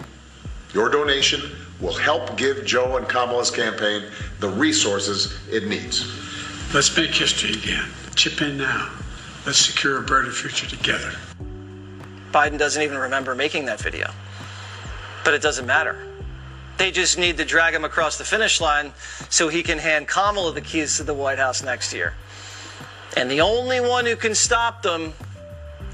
Your 0.72 0.88
donation 0.88 1.42
will 1.80 1.94
help 1.94 2.36
give 2.36 2.64
Joe 2.64 2.96
and 2.96 3.08
Kamala's 3.08 3.50
campaign 3.50 4.04
the 4.40 4.48
resources 4.48 5.38
it 5.50 5.66
needs. 5.66 6.06
Let's 6.72 6.94
make 6.96 7.10
history 7.10 7.52
again. 7.52 7.88
Chip 8.14 8.42
in 8.42 8.56
now. 8.56 8.90
Let's 9.46 9.58
secure 9.58 9.98
a 9.98 10.02
brighter 10.02 10.30
future 10.30 10.66
together. 10.66 11.12
Biden 12.32 12.58
doesn't 12.58 12.82
even 12.82 12.98
remember 12.98 13.34
making 13.34 13.64
that 13.66 13.80
video. 13.80 14.10
But 15.24 15.34
it 15.34 15.42
doesn't 15.42 15.66
matter. 15.66 16.04
They 16.76 16.90
just 16.90 17.18
need 17.18 17.36
to 17.38 17.44
drag 17.44 17.74
him 17.74 17.84
across 17.84 18.18
the 18.18 18.24
finish 18.24 18.60
line 18.60 18.92
so 19.30 19.48
he 19.48 19.62
can 19.62 19.78
hand 19.78 20.06
Kamala 20.06 20.52
the 20.52 20.60
keys 20.60 20.96
to 20.98 21.02
the 21.02 21.14
White 21.14 21.38
House 21.38 21.62
next 21.62 21.92
year. 21.92 22.14
And 23.16 23.30
the 23.30 23.40
only 23.40 23.80
one 23.80 24.06
who 24.06 24.14
can 24.14 24.34
stop 24.34 24.82
them 24.82 25.12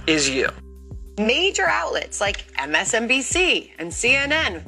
is 0.06 0.28
you. 0.28 0.48
Major 1.18 1.66
outlets 1.66 2.20
like 2.20 2.44
MSNBC 2.54 3.70
and 3.78 3.90
CNN 3.90 4.64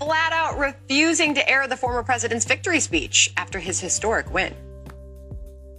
flat 0.00 0.32
out 0.32 0.58
refusing 0.58 1.34
to 1.34 1.48
air 1.48 1.68
the 1.68 1.76
former 1.76 2.02
president's 2.02 2.44
victory 2.44 2.80
speech 2.80 3.32
after 3.36 3.60
his 3.60 3.78
historic 3.78 4.32
win. 4.34 4.52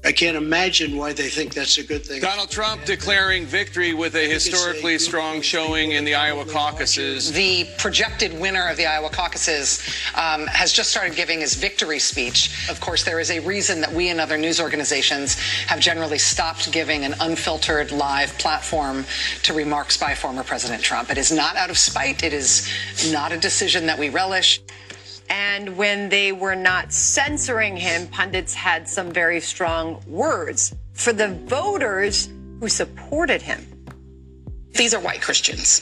I 0.06 0.12
can't 0.12 0.38
imagine 0.38 0.98
why 0.98 1.14
they 1.14 1.30
think 1.30 1.56
that's 1.56 1.80
a 1.80 1.84
good 1.84 2.06
thing. 2.06 2.22
Donald 2.22 2.52
Trump 2.52 2.86
declaring 2.86 3.44
victory 3.44 3.96
with 3.96 4.14
a 4.16 4.30
historically 4.30 5.00
strong 5.00 5.42
showing 5.42 5.94
in 5.94 6.06
the 6.06 6.14
Iowa 6.14 6.46
caucuses. 6.46 7.32
The 7.32 7.68
projected 7.80 8.40
winner 8.40 8.70
of 8.70 8.78
the 8.78 8.86
Iowa 8.86 9.10
caucuses 9.10 9.82
um, 10.14 10.46
has 10.46 10.72
just 10.72 10.92
started 10.92 11.16
giving 11.16 11.40
his 11.40 11.56
victory 11.56 11.98
speech. 11.98 12.70
Of 12.70 12.80
course, 12.80 13.04
there 13.04 13.20
is 13.20 13.32
a 13.32 13.40
reason 13.40 13.82
that 13.82 13.92
we 13.92 14.10
and 14.10 14.22
other 14.22 14.38
news 14.38 14.62
organizations 14.62 15.40
have 15.66 15.80
generally 15.80 16.20
stopped 16.20 16.72
giving 16.72 17.04
an 17.04 17.16
unfiltered 17.20 17.92
live 17.92 18.38
platform 18.38 19.06
to 19.42 19.54
remarks 19.54 19.98
by 19.98 20.14
former 20.14 20.44
President 20.44 20.84
Trump. 20.84 21.10
It 21.10 21.18
is 21.18 21.32
not 21.32 21.56
out 21.56 21.72
of 21.72 21.80
spite. 21.80 22.22
It 22.22 22.32
is 22.32 22.72
not 23.12 23.32
a 23.32 23.38
decision 23.38 23.88
that 23.88 23.98
we 23.98 24.10
relish. 24.10 24.62
And 25.30 25.78
when 25.78 26.10
they 26.10 26.32
were 26.32 26.56
not 26.56 26.94
censoring 26.94 27.78
him, 27.78 28.08
pundits 28.08 28.54
had 28.54 28.88
some 28.88 29.12
very 29.12 29.40
strong 29.40 30.02
words 30.08 30.76
for 30.94 31.14
the 31.14 31.30
voters 31.30 32.30
who 32.60 32.70
supported 32.70 33.42
him. 33.42 33.66
These 34.74 34.94
are 34.94 35.02
white 35.02 35.22
Christians. 35.22 35.82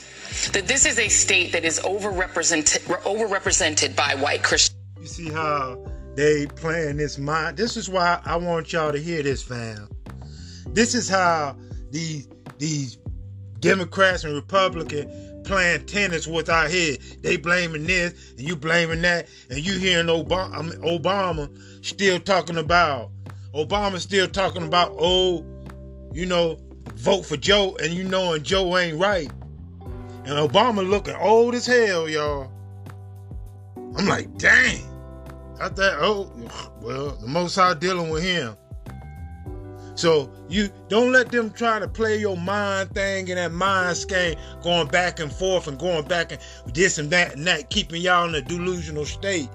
That 0.52 0.66
this 0.66 0.86
is 0.86 0.98
a 0.98 1.08
state 1.08 1.52
that 1.52 1.64
is 1.64 1.80
overrepresented 1.80 2.80
overrepresented 3.02 3.96
by 3.96 4.14
white 4.16 4.42
Christians. 4.42 4.80
You 5.00 5.06
see 5.06 5.30
how 5.30 5.84
they 6.14 6.46
playing 6.46 6.96
this 6.96 7.18
mind. 7.18 7.56
This 7.56 7.76
is 7.76 7.88
why 7.88 8.20
I 8.24 8.36
want 8.36 8.72
y'all 8.72 8.92
to 8.92 8.98
hear 8.98 9.22
this, 9.22 9.42
fam. 9.42 9.88
This 10.68 10.94
is 10.94 11.08
how 11.08 11.56
these 11.90 12.28
these 12.58 12.98
Democrats 13.60 14.24
and 14.24 14.34
Republicans 14.34 15.23
playing 15.44 15.86
tennis 15.86 16.26
with 16.26 16.48
our 16.48 16.68
head. 16.68 16.98
They 17.22 17.36
blaming 17.36 17.86
this 17.86 18.32
and 18.32 18.40
you 18.40 18.56
blaming 18.56 19.02
that, 19.02 19.28
and 19.50 19.58
you 19.64 19.78
hearing 19.78 20.06
Obama, 20.06 20.74
Obama 20.78 21.48
still 21.84 22.18
talking 22.18 22.56
about 22.56 23.10
Obama 23.54 23.98
still 24.00 24.26
talking 24.26 24.64
about 24.64 24.94
oh, 24.98 25.44
you 26.12 26.26
know, 26.26 26.58
vote 26.94 27.24
for 27.24 27.36
Joe, 27.36 27.76
and 27.82 27.92
you 27.92 28.04
knowing 28.04 28.42
Joe 28.42 28.76
ain't 28.76 28.98
right, 28.98 29.30
and 30.24 30.50
Obama 30.50 30.88
looking 30.88 31.14
old 31.14 31.54
as 31.54 31.66
hell, 31.66 32.08
y'all. 32.08 32.50
I'm 33.96 34.06
like, 34.06 34.36
dang. 34.38 34.82
I 35.60 35.68
thought, 35.68 35.94
oh, 36.00 36.32
well, 36.80 37.10
the 37.20 37.28
Most 37.28 37.54
High 37.54 37.74
dealing 37.74 38.10
with 38.10 38.24
him. 38.24 38.56
So 39.94 40.30
you 40.48 40.70
don't 40.88 41.12
let 41.12 41.30
them 41.30 41.50
try 41.50 41.78
to 41.78 41.86
play 41.86 42.18
your 42.18 42.36
mind 42.36 42.90
thing 42.94 43.30
and 43.30 43.38
that 43.38 43.52
mind 43.52 44.04
game, 44.08 44.36
going 44.62 44.88
back 44.88 45.20
and 45.20 45.32
forth 45.32 45.68
and 45.68 45.78
going 45.78 46.04
back 46.06 46.32
and 46.32 46.40
this 46.74 46.98
and 46.98 47.10
that 47.10 47.36
and 47.36 47.46
that, 47.46 47.70
keeping 47.70 48.02
y'all 48.02 48.28
in 48.28 48.34
a 48.34 48.40
delusional 48.40 49.04
state, 49.04 49.48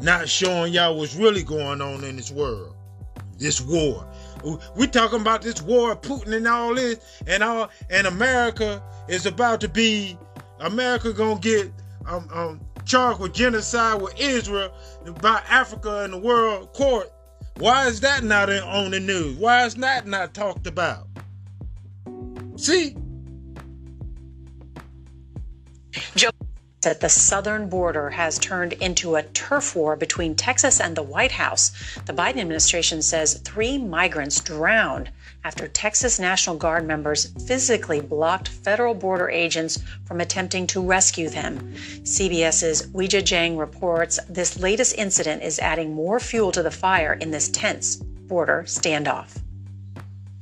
not 0.00 0.28
showing 0.28 0.72
y'all 0.72 0.96
what's 0.96 1.14
really 1.14 1.42
going 1.42 1.80
on 1.82 2.02
in 2.04 2.16
this 2.16 2.30
world, 2.30 2.74
this 3.38 3.60
war. 3.60 4.06
We 4.76 4.86
talking 4.86 5.20
about 5.20 5.42
this 5.42 5.62
war, 5.62 5.96
Putin 5.96 6.34
and 6.36 6.46
all 6.46 6.74
this, 6.74 7.22
and 7.26 7.42
all, 7.42 7.70
and 7.90 8.06
America 8.06 8.82
is 9.08 9.26
about 9.26 9.60
to 9.62 9.68
be, 9.68 10.18
America 10.60 11.12
gonna 11.12 11.40
get 11.40 11.70
um, 12.06 12.28
um, 12.32 12.60
charged 12.84 13.20
with 13.20 13.34
genocide 13.34 14.00
with 14.00 14.18
Israel 14.18 14.72
by 15.20 15.42
Africa 15.48 16.04
in 16.04 16.10
the 16.10 16.18
world 16.18 16.72
court 16.72 17.10
why 17.58 17.86
is 17.86 18.00
that 18.00 18.24
not 18.24 18.50
on 18.50 18.90
the 18.90 19.00
news? 19.00 19.36
Why 19.36 19.64
is 19.64 19.74
that 19.76 20.06
not 20.06 20.34
talked 20.34 20.66
about? 20.66 21.06
See? 22.56 22.96
Joe 26.16 26.30
the 27.00 27.08
southern 27.08 27.70
border 27.70 28.10
has 28.10 28.38
turned 28.38 28.74
into 28.74 29.16
a 29.16 29.22
turf 29.22 29.74
war 29.74 29.96
between 29.96 30.34
Texas 30.34 30.80
and 30.80 30.94
the 30.94 31.02
White 31.02 31.32
House. 31.32 31.70
The 32.04 32.12
Biden 32.12 32.38
administration 32.38 33.00
says 33.00 33.40
three 33.42 33.78
migrants 33.78 34.38
drowned 34.40 35.10
after 35.44 35.68
Texas 35.68 36.18
National 36.18 36.56
Guard 36.56 36.86
members 36.86 37.26
physically 37.46 38.00
blocked 38.00 38.48
federal 38.48 38.94
border 38.94 39.28
agents 39.28 39.78
from 40.06 40.20
attempting 40.20 40.66
to 40.68 40.82
rescue 40.82 41.28
them. 41.28 41.74
CBS's 42.02 42.86
Weijia 42.88 43.22
Jiang 43.22 43.58
reports 43.58 44.18
this 44.28 44.58
latest 44.58 44.96
incident 44.96 45.42
is 45.42 45.58
adding 45.58 45.94
more 45.94 46.18
fuel 46.18 46.50
to 46.52 46.62
the 46.62 46.70
fire 46.70 47.12
in 47.12 47.30
this 47.30 47.48
tense 47.50 47.96
border 47.96 48.64
standoff. 48.66 49.43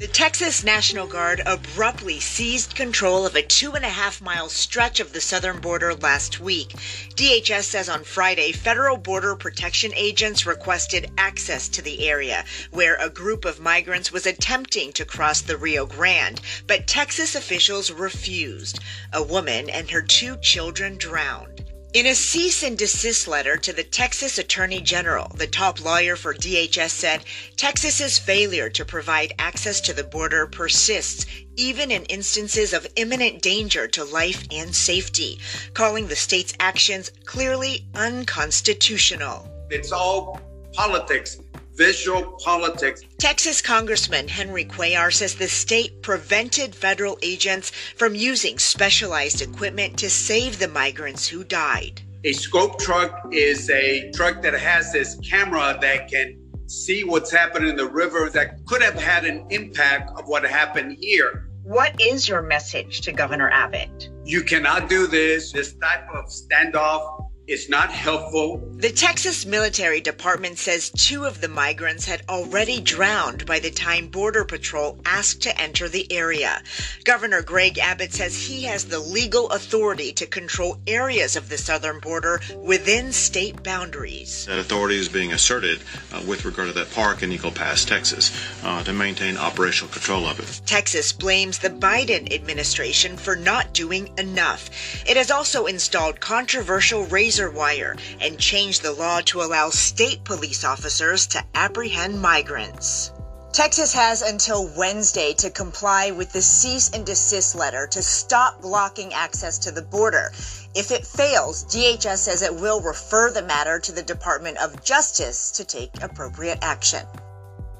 The 0.02 0.08
Texas 0.08 0.64
National 0.64 1.06
Guard 1.06 1.42
abruptly 1.46 2.18
seized 2.18 2.74
control 2.74 3.24
of 3.24 3.36
a 3.36 3.42
two 3.42 3.74
and 3.74 3.84
a 3.84 3.88
half 3.88 4.20
mile 4.20 4.48
stretch 4.48 4.98
of 4.98 5.12
the 5.12 5.20
southern 5.20 5.60
border 5.60 5.94
last 5.94 6.40
week. 6.40 6.70
DHS 7.14 7.62
says 7.62 7.88
on 7.88 8.02
Friday, 8.02 8.50
federal 8.50 8.96
border 8.96 9.36
protection 9.36 9.92
agents 9.94 10.44
requested 10.44 11.12
access 11.16 11.68
to 11.68 11.82
the 11.82 12.08
area 12.08 12.44
where 12.72 12.96
a 12.96 13.08
group 13.08 13.44
of 13.44 13.60
migrants 13.60 14.10
was 14.10 14.26
attempting 14.26 14.92
to 14.94 15.04
cross 15.04 15.40
the 15.40 15.56
Rio 15.56 15.86
Grande, 15.86 16.40
but 16.66 16.88
Texas 16.88 17.36
officials 17.36 17.92
refused. 17.92 18.80
A 19.12 19.22
woman 19.22 19.70
and 19.70 19.88
her 19.88 20.02
two 20.02 20.36
children 20.38 20.96
drowned. 20.96 21.71
In 21.94 22.06
a 22.06 22.14
cease 22.14 22.62
and 22.62 22.78
desist 22.78 23.28
letter 23.28 23.58
to 23.58 23.70
the 23.70 23.82
Texas 23.82 24.38
Attorney 24.38 24.80
General, 24.80 25.30
the 25.34 25.46
top 25.46 25.78
lawyer 25.78 26.16
for 26.16 26.32
DHS 26.32 26.88
said 26.88 27.24
Texas's 27.58 28.18
failure 28.18 28.70
to 28.70 28.82
provide 28.82 29.34
access 29.38 29.78
to 29.82 29.92
the 29.92 30.02
border 30.02 30.46
persists 30.46 31.26
even 31.56 31.90
in 31.90 32.04
instances 32.04 32.72
of 32.72 32.86
imminent 32.96 33.42
danger 33.42 33.86
to 33.88 34.04
life 34.04 34.46
and 34.50 34.74
safety, 34.74 35.38
calling 35.74 36.08
the 36.08 36.16
state's 36.16 36.54
actions 36.58 37.12
clearly 37.26 37.86
unconstitutional. 37.94 39.46
It's 39.68 39.92
all 39.92 40.40
politics 40.72 41.40
visual 41.76 42.38
politics. 42.44 43.02
Texas 43.18 43.60
Congressman 43.60 44.28
Henry 44.28 44.64
Cuellar 44.64 45.12
says 45.12 45.34
the 45.34 45.48
state 45.48 46.02
prevented 46.02 46.74
federal 46.74 47.18
agents 47.22 47.70
from 47.96 48.14
using 48.14 48.58
specialized 48.58 49.42
equipment 49.42 49.98
to 49.98 50.10
save 50.10 50.58
the 50.58 50.68
migrants 50.68 51.26
who 51.28 51.44
died. 51.44 52.02
A 52.24 52.32
scope 52.32 52.78
truck 52.78 53.26
is 53.32 53.68
a 53.70 54.10
truck 54.12 54.42
that 54.42 54.54
has 54.54 54.92
this 54.92 55.18
camera 55.28 55.76
that 55.80 56.08
can 56.08 56.38
see 56.66 57.04
what's 57.04 57.30
happening 57.30 57.70
in 57.70 57.76
the 57.76 57.88
river 57.88 58.30
that 58.30 58.64
could 58.66 58.82
have 58.82 58.94
had 58.94 59.24
an 59.24 59.44
impact 59.50 60.10
of 60.18 60.26
what 60.28 60.44
happened 60.44 60.96
here. 61.00 61.48
What 61.64 62.00
is 62.00 62.28
your 62.28 62.42
message 62.42 63.02
to 63.02 63.12
Governor 63.12 63.50
Abbott? 63.50 64.10
You 64.24 64.42
cannot 64.42 64.88
do 64.88 65.06
this, 65.06 65.52
this 65.52 65.74
type 65.74 66.08
of 66.12 66.26
standoff 66.26 67.28
it's 67.48 67.68
not 67.68 67.90
helpful. 67.90 68.62
The 68.76 68.90
Texas 68.90 69.44
Military 69.44 70.00
Department 70.00 70.58
says 70.58 70.90
two 70.90 71.24
of 71.24 71.40
the 71.40 71.48
migrants 71.48 72.04
had 72.04 72.22
already 72.28 72.80
drowned 72.80 73.46
by 73.46 73.58
the 73.58 73.70
time 73.70 74.06
Border 74.08 74.44
Patrol 74.44 74.98
asked 75.04 75.42
to 75.42 75.60
enter 75.60 75.88
the 75.88 76.10
area. 76.12 76.62
Governor 77.04 77.42
Greg 77.42 77.78
Abbott 77.78 78.12
says 78.12 78.36
he 78.36 78.62
has 78.64 78.84
the 78.84 79.00
legal 79.00 79.50
authority 79.50 80.12
to 80.12 80.26
control 80.26 80.78
areas 80.86 81.34
of 81.34 81.48
the 81.48 81.58
southern 81.58 81.98
border 81.98 82.40
within 82.58 83.12
state 83.12 83.62
boundaries. 83.64 84.46
That 84.46 84.58
authority 84.58 84.98
is 84.98 85.08
being 85.08 85.32
asserted 85.32 85.80
uh, 86.12 86.22
with 86.26 86.44
regard 86.44 86.68
to 86.68 86.74
that 86.74 86.92
park 86.92 87.24
in 87.24 87.32
Eagle 87.32 87.50
Pass, 87.50 87.84
Texas, 87.84 88.30
uh, 88.62 88.84
to 88.84 88.92
maintain 88.92 89.36
operational 89.36 89.92
control 89.92 90.26
of 90.26 90.38
it. 90.38 90.60
Texas 90.66 91.12
blames 91.12 91.58
the 91.58 91.70
Biden 91.70 92.32
administration 92.32 93.16
for 93.16 93.34
not 93.34 93.74
doing 93.74 94.12
enough. 94.16 94.70
It 95.08 95.16
has 95.16 95.30
also 95.30 95.66
installed 95.66 96.20
controversial 96.20 97.04
razor 97.06 97.31
razor 97.32 97.50
wire 97.50 97.96
and 98.20 98.38
changed 98.38 98.82
the 98.82 98.92
law 98.92 99.18
to 99.22 99.40
allow 99.40 99.70
state 99.70 100.22
police 100.22 100.64
officers 100.64 101.26
to 101.26 101.42
apprehend 101.54 102.20
migrants. 102.20 103.10
Texas 103.54 103.94
has 103.94 104.20
until 104.20 104.68
Wednesday 104.76 105.32
to 105.32 105.48
comply 105.48 106.10
with 106.10 106.30
the 106.32 106.42
cease 106.42 106.90
and 106.90 107.06
desist 107.06 107.54
letter 107.54 107.86
to 107.86 108.02
stop 108.02 108.60
blocking 108.60 109.14
access 109.14 109.56
to 109.56 109.70
the 109.70 109.80
border. 109.80 110.30
If 110.74 110.90
it 110.90 111.06
fails, 111.06 111.64
DHS 111.64 112.18
says 112.18 112.42
it 112.42 112.54
will 112.54 112.82
refer 112.82 113.30
the 113.30 113.40
matter 113.40 113.78
to 113.78 113.92
the 113.92 114.02
Department 114.02 114.58
of 114.58 114.84
Justice 114.84 115.52
to 115.52 115.64
take 115.64 116.02
appropriate 116.02 116.58
action. 116.60 117.06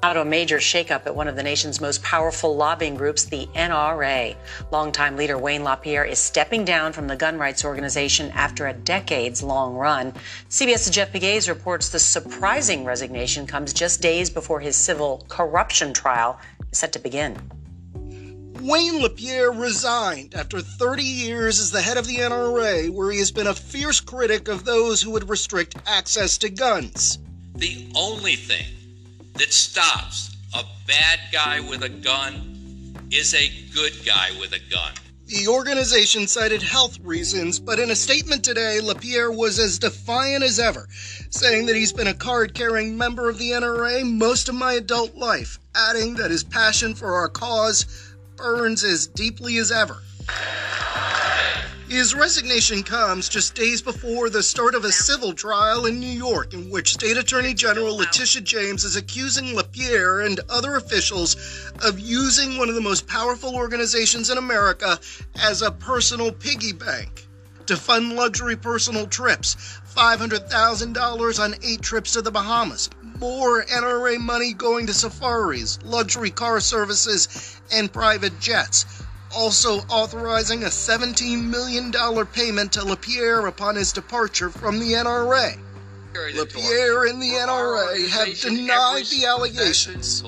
Now 0.03 0.11
to 0.11 0.19
a 0.19 0.25
major 0.25 0.57
shakeup 0.57 1.05
at 1.05 1.15
one 1.15 1.29
of 1.29 1.37
the 1.37 1.43
nation's 1.43 1.79
most 1.79 2.03
powerful 2.03 2.57
lobbying 2.57 2.97
groups, 2.97 3.23
the 3.23 3.47
NRA. 3.55 4.35
Longtime 4.69 5.15
leader 5.15 5.37
Wayne 5.37 5.63
LaPierre 5.63 6.03
is 6.03 6.19
stepping 6.19 6.65
down 6.65 6.91
from 6.91 7.07
the 7.07 7.15
gun 7.15 7.37
rights 7.37 7.63
organization 7.63 8.29
after 8.31 8.67
a 8.67 8.73
decades 8.73 9.41
long 9.41 9.75
run. 9.75 10.11
CBS's 10.49 10.89
Jeff 10.89 11.13
Pegues 11.13 11.47
reports 11.47 11.87
the 11.87 11.99
surprising 11.99 12.83
resignation 12.83 13.47
comes 13.47 13.71
just 13.71 14.01
days 14.01 14.29
before 14.29 14.59
his 14.59 14.75
civil 14.75 15.25
corruption 15.29 15.93
trial 15.93 16.37
is 16.69 16.79
set 16.79 16.91
to 16.91 16.99
begin. 16.99 17.37
Wayne 18.59 19.01
LaPierre 19.01 19.53
resigned 19.53 20.35
after 20.35 20.59
30 20.59 21.01
years 21.01 21.61
as 21.61 21.71
the 21.71 21.81
head 21.81 21.95
of 21.95 22.07
the 22.07 22.17
NRA, 22.17 22.89
where 22.89 23.09
he 23.09 23.19
has 23.19 23.31
been 23.31 23.47
a 23.47 23.53
fierce 23.53 24.01
critic 24.01 24.49
of 24.49 24.65
those 24.65 25.01
who 25.01 25.11
would 25.11 25.29
restrict 25.29 25.77
access 25.87 26.37
to 26.39 26.49
guns. 26.49 27.19
The 27.55 27.89
only 27.95 28.35
thing 28.35 28.65
that 29.35 29.53
stops 29.53 30.35
a 30.53 30.63
bad 30.87 31.19
guy 31.31 31.59
with 31.59 31.83
a 31.83 31.89
gun 31.89 32.53
is 33.11 33.33
a 33.33 33.51
good 33.73 33.93
guy 34.05 34.29
with 34.39 34.53
a 34.53 34.59
gun. 34.71 34.91
The 35.27 35.47
organization 35.47 36.27
cited 36.27 36.61
health 36.61 36.99
reasons, 36.99 37.59
but 37.59 37.79
in 37.79 37.91
a 37.91 37.95
statement 37.95 38.43
today, 38.43 38.79
LaPierre 38.81 39.31
was 39.31 39.57
as 39.57 39.79
defiant 39.79 40.43
as 40.43 40.59
ever, 40.59 40.87
saying 41.29 41.65
that 41.67 41.75
he's 41.75 41.93
been 41.93 42.07
a 42.07 42.13
card 42.13 42.53
carrying 42.53 42.97
member 42.97 43.29
of 43.29 43.37
the 43.37 43.51
NRA 43.51 44.03
most 44.03 44.49
of 44.49 44.55
my 44.55 44.73
adult 44.73 45.15
life, 45.15 45.59
adding 45.75 46.15
that 46.15 46.29
his 46.29 46.43
passion 46.43 46.93
for 46.93 47.15
our 47.15 47.29
cause 47.29 48.15
burns 48.35 48.83
as 48.83 49.07
deeply 49.07 49.57
as 49.57 49.71
ever. 49.71 50.03
His 51.93 52.15
resignation 52.15 52.81
comes 52.81 53.29
just 53.29 53.53
days 53.53 53.79
before 53.79 54.27
the 54.27 54.41
start 54.41 54.73
of 54.73 54.83
a 54.83 54.91
civil 54.91 55.31
trial 55.31 55.85
in 55.85 55.99
New 55.99 56.07
York, 56.07 56.55
in 56.55 56.71
which 56.71 56.95
State 56.95 57.17
Attorney 57.17 57.53
General 57.53 57.95
Letitia 57.95 58.41
James 58.41 58.83
is 58.83 58.95
accusing 58.95 59.55
LaPierre 59.55 60.21
and 60.21 60.39
other 60.49 60.75
officials 60.75 61.35
of 61.83 61.99
using 61.99 62.57
one 62.57 62.67
of 62.67 62.73
the 62.73 62.81
most 62.81 63.05
powerful 63.05 63.55
organizations 63.55 64.31
in 64.31 64.39
America 64.39 64.99
as 65.35 65.61
a 65.61 65.69
personal 65.69 66.31
piggy 66.31 66.73
bank 66.73 67.27
to 67.67 67.77
fund 67.77 68.15
luxury 68.15 68.55
personal 68.55 69.05
trips, 69.05 69.79
$500,000 69.95 71.39
on 71.39 71.55
eight 71.61 71.83
trips 71.83 72.13
to 72.13 72.23
the 72.23 72.31
Bahamas, 72.31 72.89
more 73.19 73.65
NRA 73.65 74.17
money 74.19 74.53
going 74.53 74.87
to 74.87 74.95
safaris, 74.95 75.77
luxury 75.83 76.31
car 76.31 76.59
services, 76.59 77.61
and 77.71 77.93
private 77.93 78.39
jets 78.39 79.02
also 79.35 79.79
authorizing 79.89 80.63
a 80.63 80.67
$17 80.67 81.43
million 81.43 81.91
payment 82.27 82.71
to 82.73 82.83
LaPierre 82.83 83.47
upon 83.47 83.75
his 83.75 83.91
departure 83.91 84.49
from 84.49 84.79
the 84.79 84.93
NRA. 84.93 85.59
LaPierre 86.35 87.05
and 87.05 87.21
the 87.21 87.31
NRA 87.31 88.07
have 88.09 88.39
denied 88.39 89.05
the 89.05 89.25
allegations. 89.25 90.23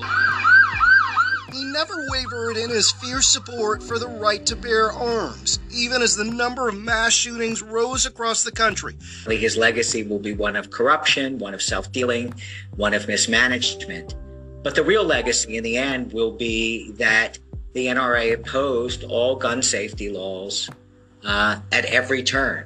he 1.52 1.64
never 1.64 1.94
wavered 2.10 2.56
in 2.56 2.70
his 2.70 2.90
fierce 2.90 3.28
support 3.28 3.82
for 3.82 3.98
the 3.98 4.08
right 4.08 4.44
to 4.46 4.56
bear 4.56 4.92
arms, 4.92 5.60
even 5.70 6.02
as 6.02 6.16
the 6.16 6.24
number 6.24 6.68
of 6.68 6.74
mass 6.74 7.12
shootings 7.12 7.62
rose 7.62 8.04
across 8.04 8.42
the 8.42 8.50
country. 8.50 8.96
His 9.28 9.56
legacy 9.56 10.02
will 10.02 10.18
be 10.18 10.32
one 10.32 10.56
of 10.56 10.70
corruption, 10.70 11.38
one 11.38 11.54
of 11.54 11.62
self 11.62 11.92
dealing, 11.92 12.34
one 12.74 12.92
of 12.92 13.06
mismanagement. 13.06 14.16
But 14.64 14.74
the 14.74 14.82
real 14.82 15.04
legacy 15.04 15.56
in 15.56 15.62
the 15.62 15.76
end 15.76 16.12
will 16.12 16.32
be 16.32 16.90
that 16.92 17.38
the 17.76 17.88
NRA 17.88 18.32
opposed 18.32 19.04
all 19.04 19.36
gun 19.36 19.62
safety 19.62 20.08
laws 20.08 20.70
uh, 21.26 21.60
at 21.70 21.84
every 21.84 22.22
turn. 22.22 22.64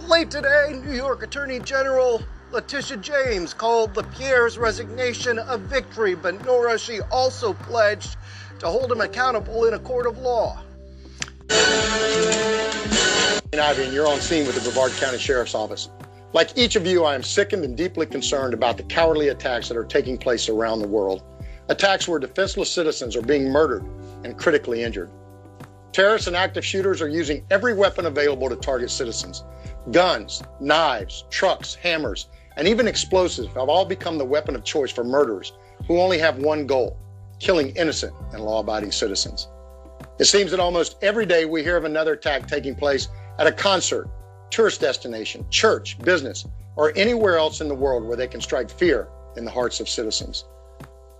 Late 0.00 0.30
today, 0.30 0.78
New 0.84 0.92
York 0.92 1.22
Attorney 1.22 1.58
General 1.60 2.22
Letitia 2.52 2.98
James 2.98 3.54
called 3.54 3.96
LaPierre's 3.96 4.58
resignation 4.58 5.38
a 5.38 5.56
victory, 5.56 6.14
but 6.14 6.44
Nora, 6.44 6.78
she 6.78 7.00
also 7.10 7.54
pledged 7.54 8.18
to 8.58 8.66
hold 8.66 8.92
him 8.92 9.00
accountable 9.00 9.64
in 9.64 9.72
a 9.72 9.78
court 9.78 10.06
of 10.06 10.18
law. 10.18 10.60
And 13.52 13.62
Ivey, 13.62 13.84
and 13.84 13.94
you're 13.94 14.06
on 14.06 14.20
scene 14.20 14.46
with 14.46 14.54
the 14.54 14.60
Brevard 14.60 14.92
County 15.00 15.16
Sheriff's 15.16 15.54
Office. 15.54 15.88
Like 16.34 16.58
each 16.58 16.76
of 16.76 16.86
you, 16.86 17.04
I 17.04 17.14
am 17.14 17.22
sickened 17.22 17.64
and 17.64 17.74
deeply 17.74 18.04
concerned 18.04 18.52
about 18.52 18.76
the 18.76 18.82
cowardly 18.82 19.28
attacks 19.28 19.66
that 19.68 19.78
are 19.78 19.86
taking 19.86 20.18
place 20.18 20.50
around 20.50 20.80
the 20.80 20.88
world. 20.88 21.22
Attacks 21.68 22.08
where 22.08 22.18
defenseless 22.18 22.70
citizens 22.70 23.14
are 23.14 23.22
being 23.22 23.50
murdered 23.50 23.84
and 24.24 24.38
critically 24.38 24.82
injured. 24.82 25.10
Terrorists 25.92 26.26
and 26.26 26.36
active 26.36 26.64
shooters 26.64 27.02
are 27.02 27.08
using 27.08 27.44
every 27.50 27.74
weapon 27.74 28.06
available 28.06 28.48
to 28.48 28.56
target 28.56 28.90
citizens. 28.90 29.44
Guns, 29.90 30.42
knives, 30.60 31.24
trucks, 31.30 31.74
hammers, 31.74 32.28
and 32.56 32.66
even 32.66 32.88
explosives 32.88 33.48
have 33.48 33.68
all 33.68 33.84
become 33.84 34.18
the 34.18 34.24
weapon 34.24 34.54
of 34.54 34.64
choice 34.64 34.90
for 34.90 35.04
murderers 35.04 35.52
who 35.86 36.00
only 36.00 36.18
have 36.18 36.38
one 36.38 36.66
goal 36.66 36.96
killing 37.38 37.70
innocent 37.76 38.12
and 38.32 38.44
law 38.44 38.60
abiding 38.60 38.90
citizens. 38.90 39.48
It 40.18 40.24
seems 40.24 40.50
that 40.50 40.60
almost 40.60 40.96
every 41.02 41.26
day 41.26 41.44
we 41.44 41.62
hear 41.62 41.76
of 41.76 41.84
another 41.84 42.14
attack 42.14 42.46
taking 42.46 42.74
place 42.74 43.08
at 43.38 43.46
a 43.46 43.52
concert, 43.52 44.08
tourist 44.50 44.80
destination, 44.80 45.46
church, 45.50 45.98
business, 46.00 46.46
or 46.76 46.92
anywhere 46.96 47.38
else 47.38 47.60
in 47.60 47.68
the 47.68 47.74
world 47.74 48.04
where 48.04 48.16
they 48.16 48.26
can 48.26 48.40
strike 48.40 48.70
fear 48.70 49.08
in 49.36 49.44
the 49.44 49.50
hearts 49.50 49.80
of 49.80 49.88
citizens. 49.88 50.44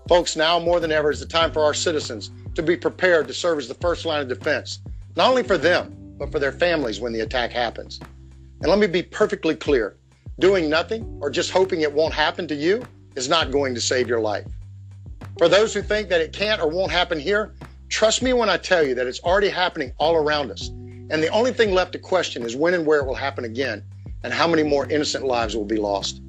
Folks, 0.09 0.35
now 0.35 0.59
more 0.59 0.81
than 0.81 0.91
ever 0.91 1.11
is 1.11 1.21
the 1.21 1.25
time 1.25 1.53
for 1.53 1.63
our 1.63 1.73
citizens 1.73 2.31
to 2.55 2.61
be 2.61 2.75
prepared 2.75 3.27
to 3.27 3.33
serve 3.33 3.59
as 3.59 3.69
the 3.69 3.75
first 3.75 4.05
line 4.05 4.21
of 4.21 4.27
defense, 4.27 4.79
not 5.15 5.29
only 5.29 5.43
for 5.43 5.57
them, 5.57 5.95
but 6.17 6.31
for 6.31 6.39
their 6.39 6.51
families 6.51 6.99
when 6.99 7.13
the 7.13 7.21
attack 7.21 7.51
happens. 7.51 8.01
And 8.59 8.69
let 8.69 8.79
me 8.79 8.87
be 8.87 9.03
perfectly 9.03 9.55
clear 9.55 9.95
Doing 10.39 10.69
nothing 10.69 11.19
or 11.21 11.29
just 11.29 11.51
hoping 11.51 11.81
it 11.81 11.91
won't 11.91 12.13
happen 12.13 12.47
to 12.47 12.55
you 12.55 12.81
is 13.15 13.27
not 13.27 13.51
going 13.51 13.75
to 13.75 13.81
save 13.81 14.07
your 14.07 14.21
life. 14.21 14.47
For 15.37 15.49
those 15.49 15.73
who 15.73 15.81
think 15.81 16.07
that 16.09 16.21
it 16.21 16.31
can't 16.31 16.61
or 16.61 16.69
won't 16.69 16.93
happen 16.93 17.19
here, 17.19 17.53
trust 17.89 18.21
me 18.21 18.31
when 18.31 18.47
I 18.47 18.55
tell 18.55 18.81
you 18.81 18.95
that 18.95 19.05
it's 19.05 19.19
already 19.19 19.49
happening 19.49 19.91
all 19.97 20.15
around 20.15 20.49
us. 20.49 20.69
And 20.69 21.21
the 21.21 21.27
only 21.27 21.51
thing 21.51 21.73
left 21.73 21.91
to 21.91 21.99
question 21.99 22.43
is 22.43 22.55
when 22.55 22.73
and 22.73 22.85
where 22.85 23.01
it 23.01 23.05
will 23.05 23.15
happen 23.15 23.43
again 23.43 23.83
and 24.23 24.31
how 24.31 24.47
many 24.47 24.63
more 24.63 24.89
innocent 24.89 25.25
lives 25.25 25.57
will 25.57 25.65
be 25.65 25.77
lost. 25.77 26.21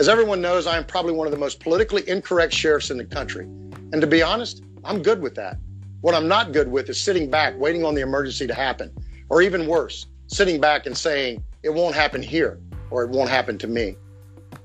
As 0.00 0.08
everyone 0.08 0.40
knows, 0.40 0.66
I 0.66 0.78
am 0.78 0.86
probably 0.86 1.12
one 1.12 1.26
of 1.26 1.30
the 1.30 1.38
most 1.38 1.60
politically 1.60 2.08
incorrect 2.08 2.54
sheriffs 2.54 2.90
in 2.90 2.96
the 2.96 3.04
country. 3.04 3.44
And 3.44 4.00
to 4.00 4.06
be 4.06 4.22
honest, 4.22 4.64
I'm 4.82 5.02
good 5.02 5.20
with 5.20 5.34
that. 5.34 5.58
What 6.00 6.14
I'm 6.14 6.26
not 6.26 6.52
good 6.52 6.68
with 6.68 6.88
is 6.88 6.98
sitting 6.98 7.30
back 7.30 7.52
waiting 7.58 7.84
on 7.84 7.94
the 7.94 8.00
emergency 8.00 8.46
to 8.46 8.54
happen, 8.54 8.90
or 9.28 9.42
even 9.42 9.66
worse, 9.66 10.06
sitting 10.26 10.58
back 10.58 10.86
and 10.86 10.96
saying, 10.96 11.44
it 11.62 11.68
won't 11.68 11.94
happen 11.94 12.22
here 12.22 12.58
or 12.88 13.04
it 13.04 13.10
won't 13.10 13.28
happen 13.28 13.58
to 13.58 13.66
me. 13.66 13.94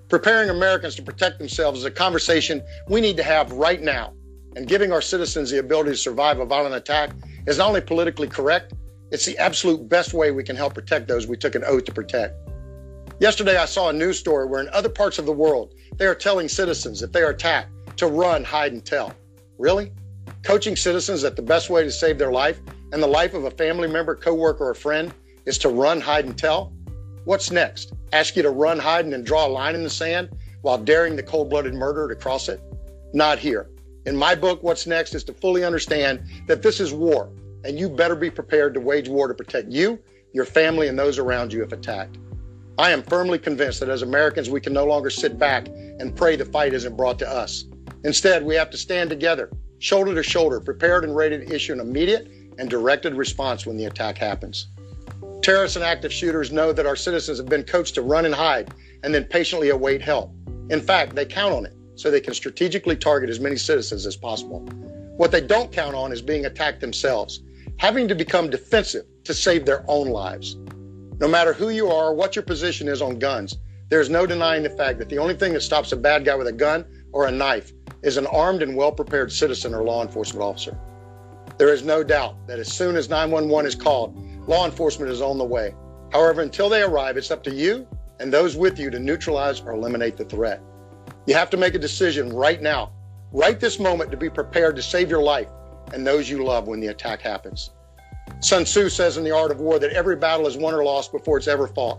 Preparing 0.08 0.50
Americans 0.50 0.96
to 0.96 1.02
protect 1.02 1.38
themselves 1.38 1.80
is 1.80 1.86
a 1.86 1.92
conversation 1.92 2.64
we 2.88 3.02
need 3.02 3.18
to 3.18 3.24
have 3.24 3.52
right 3.52 3.82
now. 3.82 4.14
And 4.56 4.70
giving 4.70 4.94
our 4.94 5.02
citizens 5.02 5.52
the 5.52 5.60
ability 5.60 5.90
to 5.90 5.98
survive 5.98 6.40
a 6.40 6.46
violent 6.46 6.76
attack 6.76 7.10
is 7.46 7.58
not 7.58 7.68
only 7.68 7.82
politically 7.82 8.30
correct, 8.30 8.72
it's 9.12 9.26
the 9.26 9.38
absolute 9.38 9.90
best 9.90 10.14
way 10.14 10.32
we 10.32 10.46
can 10.46 10.56
help 10.56 10.76
protect 10.76 11.10
those 11.10 11.28
we 11.28 11.36
took 11.36 11.56
an 11.56 11.66
oath 11.66 11.84
to 11.84 11.92
protect. 11.92 12.36
Yesterday, 13.20 13.56
I 13.56 13.66
saw 13.66 13.90
a 13.90 13.94
news 13.94 14.20
story 14.20 14.46
where 14.46 14.60
in 14.60 14.68
other 14.70 14.90
parts 14.90 15.20
of 15.20 15.26
the 15.26 15.32
world, 15.32 15.74
they 15.96 16.06
are 16.06 16.16
telling 16.16 16.50
citizens 16.50 17.02
if 17.02 17.14
they 17.14 17.22
are 17.22 17.30
attacked 17.30 17.70
to 17.98 18.08
run, 18.08 18.44
hide, 18.44 18.74
and 18.74 18.84
tell. 18.84 19.14
Really? 19.58 19.94
Coaching 20.44 20.76
citizens 20.76 21.22
that 21.22 21.38
the 21.38 21.42
best 21.42 21.70
way 21.70 21.84
to 21.84 21.92
save 21.92 22.18
their 22.18 22.34
life 22.34 22.60
and 22.92 23.02
the 23.02 23.08
life 23.08 23.34
of 23.34 23.46
a 23.46 23.52
family 23.52 23.88
member, 23.88 24.16
coworker, 24.16 24.70
or 24.70 24.74
friend 24.74 25.14
is 25.46 25.58
to 25.60 25.70
run, 25.70 26.02
hide, 26.02 26.26
and 26.26 26.38
tell? 26.38 26.74
What's 27.24 27.52
next? 27.52 27.94
Ask 28.12 28.36
you 28.36 28.44
to 28.44 28.50
run, 28.50 28.80
hide, 28.80 29.06
and 29.06 29.14
then 29.14 29.24
draw 29.24 29.48
a 29.48 29.48
line 29.48 29.76
in 29.76 29.84
the 29.84 29.90
sand 29.90 30.30
while 30.62 30.78
daring 30.78 31.16
the 31.16 31.24
cold 31.24 31.50
blooded 31.50 31.74
murderer 31.74 32.10
to 32.10 32.16
cross 32.16 32.50
it? 32.50 32.60
Not 33.14 33.40
here. 33.40 33.70
In 34.06 34.16
my 34.16 34.36
book, 34.36 34.62
What's 34.62 34.86
Next 34.86 35.16
is 35.16 35.24
to 35.24 35.34
fully 35.34 35.64
understand 35.64 36.22
that 36.48 36.62
this 36.62 36.82
is 36.82 36.94
war, 36.94 37.32
and 37.64 37.80
you 37.80 37.90
better 37.90 38.16
be 38.16 38.30
prepared 38.30 38.74
to 38.74 38.82
wage 38.82 39.08
war 39.08 39.30
to 39.30 39.34
protect 39.34 39.72
you, 39.72 40.00
your 40.34 40.46
family, 40.46 40.90
and 40.90 41.00
those 41.00 41.18
around 41.18 41.54
you 41.54 41.64
if 41.64 41.72
attacked. 41.72 42.18
I 42.78 42.92
am 42.92 43.04
firmly 43.04 43.40
convinced 43.40 43.80
that 43.80 43.90
as 43.90 44.02
Americans, 44.02 44.50
we 44.50 44.60
can 44.60 44.74
no 44.74 44.86
longer 44.86 45.10
sit 45.10 45.40
back 45.40 45.68
and 45.68 46.16
pray 46.16 46.36
the 46.36 46.44
fight 46.44 46.74
isn't 46.74 46.98
brought 46.98 47.18
to 47.20 47.30
us. 47.30 47.64
Instead, 48.04 48.44
we 48.44 48.54
have 48.56 48.70
to 48.72 48.78
stand 48.78 49.10
together, 49.10 49.50
shoulder 49.80 50.14
to 50.14 50.22
shoulder, 50.22 50.60
prepared 50.60 51.06
and 51.06 51.16
ready 51.16 51.38
to 51.38 51.56
issue 51.56 51.72
an 51.72 51.80
immediate 51.80 52.28
and 52.60 52.70
directed 52.70 53.14
response 53.14 53.66
when 53.66 53.78
the 53.78 53.86
attack 53.86 54.18
happens. 54.18 54.68
Terrorists 55.42 55.78
and 55.78 55.86
active 55.86 56.12
shooters 56.12 56.52
know 56.52 56.74
that 56.74 56.86
our 56.86 56.98
citizens 56.98 57.38
have 57.38 57.48
been 57.48 57.64
coached 57.64 57.96
to 57.96 58.02
run 58.02 58.26
and 58.26 58.36
hide 58.36 58.74
and 59.04 59.14
then 59.14 59.24
patiently 59.24 59.70
await 59.70 60.02
help. 60.02 60.34
In 60.70 60.82
fact, 60.82 61.16
they 61.16 61.26
count 61.26 61.54
on 61.54 61.66
it 61.66 61.74
so 61.96 62.12
they 62.12 62.20
can 62.20 62.34
strategically 62.34 62.98
target 62.98 63.30
as 63.30 63.40
many 63.40 63.56
citizens 63.56 64.06
as 64.06 64.18
possible. 64.18 64.60
What 65.16 65.32
they 65.32 65.42
don't 65.42 65.72
count 65.72 65.96
on 65.96 66.12
is 66.12 66.22
being 66.22 66.46
attacked 66.46 66.82
themselves, 66.82 67.42
having 67.78 68.10
to 68.10 68.16
become 68.16 68.50
defensive 68.50 69.06
to 69.24 69.34
save 69.34 69.66
their 69.66 69.86
own 69.88 70.10
lives. 70.10 70.58
No 71.20 71.28
matter 71.28 71.54
who 71.54 71.70
you 71.70 71.88
are 71.88 72.10
or 72.10 72.14
what 72.14 72.36
your 72.36 72.44
position 72.44 72.88
is 72.88 73.02
on 73.02 73.20
guns, 73.20 73.58
there's 73.90 74.10
no 74.10 74.26
denying 74.26 74.64
the 74.64 74.70
fact 74.70 75.00
that 75.00 75.10
the 75.10 75.18
only 75.18 75.36
thing 75.36 75.54
that 75.54 75.62
stops 75.62 75.92
a 75.92 75.98
bad 75.98 76.26
guy 76.26 76.36
with 76.36 76.48
a 76.48 76.52
gun 76.52 76.86
or 77.14 77.28
a 77.28 77.32
knife 77.32 77.72
is 78.04 78.18
an 78.18 78.28
armed 78.28 78.62
and 78.62 78.76
well 78.76 78.92
prepared 78.92 79.32
citizen 79.32 79.74
or 79.74 79.84
law 79.84 80.02
enforcement 80.02 80.44
officer. 80.44 80.78
There 81.58 81.74
is 81.74 81.84
no 81.84 82.04
doubt 82.04 82.48
that 82.48 82.60
as 82.60 82.72
soon 82.72 82.98
as 82.98 83.10
911 83.10 83.68
is 83.68 83.76
called, 83.76 84.16
Law 84.48 84.66
enforcement 84.66 85.12
is 85.12 85.22
on 85.22 85.38
the 85.38 85.44
way. 85.44 85.74
However, 86.12 86.42
until 86.42 86.70
they 86.70 86.84
arrive, 86.84 87.18
it's 87.18 87.32
up 87.32 87.44
to 87.44 87.52
you 87.52 87.88
and 88.20 88.32
those 88.32 88.56
with 88.56 88.78
you 88.78 88.90
to 88.92 89.00
neutralize 89.00 89.60
or 89.62 89.72
eliminate 89.72 90.18
the 90.18 90.26
threat. 90.26 90.62
You 91.26 91.34
have 91.34 91.50
to 91.50 91.58
make 91.58 91.74
a 91.74 91.80
decision 91.80 92.32
right 92.32 92.62
now, 92.62 92.92
right 93.32 93.60
this 93.60 93.80
moment, 93.80 94.12
to 94.12 94.18
be 94.18 94.30
prepared 94.30 94.76
to 94.76 94.82
save 94.84 95.10
your 95.10 95.24
life 95.24 95.48
and 95.94 96.06
those 96.06 96.30
you 96.30 96.44
love 96.44 96.68
when 96.68 96.80
the 96.80 96.88
attack 96.88 97.22
happens. 97.22 97.72
Sun 98.46 98.66
Tzu 98.66 98.90
says 98.90 99.18
in 99.18 99.24
The 99.24 99.32
Art 99.32 99.50
of 99.50 99.60
War 99.60 99.80
that 99.80 99.94
every 99.94 100.16
battle 100.16 100.46
is 100.46 100.56
won 100.56 100.76
or 100.76 100.84
lost 100.84 101.12
before 101.12 101.40
it's 101.40 101.48
ever 101.48 101.66
fought. 101.66 101.98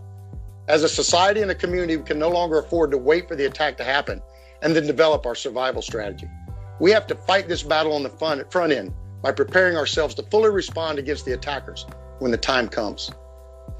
As 0.68 0.84
a 0.84 0.88
society 0.88 1.42
and 1.42 1.50
a 1.50 1.56
community, 1.56 1.96
we 1.96 2.04
can 2.04 2.20
no 2.20 2.28
longer 2.28 2.60
afford 2.60 2.92
to 2.92 2.98
wait 2.98 3.26
for 3.26 3.34
the 3.34 3.46
attack 3.46 3.76
to 3.78 3.82
happen 3.82 4.22
and 4.62 4.72
then 4.72 4.86
develop 4.86 5.26
our 5.26 5.34
survival 5.34 5.82
strategy. 5.82 6.30
We 6.78 6.92
have 6.92 7.08
to 7.08 7.16
fight 7.16 7.48
this 7.48 7.64
battle 7.64 7.92
on 7.94 8.04
the 8.04 8.46
front 8.48 8.72
end 8.72 8.94
by 9.22 9.32
preparing 9.32 9.76
ourselves 9.76 10.14
to 10.14 10.22
fully 10.22 10.50
respond 10.50 11.00
against 11.00 11.24
the 11.24 11.32
attackers 11.32 11.84
when 12.20 12.30
the 12.30 12.36
time 12.36 12.68
comes. 12.68 13.10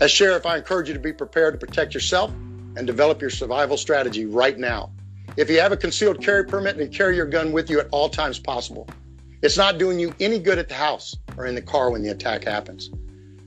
As 0.01 0.11
sheriff, 0.11 0.45
I 0.45 0.57
encourage 0.57 0.89
you 0.89 0.95
to 0.95 0.99
be 0.99 1.12
prepared 1.12 1.55
to 1.55 1.64
protect 1.64 1.95
yourself 1.95 2.33
and 2.77 2.85
develop 2.85 3.21
your 3.21 3.31
survival 3.31 3.77
strategy 3.77 4.27
right 4.27 4.59
now. 4.59 4.91
If 5.37 5.49
you 5.49 5.61
have 5.61 5.71
a 5.71 5.77
concealed 5.77 6.21
carry 6.21 6.45
permit, 6.45 6.79
then 6.79 6.89
carry 6.89 7.14
your 7.14 7.27
gun 7.27 7.53
with 7.53 7.71
you 7.71 7.79
at 7.79 7.87
all 7.93 8.09
times 8.09 8.41
possible. 8.41 8.89
It's 9.43 9.57
not 9.57 9.78
doing 9.78 9.99
you 9.99 10.14
any 10.18 10.39
good 10.39 10.59
at 10.59 10.68
the 10.68 10.74
house 10.74 11.14
or 11.37 11.47
in 11.47 11.55
the 11.55 11.62
car 11.62 11.91
when 11.91 12.03
the 12.03 12.09
attack 12.09 12.45
happens. 12.45 12.91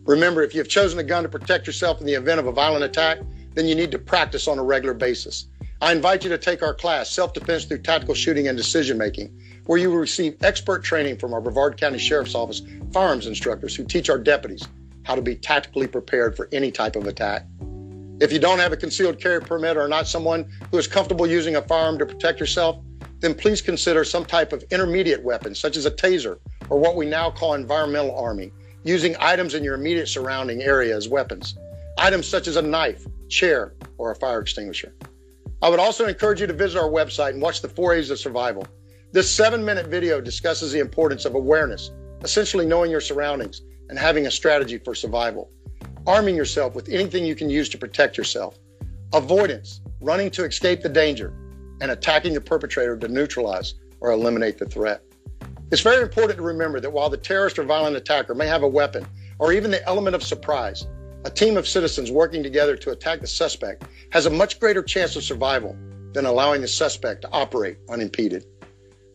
Remember, 0.05 0.43
if 0.43 0.53
you've 0.53 0.69
chosen 0.69 0.99
a 0.99 1.03
gun 1.03 1.23
to 1.23 1.29
protect 1.29 1.67
yourself 1.67 1.99
in 1.99 2.05
the 2.05 2.13
event 2.13 2.39
of 2.39 2.47
a 2.47 2.51
violent 2.51 2.83
attack, 2.83 3.19
then 3.55 3.65
you 3.65 3.75
need 3.75 3.91
to 3.91 3.99
practice 3.99 4.47
on 4.47 4.59
a 4.59 4.63
regular 4.63 4.93
basis. 4.93 5.47
I 5.81 5.91
invite 5.91 6.23
you 6.23 6.29
to 6.29 6.37
take 6.37 6.61
our 6.61 6.73
class, 6.73 7.09
Self 7.09 7.33
Defense 7.33 7.65
Through 7.65 7.79
Tactical 7.79 8.13
Shooting 8.13 8.47
and 8.47 8.57
Decision 8.57 8.97
Making, 8.97 9.35
where 9.65 9.79
you 9.79 9.89
will 9.89 9.97
receive 9.97 10.35
expert 10.43 10.83
training 10.83 11.17
from 11.17 11.33
our 11.33 11.41
Brevard 11.41 11.77
County 11.77 11.97
Sheriff's 11.97 12.35
Office 12.35 12.61
firearms 12.91 13.27
instructors 13.27 13.75
who 13.75 13.83
teach 13.83 14.09
our 14.09 14.17
deputies 14.17 14.67
how 15.03 15.15
to 15.15 15.21
be 15.21 15.35
tactically 15.35 15.87
prepared 15.87 16.35
for 16.35 16.49
any 16.51 16.71
type 16.71 16.95
of 16.95 17.07
attack. 17.07 17.45
If 18.19 18.33
you 18.33 18.39
don't 18.39 18.59
have 18.59 18.73
a 18.73 18.77
concealed 18.77 19.19
carry 19.19 19.41
permit 19.41 19.77
or 19.77 19.87
not 19.87 20.07
someone 20.07 20.49
who 20.71 20.77
is 20.77 20.87
comfortable 20.87 21.25
using 21.25 21.55
a 21.55 21.61
firearm 21.61 21.97
to 21.99 22.05
protect 22.05 22.39
yourself, 22.39 22.77
then 23.19 23.33
please 23.33 23.61
consider 23.61 24.03
some 24.03 24.25
type 24.25 24.53
of 24.53 24.63
intermediate 24.71 25.23
weapon, 25.23 25.53
such 25.53 25.75
as 25.75 25.85
a 25.85 25.91
taser 25.91 26.39
or 26.69 26.79
what 26.79 26.95
we 26.95 27.05
now 27.05 27.29
call 27.29 27.53
environmental 27.53 28.17
arming, 28.17 28.51
using 28.83 29.15
items 29.19 29.53
in 29.53 29.63
your 29.63 29.75
immediate 29.75 30.07
surrounding 30.07 30.61
area 30.61 30.95
as 30.95 31.09
weapons. 31.09 31.57
Items 31.97 32.27
such 32.27 32.47
as 32.47 32.55
a 32.55 32.61
knife, 32.61 33.05
chair, 33.27 33.73
or 33.97 34.11
a 34.11 34.15
fire 34.15 34.39
extinguisher. 34.39 34.93
I 35.61 35.69
would 35.69 35.79
also 35.79 36.07
encourage 36.07 36.39
you 36.39 36.47
to 36.47 36.53
visit 36.53 36.79
our 36.79 36.89
website 36.89 37.31
and 37.31 37.41
watch 37.41 37.61
the 37.61 37.67
Four 37.67 37.93
A's 37.93 38.09
of 38.09 38.19
Survival. 38.19 38.65
This 39.11 39.29
seven 39.29 39.65
minute 39.65 39.87
video 39.87 40.21
discusses 40.21 40.71
the 40.71 40.79
importance 40.79 41.25
of 41.25 41.35
awareness, 41.35 41.91
essentially 42.23 42.65
knowing 42.65 42.91
your 42.91 43.01
surroundings, 43.01 43.61
and 43.89 43.99
having 43.99 44.27
a 44.27 44.31
strategy 44.31 44.77
for 44.77 44.95
survival. 44.95 45.49
Arming 46.07 46.35
yourself 46.35 46.75
with 46.75 46.87
anything 46.87 47.25
you 47.25 47.35
can 47.35 47.49
use 47.49 47.67
to 47.69 47.77
protect 47.77 48.17
yourself. 48.17 48.57
Avoidance, 49.13 49.81
running 49.99 50.29
to 50.31 50.45
escape 50.45 50.81
the 50.81 50.89
danger, 50.89 51.33
and 51.81 51.91
attacking 51.91 52.33
the 52.33 52.41
perpetrator 52.41 52.97
to 52.97 53.07
neutralize 53.07 53.75
or 54.01 54.11
eliminate 54.11 54.57
the 54.57 54.65
threat. 54.65 55.03
It's 55.71 55.81
very 55.81 56.01
important 56.01 56.37
to 56.37 56.43
remember 56.43 56.79
that 56.79 56.91
while 56.91 57.09
the 57.09 57.17
terrorist 57.17 57.59
or 57.59 57.63
violent 57.63 57.95
attacker 57.95 58.33
may 58.33 58.47
have 58.47 58.63
a 58.63 58.67
weapon 58.67 59.05
or 59.37 59.53
even 59.53 59.71
the 59.71 59.85
element 59.87 60.15
of 60.15 60.23
surprise, 60.23 60.87
a 61.25 61.29
team 61.29 61.57
of 61.57 61.67
citizens 61.67 62.11
working 62.11 62.41
together 62.41 62.75
to 62.77 62.91
attack 62.91 63.19
the 63.21 63.27
suspect 63.27 63.83
has 64.11 64.25
a 64.25 64.29
much 64.29 64.59
greater 64.59 64.81
chance 64.81 65.15
of 65.15 65.23
survival 65.23 65.77
than 66.13 66.25
allowing 66.25 66.61
the 66.61 66.67
suspect 66.67 67.21
to 67.21 67.29
operate 67.31 67.77
unimpeded. 67.89 68.45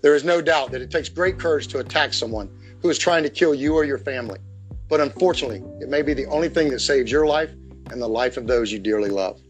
There 0.02 0.14
is 0.14 0.22
no 0.22 0.40
doubt 0.40 0.70
that 0.72 0.82
it 0.82 0.90
takes 0.90 1.08
great 1.08 1.38
courage 1.38 1.68
to 1.68 1.78
attack 1.78 2.12
someone 2.12 2.50
who 2.80 2.90
is 2.90 2.98
trying 2.98 3.22
to 3.22 3.30
kill 3.30 3.54
you 3.54 3.74
or 3.74 3.84
your 3.84 3.98
family. 3.98 4.38
But 4.88 5.00
unfortunately, 5.00 5.62
it 5.80 5.88
may 5.88 6.02
be 6.02 6.12
the 6.12 6.26
only 6.26 6.50
thing 6.50 6.68
that 6.70 6.80
saves 6.80 7.10
your 7.10 7.26
life 7.26 7.50
and 7.90 8.00
the 8.00 8.08
life 8.08 8.36
of 8.36 8.46
those 8.46 8.70
you 8.70 8.78
dearly 8.78 9.08
love. 9.08 9.40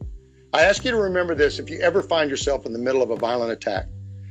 I 0.54 0.62
ask 0.62 0.84
you 0.84 0.92
to 0.92 0.96
remember 0.96 1.34
this 1.34 1.58
if 1.58 1.68
you 1.68 1.80
ever 1.80 2.00
find 2.00 2.30
yourself 2.30 2.64
in 2.64 2.72
the 2.72 2.78
middle 2.78 3.02
of 3.02 3.10
a 3.10 3.16
violent 3.16 3.50
attack. 3.50 3.88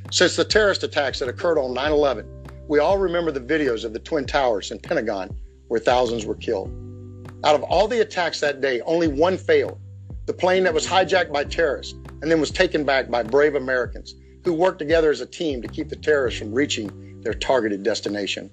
Since 0.09 0.37
the 0.37 0.45
terrorist 0.45 0.81
attacks 0.81 1.19
that 1.19 1.27
occurred 1.27 1.59
on 1.59 1.73
9 1.73 1.91
11, 1.91 2.25
we 2.69 2.79
all 2.79 2.97
remember 2.97 3.29
the 3.29 3.41
videos 3.41 3.83
of 3.83 3.91
the 3.91 3.99
Twin 3.99 4.25
Towers 4.25 4.71
and 4.71 4.81
Pentagon 4.81 5.35
where 5.67 5.81
thousands 5.81 6.25
were 6.25 6.35
killed. 6.35 6.69
Out 7.43 7.55
of 7.55 7.63
all 7.63 7.89
the 7.89 7.99
attacks 7.99 8.39
that 8.39 8.61
day, 8.61 8.79
only 8.85 9.09
one 9.09 9.37
failed 9.37 9.81
the 10.25 10.31
plane 10.33 10.63
that 10.63 10.73
was 10.73 10.87
hijacked 10.87 11.33
by 11.33 11.43
terrorists 11.43 11.93
and 12.21 12.31
then 12.31 12.39
was 12.39 12.51
taken 12.51 12.85
back 12.85 13.11
by 13.11 13.21
brave 13.21 13.55
Americans 13.55 14.15
who 14.45 14.53
worked 14.53 14.79
together 14.79 15.11
as 15.11 15.19
a 15.19 15.25
team 15.25 15.61
to 15.61 15.67
keep 15.67 15.89
the 15.89 15.95
terrorists 15.97 16.39
from 16.39 16.53
reaching 16.53 17.19
their 17.21 17.33
targeted 17.33 17.83
destination. 17.83 18.49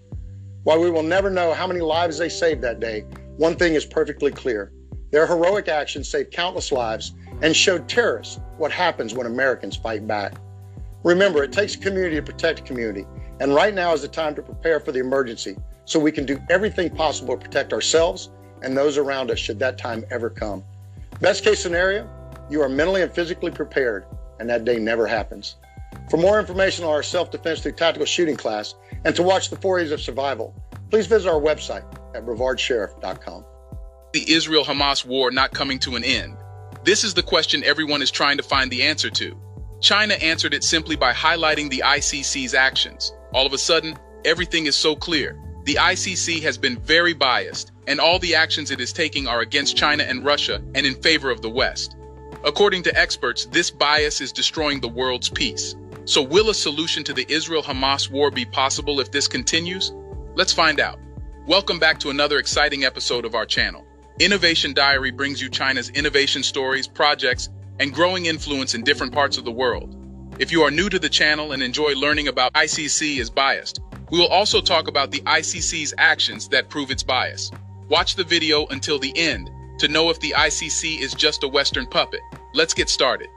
While 0.64 0.80
we 0.80 0.90
will 0.90 1.04
never 1.04 1.30
know 1.30 1.54
how 1.54 1.68
many 1.68 1.78
lives 1.78 2.18
they 2.18 2.30
saved 2.30 2.62
that 2.62 2.80
day, 2.80 3.02
one 3.36 3.54
thing 3.54 3.74
is 3.74 3.86
perfectly 3.86 4.32
clear. 4.32 4.72
Their 5.12 5.28
heroic 5.28 5.68
actions 5.68 6.08
saved 6.08 6.32
countless 6.32 6.72
lives 6.72 7.12
and 7.42 7.54
showed 7.54 7.88
terrorists 7.88 8.40
what 8.58 8.70
happens 8.72 9.14
when 9.14 9.26
Americans 9.26 9.76
fight 9.76 10.06
back. 10.06 10.34
Remember, 11.02 11.42
it 11.42 11.52
takes 11.52 11.76
community 11.76 12.16
to 12.16 12.22
protect 12.22 12.64
community, 12.64 13.06
and 13.40 13.54
right 13.54 13.74
now 13.74 13.92
is 13.92 14.02
the 14.02 14.08
time 14.08 14.34
to 14.34 14.42
prepare 14.42 14.80
for 14.80 14.92
the 14.92 15.00
emergency 15.00 15.56
so 15.84 15.98
we 15.98 16.12
can 16.12 16.26
do 16.26 16.38
everything 16.50 16.90
possible 16.90 17.36
to 17.36 17.42
protect 17.42 17.72
ourselves 17.72 18.30
and 18.62 18.76
those 18.76 18.98
around 18.98 19.30
us 19.30 19.38
should 19.38 19.58
that 19.58 19.78
time 19.78 20.04
ever 20.10 20.30
come. 20.30 20.62
Best 21.20 21.44
case 21.44 21.62
scenario, 21.62 22.08
you 22.50 22.60
are 22.62 22.68
mentally 22.68 23.02
and 23.02 23.12
physically 23.12 23.50
prepared, 23.50 24.04
and 24.38 24.48
that 24.48 24.64
day 24.64 24.78
never 24.78 25.06
happens. 25.06 25.56
For 26.08 26.16
more 26.16 26.38
information 26.38 26.84
on 26.84 26.90
our 26.90 27.02
self 27.02 27.30
defense 27.30 27.60
through 27.60 27.72
tactical 27.72 28.06
shooting 28.06 28.36
class 28.36 28.74
and 29.04 29.14
to 29.16 29.22
watch 29.22 29.50
the 29.50 29.56
four 29.56 29.80
A's 29.80 29.92
of 29.92 30.00
survival, 30.00 30.54
please 30.90 31.06
visit 31.06 31.28
our 31.28 31.40
website 31.40 31.84
at 32.14 32.24
brevardsheriff.com. 32.24 33.44
The 34.12 34.32
Israel 34.32 34.64
Hamas 34.64 35.04
war 35.04 35.30
not 35.30 35.52
coming 35.52 35.78
to 35.80 35.96
an 35.96 36.04
end? 36.04 36.36
This 36.82 37.04
is 37.04 37.12
the 37.12 37.22
question 37.22 37.62
everyone 37.62 38.00
is 38.00 38.10
trying 38.10 38.38
to 38.38 38.42
find 38.42 38.70
the 38.70 38.82
answer 38.82 39.10
to. 39.10 39.36
China 39.80 40.14
answered 40.14 40.54
it 40.54 40.64
simply 40.64 40.96
by 40.96 41.12
highlighting 41.12 41.68
the 41.68 41.82
ICC's 41.84 42.54
actions. 42.54 43.12
All 43.34 43.44
of 43.44 43.52
a 43.52 43.58
sudden, 43.58 43.98
everything 44.24 44.64
is 44.64 44.76
so 44.76 44.96
clear. 44.96 45.38
The 45.64 45.74
ICC 45.74 46.40
has 46.40 46.56
been 46.56 46.80
very 46.80 47.12
biased, 47.12 47.72
and 47.86 48.00
all 48.00 48.18
the 48.18 48.34
actions 48.34 48.70
it 48.70 48.80
is 48.80 48.94
taking 48.94 49.26
are 49.26 49.40
against 49.40 49.76
China 49.76 50.04
and 50.04 50.24
Russia 50.24 50.62
and 50.74 50.86
in 50.86 50.94
favor 51.02 51.30
of 51.30 51.42
the 51.42 51.50
West. 51.50 51.96
According 52.44 52.82
to 52.84 52.98
experts, 52.98 53.44
this 53.44 53.70
bias 53.70 54.22
is 54.22 54.32
destroying 54.32 54.80
the 54.80 54.88
world's 54.88 55.28
peace. 55.28 55.76
So 56.06 56.22
will 56.22 56.48
a 56.48 56.54
solution 56.54 57.04
to 57.04 57.12
the 57.12 57.30
Israel-Hamas 57.30 58.10
war 58.10 58.30
be 58.30 58.46
possible 58.46 59.00
if 59.00 59.10
this 59.10 59.28
continues? 59.28 59.92
Let's 60.34 60.54
find 60.54 60.80
out. 60.80 60.98
Welcome 61.46 61.78
back 61.78 61.98
to 62.00 62.08
another 62.08 62.38
exciting 62.38 62.84
episode 62.84 63.26
of 63.26 63.34
our 63.34 63.44
channel. 63.44 63.84
Innovation 64.20 64.74
Diary 64.74 65.10
brings 65.10 65.40
you 65.40 65.48
China's 65.48 65.88
innovation 65.88 66.42
stories, 66.42 66.86
projects, 66.86 67.48
and 67.78 67.90
growing 67.90 68.26
influence 68.26 68.74
in 68.74 68.84
different 68.84 69.14
parts 69.14 69.38
of 69.38 69.46
the 69.46 69.50
world. 69.50 69.96
If 70.38 70.52
you 70.52 70.60
are 70.60 70.70
new 70.70 70.90
to 70.90 70.98
the 70.98 71.08
channel 71.08 71.52
and 71.52 71.62
enjoy 71.62 71.94
learning 71.94 72.28
about 72.28 72.52
ICC 72.52 73.18
is 73.18 73.30
biased, 73.30 73.80
we 74.10 74.18
will 74.18 74.28
also 74.28 74.60
talk 74.60 74.88
about 74.88 75.10
the 75.10 75.20
ICC's 75.20 75.94
actions 75.96 76.48
that 76.48 76.68
prove 76.68 76.90
its 76.90 77.02
bias. 77.02 77.50
Watch 77.88 78.14
the 78.14 78.24
video 78.24 78.66
until 78.66 78.98
the 78.98 79.16
end 79.16 79.50
to 79.78 79.88
know 79.88 80.10
if 80.10 80.20
the 80.20 80.34
ICC 80.36 81.00
is 81.00 81.14
just 81.14 81.42
a 81.42 81.48
Western 81.48 81.86
puppet. 81.86 82.20
Let's 82.52 82.74
get 82.74 82.90
started. 82.90 83.28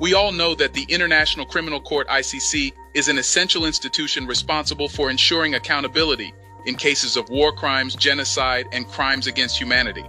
We 0.00 0.14
all 0.14 0.30
know 0.30 0.54
that 0.54 0.72
the 0.72 0.84
International 0.88 1.46
Criminal 1.46 1.80
Court 1.80 2.06
ICC 2.06 2.74
is 2.94 3.08
an 3.08 3.18
essential 3.18 3.64
institution 3.64 4.26
responsible 4.26 4.88
for 4.88 5.10
ensuring 5.10 5.54
accountability 5.54 6.32
in 6.66 6.74
cases 6.74 7.16
of 7.16 7.28
war 7.30 7.52
crimes, 7.52 7.94
genocide, 7.94 8.66
and 8.72 8.86
crimes 8.86 9.26
against 9.26 9.58
humanity. 9.58 10.04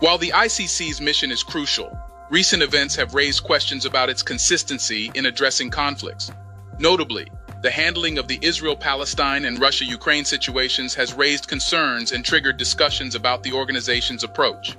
While 0.00 0.18
the 0.18 0.30
ICC's 0.30 1.00
mission 1.00 1.30
is 1.30 1.42
crucial, 1.42 1.90
recent 2.30 2.62
events 2.62 2.94
have 2.96 3.14
raised 3.14 3.42
questions 3.42 3.84
about 3.84 4.10
its 4.10 4.22
consistency 4.22 5.10
in 5.14 5.26
addressing 5.26 5.70
conflicts. 5.70 6.30
Notably, 6.78 7.26
the 7.62 7.70
handling 7.70 8.18
of 8.18 8.28
the 8.28 8.38
Israel-Palestine 8.42 9.44
and 9.46 9.58
Russia-Ukraine 9.58 10.24
situations 10.24 10.94
has 10.94 11.14
raised 11.14 11.48
concerns 11.48 12.12
and 12.12 12.24
triggered 12.24 12.58
discussions 12.58 13.14
about 13.14 13.42
the 13.42 13.52
organization's 13.52 14.22
approach. 14.22 14.76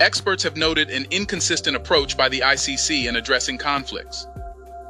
Experts 0.00 0.42
have 0.42 0.56
noted 0.56 0.90
an 0.90 1.06
inconsistent 1.10 1.76
approach 1.76 2.16
by 2.16 2.28
the 2.28 2.40
ICC 2.40 3.06
in 3.06 3.16
addressing 3.16 3.58
conflicts. 3.58 4.26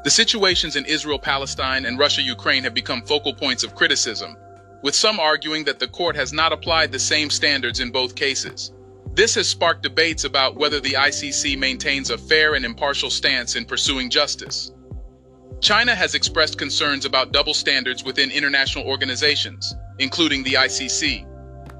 The 0.04 0.10
situations 0.10 0.76
in 0.76 0.84
Israel, 0.84 1.18
Palestine, 1.18 1.86
and 1.86 1.98
Russia, 1.98 2.20
Ukraine 2.20 2.62
have 2.64 2.74
become 2.74 3.02
focal 3.02 3.34
points 3.34 3.64
of 3.64 3.74
criticism, 3.74 4.36
with 4.82 4.94
some 4.94 5.18
arguing 5.18 5.64
that 5.64 5.78
the 5.78 5.88
court 5.88 6.14
has 6.14 6.30
not 6.32 6.52
applied 6.52 6.92
the 6.92 6.98
same 6.98 7.30
standards 7.30 7.80
in 7.80 7.90
both 7.90 8.14
cases. 8.14 8.72
This 9.14 9.34
has 9.36 9.48
sparked 9.48 9.82
debates 9.82 10.24
about 10.24 10.56
whether 10.56 10.78
the 10.78 10.92
ICC 10.92 11.58
maintains 11.58 12.10
a 12.10 12.18
fair 12.18 12.54
and 12.54 12.66
impartial 12.66 13.08
stance 13.08 13.56
in 13.56 13.64
pursuing 13.64 14.10
justice. 14.10 14.72
China 15.62 15.94
has 15.94 16.14
expressed 16.14 16.58
concerns 16.58 17.06
about 17.06 17.32
double 17.32 17.54
standards 17.54 18.04
within 18.04 18.30
international 18.30 18.84
organizations, 18.84 19.74
including 19.98 20.42
the 20.44 20.54
ICC. 20.54 21.26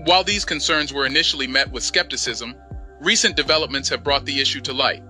While 0.07 0.25
these 0.25 0.47
concerns 0.47 0.95
were 0.95 1.05
initially 1.05 1.47
met 1.47 1.71
with 1.71 1.83
skepticism, 1.83 2.55
Recent 3.05 3.37
developments 3.37 3.91
have 3.91 4.03
brought 4.03 4.25
the 4.25 4.41
issue 4.41 4.63
to 4.63 4.73
light. 4.73 5.03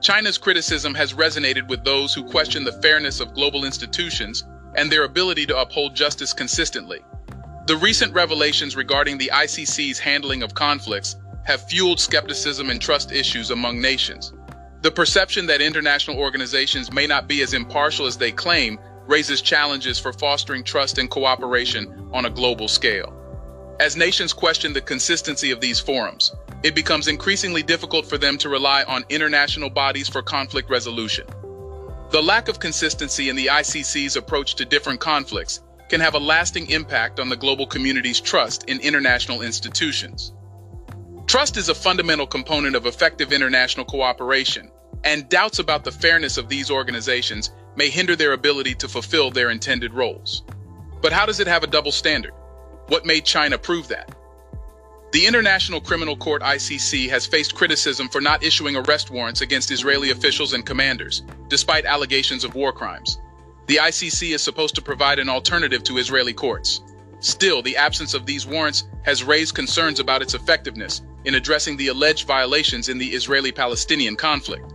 China's 0.00 0.38
criticism 0.38 0.94
has 0.94 1.14
resonated 1.14 1.68
with 1.68 1.84
those 1.84 2.12
who 2.12 2.24
question 2.24 2.64
the 2.64 2.80
fairness 2.82 3.20
of 3.20 3.34
global 3.34 3.64
institutions 3.64 4.44
and 4.74 4.90
their 4.90 5.04
ability 5.04 5.46
to 5.46 5.58
uphold 5.58 5.94
justice 5.94 6.32
consistently. 6.32 7.00
The 7.66 7.76
recent 7.76 8.12
revelations 8.12 8.76
regarding 8.76 9.18
the 9.18 9.30
ICC's 9.32 9.98
handling 9.98 10.42
of 10.42 10.54
conflicts 10.54 11.16
have 11.44 11.68
fueled 11.68 11.98
skepticism 11.98 12.70
and 12.70 12.80
trust 12.80 13.10
issues 13.10 13.50
among 13.50 13.80
nations. 13.80 14.32
The 14.82 14.90
perception 14.90 15.46
that 15.46 15.60
international 15.60 16.18
organizations 16.18 16.92
may 16.92 17.06
not 17.06 17.26
be 17.26 17.42
as 17.42 17.54
impartial 17.54 18.06
as 18.06 18.16
they 18.16 18.32
claim 18.32 18.78
raises 19.06 19.40
challenges 19.40 19.98
for 19.98 20.12
fostering 20.12 20.62
trust 20.62 20.98
and 20.98 21.08
cooperation 21.08 22.10
on 22.12 22.26
a 22.26 22.30
global 22.30 22.68
scale. 22.68 23.12
As 23.80 23.96
nations 23.96 24.32
question 24.32 24.72
the 24.72 24.80
consistency 24.80 25.50
of 25.50 25.60
these 25.60 25.80
forums, 25.80 26.32
it 26.66 26.74
becomes 26.74 27.06
increasingly 27.06 27.62
difficult 27.62 28.04
for 28.04 28.18
them 28.18 28.36
to 28.36 28.48
rely 28.48 28.82
on 28.88 29.04
international 29.08 29.70
bodies 29.70 30.08
for 30.08 30.20
conflict 30.20 30.68
resolution. 30.68 31.24
The 32.10 32.20
lack 32.20 32.48
of 32.48 32.58
consistency 32.58 33.28
in 33.28 33.36
the 33.36 33.46
ICC's 33.46 34.16
approach 34.16 34.56
to 34.56 34.64
different 34.64 34.98
conflicts 34.98 35.60
can 35.88 36.00
have 36.00 36.14
a 36.14 36.18
lasting 36.18 36.68
impact 36.68 37.20
on 37.20 37.28
the 37.28 37.36
global 37.36 37.68
community's 37.68 38.20
trust 38.20 38.64
in 38.64 38.80
international 38.80 39.42
institutions. 39.42 40.32
Trust 41.28 41.56
is 41.56 41.68
a 41.68 41.74
fundamental 41.74 42.26
component 42.26 42.74
of 42.74 42.86
effective 42.86 43.32
international 43.32 43.86
cooperation, 43.86 44.68
and 45.04 45.28
doubts 45.28 45.60
about 45.60 45.84
the 45.84 45.92
fairness 45.92 46.36
of 46.36 46.48
these 46.48 46.68
organizations 46.68 47.52
may 47.76 47.88
hinder 47.90 48.16
their 48.16 48.32
ability 48.32 48.74
to 48.74 48.88
fulfill 48.88 49.30
their 49.30 49.50
intended 49.50 49.94
roles. 49.94 50.42
But 51.00 51.12
how 51.12 51.26
does 51.26 51.38
it 51.38 51.46
have 51.46 51.62
a 51.62 51.68
double 51.68 51.92
standard? 51.92 52.32
What 52.88 53.06
made 53.06 53.24
China 53.24 53.56
prove 53.56 53.86
that? 53.86 54.16
The 55.12 55.24
International 55.24 55.80
Criminal 55.80 56.16
Court 56.16 56.42
ICC 56.42 57.08
has 57.10 57.26
faced 57.26 57.54
criticism 57.54 58.08
for 58.08 58.20
not 58.20 58.42
issuing 58.42 58.76
arrest 58.76 59.10
warrants 59.10 59.40
against 59.40 59.70
Israeli 59.70 60.10
officials 60.10 60.52
and 60.52 60.66
commanders, 60.66 61.22
despite 61.48 61.84
allegations 61.84 62.42
of 62.42 62.56
war 62.56 62.72
crimes. 62.72 63.18
The 63.66 63.76
ICC 63.76 64.34
is 64.34 64.42
supposed 64.42 64.74
to 64.74 64.82
provide 64.82 65.18
an 65.18 65.28
alternative 65.28 65.84
to 65.84 65.98
Israeli 65.98 66.32
courts. 66.32 66.82
Still, 67.20 67.62
the 67.62 67.76
absence 67.76 68.14
of 68.14 68.26
these 68.26 68.46
warrants 68.46 68.84
has 69.04 69.24
raised 69.24 69.54
concerns 69.54 70.00
about 70.00 70.22
its 70.22 70.34
effectiveness 70.34 71.02
in 71.24 71.36
addressing 71.36 71.76
the 71.76 71.88
alleged 71.88 72.26
violations 72.26 72.88
in 72.88 72.98
the 72.98 73.08
Israeli-Palestinian 73.08 74.16
conflict. 74.16 74.74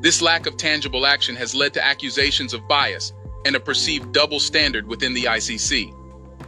This 0.00 0.20
lack 0.20 0.46
of 0.46 0.56
tangible 0.56 1.06
action 1.06 1.34
has 1.36 1.54
led 1.54 1.72
to 1.74 1.84
accusations 1.84 2.52
of 2.52 2.68
bias 2.68 3.12
and 3.44 3.56
a 3.56 3.60
perceived 3.60 4.12
double 4.12 4.40
standard 4.40 4.86
within 4.86 5.14
the 5.14 5.24
ICC. 5.24 5.94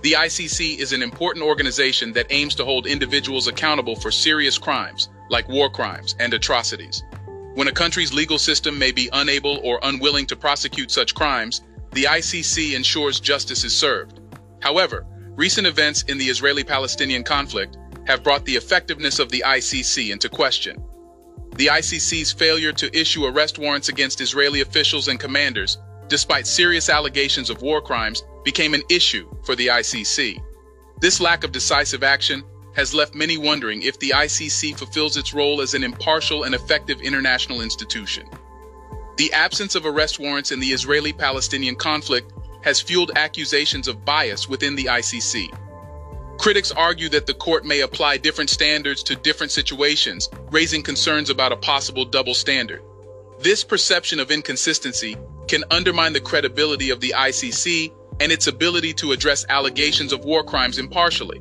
The 0.02 0.12
ICC 0.12 0.78
is 0.78 0.92
an 0.92 1.02
important 1.02 1.44
organization 1.44 2.12
that 2.14 2.26
aims 2.30 2.54
to 2.54 2.64
hold 2.64 2.86
individuals 2.86 3.48
accountable 3.48 3.96
for 3.96 4.10
serious 4.10 4.56
crimes, 4.56 5.10
like 5.28 5.46
war 5.48 5.68
crimes 5.68 6.16
and 6.18 6.32
atrocities. 6.32 7.02
When 7.54 7.68
a 7.68 7.72
country's 7.72 8.12
legal 8.12 8.38
system 8.38 8.78
may 8.78 8.92
be 8.92 9.10
unable 9.12 9.58
or 9.62 9.78
unwilling 9.82 10.24
to 10.26 10.36
prosecute 10.36 10.90
such 10.90 11.14
crimes, 11.14 11.60
the 11.92 12.04
ICC 12.04 12.74
ensures 12.74 13.20
justice 13.20 13.62
is 13.62 13.76
served. 13.76 14.20
However, 14.62 15.06
recent 15.36 15.66
events 15.66 16.02
in 16.04 16.16
the 16.16 16.30
Israeli-Palestinian 16.30 17.24
conflict 17.24 17.76
have 18.06 18.22
brought 18.22 18.46
the 18.46 18.56
effectiveness 18.56 19.18
of 19.18 19.30
the 19.30 19.44
ICC 19.46 20.10
into 20.10 20.30
question. 20.30 20.82
the 21.56 21.66
ICC's 21.66 22.32
failure 22.32 22.72
to 22.72 22.98
issue 22.98 23.26
arrest 23.26 23.58
warrants 23.58 23.90
against 23.90 24.20
Israeli 24.20 24.62
officials 24.62 25.08
and 25.08 25.20
commanders, 25.20 25.78
despite 26.08 26.46
serious 26.46 26.88
allegations 26.88 27.50
of 27.50 27.60
war 27.60 27.82
crimes, 27.82 28.22
became 28.44 28.74
an 28.74 28.82
issue 28.88 29.28
for 29.42 29.54
the 29.54 29.68
ICC. 29.68 30.42
This 31.00 31.20
lack 31.20 31.44
of 31.44 31.52
decisive 31.52 32.02
action 32.02 32.42
has 32.74 32.94
left 32.94 33.14
many 33.14 33.36
wondering 33.36 33.82
if 33.82 33.98
the 33.98 34.10
ICC 34.10 34.76
fulfills 34.78 35.16
its 35.16 35.34
role 35.34 35.60
as 35.60 35.74
an 35.74 35.82
impartial 35.82 36.44
and 36.44 36.54
effective 36.54 37.00
international 37.00 37.60
institution. 37.60 38.28
The 39.16 39.32
absence 39.32 39.74
of 39.74 39.86
arrest 39.86 40.18
warrants 40.18 40.52
in 40.52 40.60
the 40.60 40.68
Israeli 40.72 41.12
Palestinian 41.12 41.76
conflict 41.76 42.32
has 42.62 42.80
fueled 42.80 43.12
accusations 43.16 43.88
of 43.88 44.04
bias 44.04 44.48
within 44.48 44.76
the 44.76 44.84
ICC. 44.84 45.48
Critics 46.38 46.70
argue 46.70 47.08
that 47.10 47.26
the 47.26 47.34
court 47.34 47.66
may 47.66 47.80
apply 47.80 48.16
different 48.16 48.48
standards 48.48 49.02
to 49.02 49.16
different 49.16 49.52
situations, 49.52 50.28
raising 50.50 50.82
concerns 50.82 51.28
about 51.28 51.52
a 51.52 51.56
possible 51.56 52.04
double 52.04 52.34
standard. 52.34 52.82
This 53.40 53.64
perception 53.64 54.20
of 54.20 54.30
inconsistency 54.30 55.16
can 55.48 55.64
undermine 55.70 56.12
the 56.12 56.20
credibility 56.20 56.90
of 56.90 57.00
the 57.00 57.12
ICC 57.16 57.92
and 58.20 58.30
its 58.30 58.46
ability 58.46 58.92
to 58.92 59.12
address 59.12 59.46
allegations 59.48 60.12
of 60.12 60.24
war 60.24 60.44
crimes 60.44 60.78
impartially. 60.78 61.40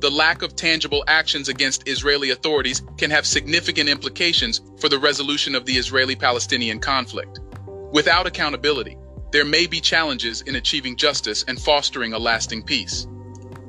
The 0.00 0.10
lack 0.10 0.42
of 0.42 0.54
tangible 0.56 1.04
actions 1.08 1.48
against 1.48 1.88
Israeli 1.88 2.30
authorities 2.30 2.82
can 2.96 3.10
have 3.10 3.26
significant 3.26 3.88
implications 3.88 4.60
for 4.78 4.88
the 4.88 4.98
resolution 4.98 5.54
of 5.54 5.66
the 5.66 5.76
Israeli-Palestinian 5.76 6.78
conflict. 6.80 7.40
Without 7.92 8.26
accountability, 8.26 8.96
there 9.32 9.44
may 9.44 9.66
be 9.66 9.80
challenges 9.80 10.42
in 10.42 10.56
achieving 10.56 10.96
justice 10.96 11.44
and 11.48 11.60
fostering 11.60 12.12
a 12.12 12.18
lasting 12.18 12.62
peace. 12.62 13.06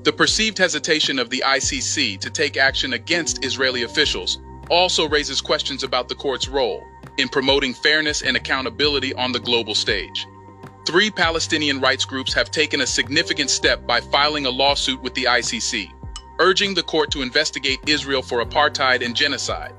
The 0.04 0.14
perceived 0.14 0.58
hesitation 0.58 1.20
of 1.20 1.30
the 1.30 1.44
ICC 1.46 2.20
to 2.22 2.30
take 2.30 2.58
action 2.58 2.94
against 2.94 3.46
Israeli 3.46 3.84
officials 3.84 4.40
also 4.70 5.08
raises 5.08 5.42
questions 5.42 5.84
about 5.84 6.08
the 6.08 6.16
court's 6.16 6.48
role 6.48 6.84
in 7.18 7.28
promoting 7.28 7.74
fairness 7.74 8.22
and 8.22 8.36
accountability 8.36 9.14
on 9.14 9.32
the 9.32 9.40
global 9.40 9.76
stage. 9.76 10.26
Three 10.84 11.12
Palestinian 11.12 11.80
rights 11.80 12.06
groups 12.06 12.34
have 12.34 12.50
taken 12.50 12.82
a 12.82 12.88
significant 12.88 13.52
step 13.52 13.86
by 13.86 14.02
filing 14.02 14.48
a 14.48 14.50
lawsuit 14.50 15.02
with 15.04 15.14
the 15.14 15.26
ICC, 15.26 15.88
urging 16.40 16.74
the 16.74 16.82
court 16.82 17.12
to 17.12 17.22
investigate 17.22 17.80
Israel 17.88 18.24
for 18.24 18.44
apartheid 18.44 19.06
and 19.06 19.16
genocide. 19.16 19.74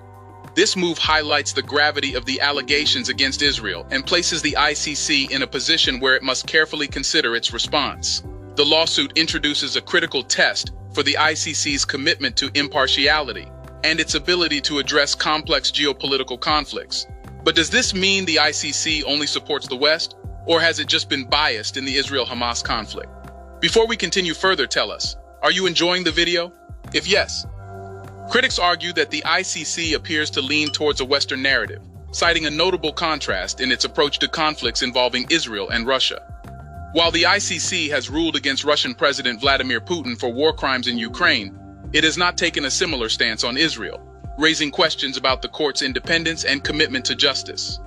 This 0.55 0.77
move 0.77 0.99
highlights 0.99 1.53
the 1.53 1.63
gravity 1.63 2.15
of 2.15 2.25
the 2.25 2.41
allegations 2.41 3.09
against 3.09 3.43
Israel 3.43 3.85
and 3.91 4.07
places 4.07 4.43
the 4.43 4.57
ICC 4.57 5.33
in 5.33 5.43
a 5.43 5.47
position 5.47 5.99
where 5.99 6.15
it 6.15 6.23
must 6.23 6.47
carefully 6.47 6.87
consider 6.87 7.35
its 7.35 7.53
response. 7.53 8.23
The 8.55 8.65
lawsuit 8.65 9.19
introduces 9.19 9.75
a 9.75 9.81
critical 9.81 10.23
test 10.23 10.71
for 10.95 11.03
the 11.03 11.17
ICC's 11.19 11.85
commitment 11.85 12.37
to 12.37 12.51
impartiality 12.55 13.49
and 13.83 13.99
its 13.99 14.15
ability 14.15 14.61
to 14.61 14.79
address 14.79 15.17
complex 15.17 15.73
geopolitical 15.73 16.39
conflicts. 16.39 17.09
But 17.43 17.57
does 17.57 17.71
this 17.71 17.93
mean 17.93 18.25
the 18.25 18.37
ICC 18.37 19.03
only 19.05 19.27
supports 19.27 19.67
the 19.67 19.77
West, 19.77 20.15
or 20.47 20.61
has 20.61 20.79
it 20.79 20.89
just 20.89 21.09
been 21.09 21.25
biased 21.25 21.77
in 21.77 21.85
the 21.85 21.97
Israel-Hamas 21.97 22.65
conflict? 22.65 23.11
Before 23.61 23.87
we 23.87 23.97
continue 23.97 24.35
further, 24.35 24.67
tell 24.67 24.91
us, 24.91 25.17
are 25.43 25.53
you 25.53 25.67
enjoying 25.67 26.05
the 26.05 26.11
video? 26.11 26.53
If 26.93 27.07
yes, 27.07 27.47
critics 28.31 28.59
argue 28.59 28.93
that 28.95 29.11
the 29.11 29.23
ICC 29.23 29.95
appears 29.95 30.31
to 30.31 30.41
lean 30.41 30.69
towards 30.69 31.01
a 31.01 31.05
Western 31.05 31.43
narrative, 31.43 31.83
citing 32.13 32.47
a 32.47 32.51
notable 32.51 32.93
contrast 32.93 33.61
in 33.61 33.71
its 33.71 33.85
approach 33.85 34.19
to 34.19 34.29
conflicts 34.29 34.83
involving 34.83 35.27
Israel 35.31 35.71
and 35.71 35.87
Russia. 35.87 36.21
While 36.93 37.11
the 37.11 37.23
ICC 37.23 37.89
has 37.91 38.11
ruled 38.11 38.37
against 38.37 38.65
Russian 38.65 38.95
President 38.95 39.41
Vladimir 39.41 39.81
Putin 39.81 40.19
for 40.19 40.31
war 40.31 40.53
crimes 40.53 40.89
in 40.89 40.99
Ukraine, 40.99 41.59
it 41.93 42.05
has 42.05 42.19
not 42.19 42.37
taken 42.37 42.65
a 42.67 42.71
similar 42.71 43.09
stance 43.09 43.45
on 43.45 43.57
Israel, 43.57 44.01
raising 44.39 44.71
questions 44.71 45.17
about 45.17 45.41
the 45.41 45.49
court's 45.49 45.83
independence 45.83 46.45
and 46.45 46.65
commitment 46.65 47.05
to 47.07 47.15
justice. 47.15 47.79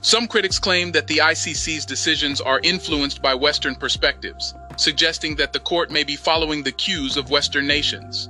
Some 0.00 0.28
critics 0.28 0.60
claim 0.60 0.92
that 0.92 1.08
the 1.08 1.18
ICC's 1.18 1.84
decisions 1.84 2.40
are 2.40 2.60
influenced 2.62 3.20
by 3.20 3.34
Western 3.34 3.74
perspectives, 3.74 4.54
suggesting 4.76 5.34
that 5.36 5.52
the 5.52 5.58
court 5.58 5.90
may 5.90 6.04
be 6.04 6.14
following 6.14 6.62
the 6.62 6.72
cues 6.72 7.16
of 7.16 7.30
Western 7.30 7.66
nations. 7.66 8.28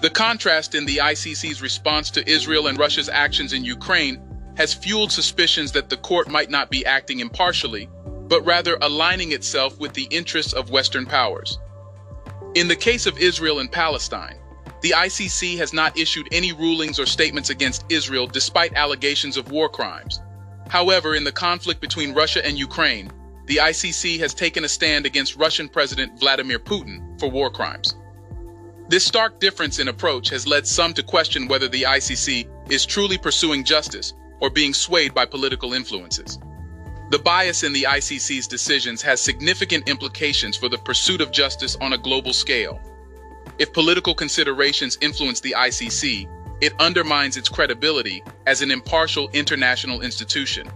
The 0.00 0.10
contrast 0.10 0.74
in 0.74 0.84
the 0.84 0.96
ICC's 0.96 1.62
response 1.62 2.10
to 2.10 2.28
Israel 2.28 2.66
and 2.66 2.76
Russia's 2.76 3.08
actions 3.08 3.52
in 3.52 3.64
Ukraine 3.64 4.20
has 4.56 4.74
fueled 4.74 5.12
suspicions 5.12 5.70
that 5.72 5.88
the 5.88 5.96
court 5.96 6.28
might 6.28 6.50
not 6.50 6.70
be 6.70 6.84
acting 6.84 7.20
impartially, 7.20 7.88
but 8.28 8.44
rather 8.44 8.76
aligning 8.82 9.30
itself 9.30 9.78
with 9.78 9.92
the 9.92 10.08
interests 10.10 10.52
of 10.52 10.70
Western 10.70 11.06
powers. 11.06 11.58
In 12.56 12.66
the 12.66 12.76
case 12.76 13.06
of 13.06 13.18
Israel 13.18 13.60
and 13.60 13.70
Palestine, 13.70 14.38
the 14.80 14.90
ICC 14.90 15.56
has 15.58 15.72
not 15.72 15.96
issued 15.96 16.28
any 16.32 16.52
rulings 16.52 16.98
or 16.98 17.06
statements 17.06 17.50
against 17.50 17.84
Israel 17.90 18.26
despite 18.26 18.74
allegations 18.74 19.36
of 19.36 19.52
war 19.52 19.68
crimes. 19.68 20.20
However, 20.68 21.14
in 21.14 21.24
the 21.24 21.32
conflict 21.32 21.80
between 21.80 22.14
Russia 22.14 22.44
and 22.44 22.58
Ukraine, 22.58 23.10
the 23.46 23.56
ICC 23.56 24.18
has 24.20 24.34
taken 24.34 24.64
a 24.64 24.68
stand 24.68 25.06
against 25.06 25.36
Russian 25.36 25.68
President 25.68 26.18
Vladimir 26.18 26.58
Putin 26.58 27.18
for 27.20 27.30
war 27.30 27.50
crimes. 27.50 27.94
This 28.88 29.04
stark 29.04 29.40
difference 29.40 29.78
in 29.78 29.88
approach 29.88 30.28
has 30.30 30.46
led 30.46 30.66
some 30.66 30.94
to 30.94 31.02
question 31.02 31.48
whether 31.48 31.68
the 31.68 31.82
ICC 31.82 32.48
is 32.70 32.84
truly 32.86 33.18
pursuing 33.18 33.64
justice 33.64 34.14
or 34.40 34.50
being 34.50 34.74
swayed 34.74 35.14
by 35.14 35.24
political 35.26 35.72
influences. 35.72 36.38
The 37.10 37.18
bias 37.18 37.62
in 37.62 37.72
the 37.72 37.84
ICC's 37.84 38.46
decisions 38.46 39.00
has 39.02 39.20
significant 39.20 39.88
implications 39.88 40.56
for 40.56 40.68
the 40.68 40.78
pursuit 40.78 41.20
of 41.20 41.30
justice 41.30 41.76
on 41.80 41.92
a 41.92 41.98
global 41.98 42.32
scale. 42.32 42.80
If 43.58 43.72
political 43.72 44.14
considerations 44.14 44.98
influence 45.00 45.40
the 45.40 45.54
ICC, 45.56 46.28
it 46.64 46.72
undermines 46.80 47.36
its 47.36 47.50
credibility 47.50 48.24
as 48.46 48.62
an 48.62 48.70
impartial 48.70 49.28
international 49.34 50.00
institution. 50.00 50.66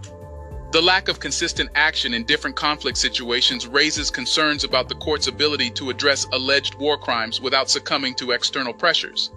The 0.71 0.79
lack 0.79 1.07
of 1.07 1.19
consistent 1.19 1.71
action 1.73 2.13
in 2.13 2.25
different 2.25 2.55
conflict 2.55 2.95
situations 2.95 3.65
raises 3.65 4.11
concerns 4.11 4.63
about 4.63 4.87
the 4.87 4.93
court's 4.93 5.25
ability 5.25 5.71
to 5.71 5.89
address 5.89 6.27
alleged 6.31 6.75
war 6.75 6.95
crimes 6.95 7.41
without 7.41 7.71
succumbing 7.71 8.13
to 8.17 8.33
external 8.33 8.71
pressures. 8.71 9.31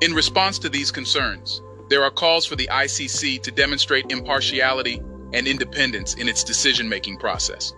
In 0.00 0.14
response 0.14 0.58
to 0.60 0.70
these 0.70 0.90
concerns, 0.90 1.60
there 1.90 2.02
are 2.02 2.10
calls 2.10 2.46
for 2.46 2.56
the 2.56 2.70
ICC 2.72 3.42
to 3.42 3.50
demonstrate 3.50 4.10
impartiality 4.10 4.98
and 5.34 5.46
independence 5.46 6.14
in 6.14 6.26
its 6.26 6.42
decision-making 6.42 7.18
process. 7.18 7.74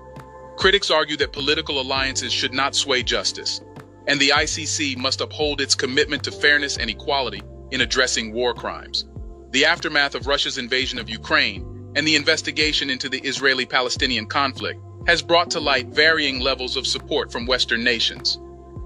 Critics 0.57 0.89
argue 0.89 1.17
that 1.17 1.33
political 1.33 1.81
alliances 1.81 2.33
should 2.33 2.55
not 2.55 2.77
sway 2.77 3.03
justice, 3.03 3.61
and 4.07 4.21
the 4.21 4.29
ICC 4.29 4.97
must 4.99 5.21
uphold 5.21 5.61
its 5.61 5.75
commitment 5.75 6.23
to 6.23 6.31
fairness 6.31 6.77
and 6.77 6.89
equality 6.89 7.43
in 7.75 7.81
addressing 7.81 8.33
war 8.33 8.55
crimes. 8.55 9.05
The 9.51 9.65
aftermath 9.65 10.15
of 10.15 10.29
Russia's 10.29 10.59
invasion 10.59 11.01
of 11.01 11.11
Ukraine 11.11 11.93
and 11.97 12.07
the 12.07 12.15
investigation 12.15 12.89
into 12.89 13.09
the 13.09 13.19
Israeli-Palestinian 13.19 14.27
conflict 14.27 14.81
has 15.09 15.23
brought 15.23 15.51
to 15.51 15.61
light 15.61 15.89
varying 15.89 16.39
levels 16.39 16.77
of 16.77 16.87
support 16.87 17.33
from 17.33 17.47
Western 17.47 17.83
nations. 17.83 18.39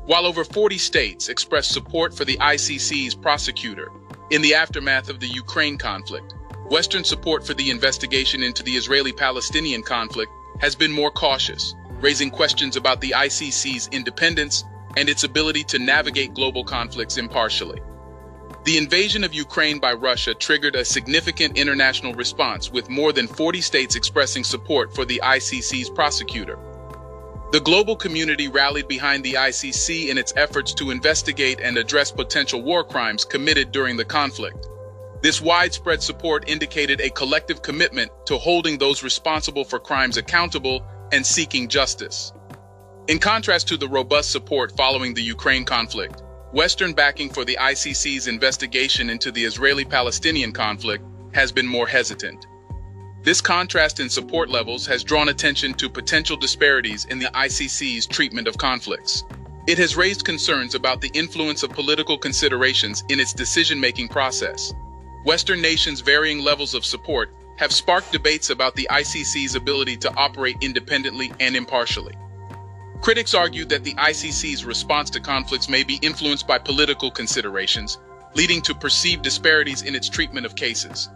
While 0.07 0.25
over 0.25 0.43
40 0.43 0.79
states 0.79 1.29
expressed 1.29 1.71
support 1.71 2.17
for 2.17 2.25
the 2.25 2.39
ICC's 2.39 3.15
prosecutor 3.15 3.91
in 4.31 4.41
the 4.41 4.55
aftermath 4.55 5.11
of 5.11 5.21
the 5.21 5.29
Ukraine 5.29 5.77
conflict, 5.77 6.35
Western 6.71 7.05
support 7.05 7.47
for 7.47 7.53
the 7.53 7.71
investigation 7.71 8.43
into 8.43 8.63
the 8.63 8.73
Israeli-Palestinian 8.73 9.83
conflict 9.83 10.33
has 10.61 10.75
been 10.75 10.93
more 10.93 11.11
cautious, 11.11 11.75
raising 12.01 12.31
questions 12.31 12.75
about 12.75 13.03
the 13.03 13.11
ICC's 13.11 13.89
independence 13.93 14.65
and 14.97 15.11
its 15.11 15.25
ability 15.25 15.65
to 15.65 15.79
navigate 15.79 16.33
global 16.33 16.65
conflicts 16.65 17.19
impartially. 17.19 17.83
The 18.69 18.77
invasion 18.77 19.25
of 19.25 19.33
Ukraine 19.33 19.79
by 19.79 19.95
Russia 19.95 20.35
triggered 20.35 20.77
a 20.77 20.85
significant 20.85 21.57
international 21.57 22.13
response 22.13 22.71
with 22.71 22.91
more 22.91 23.15
than 23.15 23.27
40 23.27 23.63
states 23.63 23.97
expressing 23.97 24.45
support 24.45 24.95
for 24.95 25.07
the 25.07 25.19
ICC's 25.25 25.89
prosecutor. 25.89 26.59
The 27.51 27.61
global 27.61 27.97
community 27.97 28.47
rallied 28.47 28.87
behind 28.87 29.25
the 29.25 29.33
ICC 29.33 30.09
in 30.09 30.19
its 30.19 30.35
efforts 30.37 30.75
to 30.75 30.91
investigate 30.91 31.61
and 31.63 31.79
address 31.79 32.13
potential 32.13 32.61
war 32.61 32.85
crimes 32.85 33.25
committed 33.25 33.73
during 33.73 33.97
the 33.97 34.05
conflict. 34.05 34.69
This 35.23 35.41
widespread 35.41 36.03
support 36.03 36.47
indicated 36.47 37.01
a 37.01 37.09
collective 37.09 37.63
commitment 37.63 38.13
to 38.27 38.37
holding 38.37 38.77
those 38.77 39.03
responsible 39.03 39.65
for 39.65 39.79
crimes 39.79 40.19
accountable 40.19 40.85
and 41.11 41.25
seeking 41.25 41.69
justice. 41.69 42.35
In 43.07 43.19
contrast 43.19 43.67
to 43.69 43.79
the 43.79 43.89
robust 43.89 44.31
support 44.31 44.77
following 44.77 45.15
the 45.15 45.23
Ukraine 45.23 45.65
conflict, 45.65 46.23
Western 46.53 46.95
backing 46.95 47.29
for 47.29 47.45
the 47.45 47.59
ICC's 47.61 48.27
investigation 48.27 49.11
into 49.11 49.31
the 49.31 49.45
Israeli-Palestinian 49.45 50.51
conflict 50.53 51.05
has 51.35 51.53
been 51.53 51.67
more 51.67 51.87
hesitant. 51.87 52.47
This 53.23 53.43
contrast 53.43 54.01
in 54.01 54.09
support 54.09 54.49
levels 54.49 54.87
has 54.87 55.05
drawn 55.05 55.29
attention 55.29 55.75
to 55.75 55.91
potential 55.91 56.39
disparities 56.39 57.05
in 57.05 57.19
the 57.19 57.27
ICC's 57.27 58.07
treatment 58.07 58.49
of 58.49 58.57
conflicts. 58.57 59.25
It 59.67 59.77
has 59.77 59.95
raised 59.95 60.25
concerns 60.25 60.75
about 60.75 61.03
the 61.03 61.11
influence 61.13 61.63
of 61.63 61.71
political 61.71 62.17
considerations 62.17 63.05
in 63.11 63.21
its 63.21 63.35
decision-making 63.35 64.09
process. 64.09 64.73
Western 65.27 65.61
nations' 65.61 66.01
varying 66.01 66.39
levels 66.39 66.73
of 66.73 66.87
support 66.87 67.35
have 67.59 67.73
sparked 67.73 68.11
debates 68.11 68.49
about 68.49 68.75
the 68.75 68.89
ICC's 68.91 69.55
ability 69.55 69.99
to 69.99 70.15
operate 70.15 70.57
independently 70.63 71.31
and 71.41 71.55
impartially. 71.55 72.15
Critics 73.01 73.33
argue 73.33 73.65
that 73.67 73.85
the 73.85 73.95
ICC's 73.95 74.65
response 74.65 75.09
to 75.11 75.21
conflicts 75.21 75.69
may 75.69 75.85
be 75.85 75.99
influenced 76.03 76.47
by 76.47 76.59
political 76.59 77.11
considerations, 77.11 77.99
leading 78.35 78.61
to 78.63 78.75
perceived 78.75 79.23
disparities 79.23 79.83
in 79.83 79.95
its 79.95 80.09
treatment 80.09 80.45
of 80.45 80.57
cases. 80.57 81.09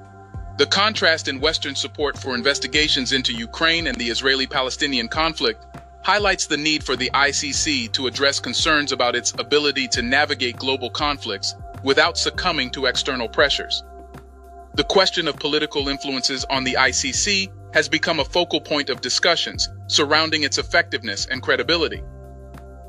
The 0.58 0.66
contrast 0.66 1.28
in 1.28 1.40
Western 1.40 1.74
support 1.74 2.16
for 2.16 2.34
investigations 2.34 3.12
into 3.12 3.32
Ukraine 3.32 3.86
and 3.88 3.96
the 3.96 4.10
Israeli 4.10 4.46
Palestinian 4.46 5.08
conflict 5.08 5.64
highlights 6.02 6.46
the 6.46 6.56
need 6.56 6.84
for 6.84 6.94
the 6.94 7.10
ICC 7.14 7.92
to 7.92 8.06
address 8.06 8.38
concerns 8.38 8.92
about 8.92 9.16
its 9.16 9.32
ability 9.38 9.88
to 9.88 10.02
navigate 10.02 10.56
global 10.56 10.90
conflicts 10.90 11.54
without 11.82 12.16
succumbing 12.16 12.70
to 12.70 12.86
external 12.86 13.28
pressures. 13.28 13.82
The 14.74 14.84
question 14.84 15.26
of 15.28 15.36
political 15.36 15.88
influences 15.88 16.44
on 16.48 16.64
the 16.64 16.74
ICC 16.74 17.50
has 17.72 17.88
become 17.88 18.20
a 18.20 18.24
focal 18.24 18.60
point 18.60 18.90
of 18.90 19.00
discussions 19.00 19.68
surrounding 19.86 20.42
its 20.42 20.58
effectiveness 20.58 21.26
and 21.26 21.42
credibility. 21.42 22.02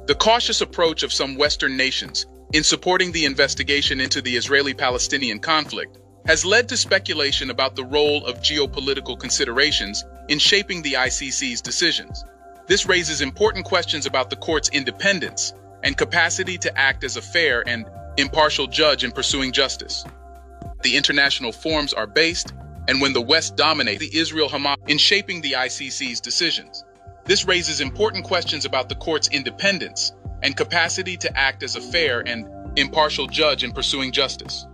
The 0.07 0.15
cautious 0.15 0.61
approach 0.61 1.03
of 1.03 1.13
some 1.13 1.35
Western 1.35 1.77
nations 1.77 2.25
in 2.53 2.63
supporting 2.63 3.11
the 3.11 3.25
investigation 3.25 4.01
into 4.01 4.21
the 4.21 4.35
Israeli-Palestinian 4.35 5.39
conflict 5.39 5.97
has 6.25 6.45
led 6.45 6.69
to 6.69 6.77
speculation 6.77 7.49
about 7.49 7.75
the 7.75 7.85
role 7.85 8.25
of 8.25 8.39
geopolitical 8.39 9.19
considerations 9.19 10.03
in 10.29 10.39
shaping 10.39 10.81
the 10.81 10.93
ICC's 10.93 11.61
decisions. 11.61 12.23
This 12.67 12.85
raises 12.85 13.21
important 13.21 13.65
questions 13.65 14.05
about 14.05 14.29
the 14.29 14.37
court's 14.37 14.69
independence 14.69 15.53
and 15.83 15.97
capacity 15.97 16.57
to 16.59 16.77
act 16.77 17.03
as 17.03 17.17
a 17.17 17.21
fair 17.21 17.67
and 17.67 17.85
impartial 18.17 18.67
judge 18.67 19.03
in 19.03 19.11
pursuing 19.11 19.51
justice. 19.51 20.05
The 20.81 20.95
international 20.95 21.51
forums 21.51 21.93
are 21.93 22.07
based, 22.07 22.53
and 22.87 23.01
when 23.01 23.13
the 23.13 23.21
West 23.21 23.55
dominates 23.55 23.99
the 23.99 24.17
Israel-Hamas 24.17 24.77
in 24.87 24.97
shaping 24.97 25.41
the 25.41 25.53
ICC's 25.53 26.19
decisions. 26.19 26.83
This 27.25 27.45
raises 27.45 27.79
important 27.79 28.25
questions 28.25 28.65
about 28.65 28.89
the 28.89 28.95
court's 28.95 29.29
independence 29.29 30.11
and 30.41 30.57
capacity 30.57 31.15
to 31.17 31.37
act 31.37 31.63
as 31.63 31.75
a 31.75 31.81
fair 31.81 32.19
and 32.27 32.45
impartial 32.77 33.27
judge 33.27 33.63
in 33.63 33.71
pursuing 33.71 34.11
justice. 34.11 34.67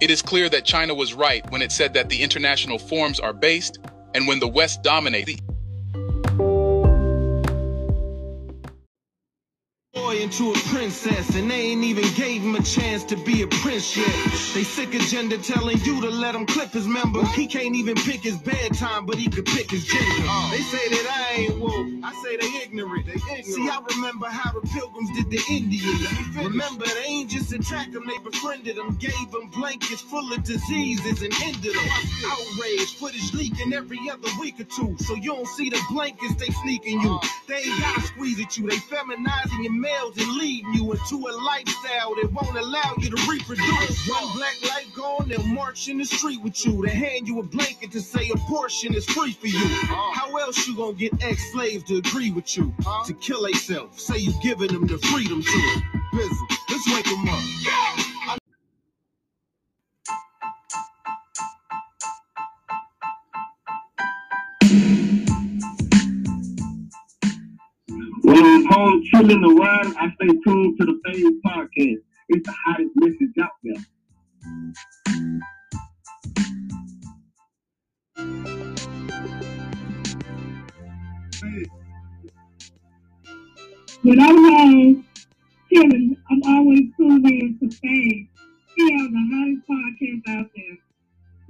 It 0.00 0.10
is 0.10 0.22
clear 0.22 0.48
that 0.48 0.64
China 0.64 0.94
was 0.94 1.14
right 1.14 1.48
when 1.50 1.62
it 1.62 1.72
said 1.72 1.94
that 1.94 2.08
the 2.08 2.22
international 2.22 2.78
forms 2.78 3.18
are 3.20 3.32
based, 3.32 3.78
and 4.14 4.28
when 4.28 4.40
the 4.40 4.48
West 4.48 4.82
dominates 4.82 5.26
the 5.26 5.38
boy 10.12 10.20
into 10.20 10.50
a 10.50 10.54
princess, 10.68 11.34
and 11.36 11.50
they 11.50 11.60
ain't 11.72 11.84
even 11.84 12.04
gave 12.14 12.42
him 12.42 12.54
a 12.54 12.62
chance 12.62 13.04
to 13.04 13.16
be 13.16 13.42
a 13.42 13.46
prince 13.46 13.96
yet. 13.96 14.14
They 14.54 14.64
sick 14.64 14.94
agenda 14.94 15.38
telling 15.38 15.78
you 15.78 16.00
to 16.00 16.10
let 16.10 16.34
him 16.34 16.46
clip 16.46 16.70
his 16.70 16.86
member. 16.86 17.24
He 17.26 17.46
can't 17.46 17.74
even 17.74 17.94
pick 17.96 18.20
his 18.20 18.36
bedtime, 18.38 19.06
but 19.06 19.16
he 19.16 19.28
could 19.28 19.46
pick 19.46 19.70
his 19.70 19.84
gender. 19.84 20.28
They 20.50 20.62
say 20.62 20.88
that 20.88 21.06
I 21.10 21.32
ain't 21.40 21.58
woke. 21.58 21.86
I 22.04 22.12
say 22.22 22.36
they 22.36 22.62
ignorant. 22.62 23.06
They 23.06 23.12
ignorant. 23.12 23.46
See, 23.46 23.68
I 23.68 23.80
remember 23.94 24.26
how 24.26 24.52
the 24.52 24.66
pilgrims 24.68 25.10
did 25.16 25.30
the 25.30 25.40
Indians. 25.50 26.36
Remember, 26.36 26.84
they 26.86 27.04
ain't 27.04 27.30
just 27.30 27.52
attack 27.52 27.92
them, 27.92 28.06
they 28.06 28.18
befriended 28.18 28.76
them, 28.76 28.96
gave 28.96 29.30
them 29.30 29.48
blankets 29.48 30.02
full 30.02 30.32
of 30.32 30.42
diseases 30.44 31.22
and 31.22 31.32
ended 31.42 31.74
them. 31.74 31.88
Outrage, 32.26 32.96
footage 32.96 33.32
leaking 33.34 33.72
every 33.72 33.98
other 34.10 34.28
week 34.40 34.60
or 34.60 34.64
two. 34.64 34.96
So 34.98 35.14
you 35.14 35.34
don't 35.34 35.48
see 35.48 35.70
the 35.70 35.80
blankets 35.90 36.34
they 36.36 36.52
sneaking 36.62 37.00
you. 37.00 37.18
They 37.46 37.56
ain't 37.56 37.80
gotta 37.80 38.00
squeeze 38.02 38.40
at 38.40 38.56
you, 38.58 38.68
they 38.68 38.76
feminizing 38.76 39.62
your 39.62 39.72
males 40.02 40.16
and 40.18 40.36
leading 40.36 40.72
you 40.74 40.92
into 40.92 41.16
a 41.16 41.32
lifestyle 41.44 42.14
that 42.16 42.30
won't 42.32 42.56
allow 42.56 42.94
you 42.98 43.10
to 43.10 43.30
reproduce. 43.30 44.08
One 44.08 44.36
black 44.36 44.56
light 44.62 44.86
gone, 44.94 45.28
they'll 45.28 45.46
march 45.46 45.88
in 45.88 45.98
the 45.98 46.04
street 46.04 46.40
with 46.42 46.64
you. 46.64 46.84
They 46.84 46.92
hand 46.92 47.28
you 47.28 47.40
a 47.40 47.42
blanket 47.42 47.92
to 47.92 48.00
say 48.00 48.30
abortion 48.34 48.94
is 48.94 49.04
free 49.06 49.32
for 49.32 49.46
you. 49.48 49.64
Uh. 49.64 50.12
How 50.12 50.36
else 50.36 50.66
you 50.66 50.76
gonna 50.76 50.94
get 50.94 51.12
ex-slaves 51.22 51.84
to 51.84 51.98
agree 51.98 52.30
with 52.30 52.56
you? 52.56 52.74
Uh. 52.86 53.04
To 53.04 53.14
kill 53.14 53.42
themselves, 53.42 54.02
say 54.02 54.18
you 54.18 54.32
giving 54.42 54.68
them 54.68 54.86
the 54.86 54.98
freedom 54.98 55.42
to. 55.42 55.82
Bizzle, 56.14 56.56
let's 56.70 56.94
wake 56.94 57.04
them 57.04 57.28
up. 57.28 57.42
When 68.22 68.61
Home 68.72 69.02
chilling 69.04 69.44
around, 69.44 69.94
I 69.98 70.08
stay 70.14 70.28
tuned 70.46 70.78
to 70.80 70.86
the 70.86 70.98
Phaze 71.06 71.40
Podcast. 71.44 71.98
It's 72.30 72.48
the 72.48 72.54
hottest 72.64 72.90
message 72.94 73.36
out 73.42 73.50
there. 73.62 73.84
When 84.02 84.20
I'm 84.20 84.36
home 84.36 85.06
chilling, 85.70 86.16
I'm 86.30 86.42
always 86.46 86.80
tuned 86.96 87.26
in 87.26 87.58
to 87.60 87.66
Phaze. 87.66 88.28
We 88.78 88.92
have 88.94 89.10
the 89.12 89.22
hottest 89.34 89.68
podcast 89.68 90.40
out 90.40 90.50
there. 90.56 90.78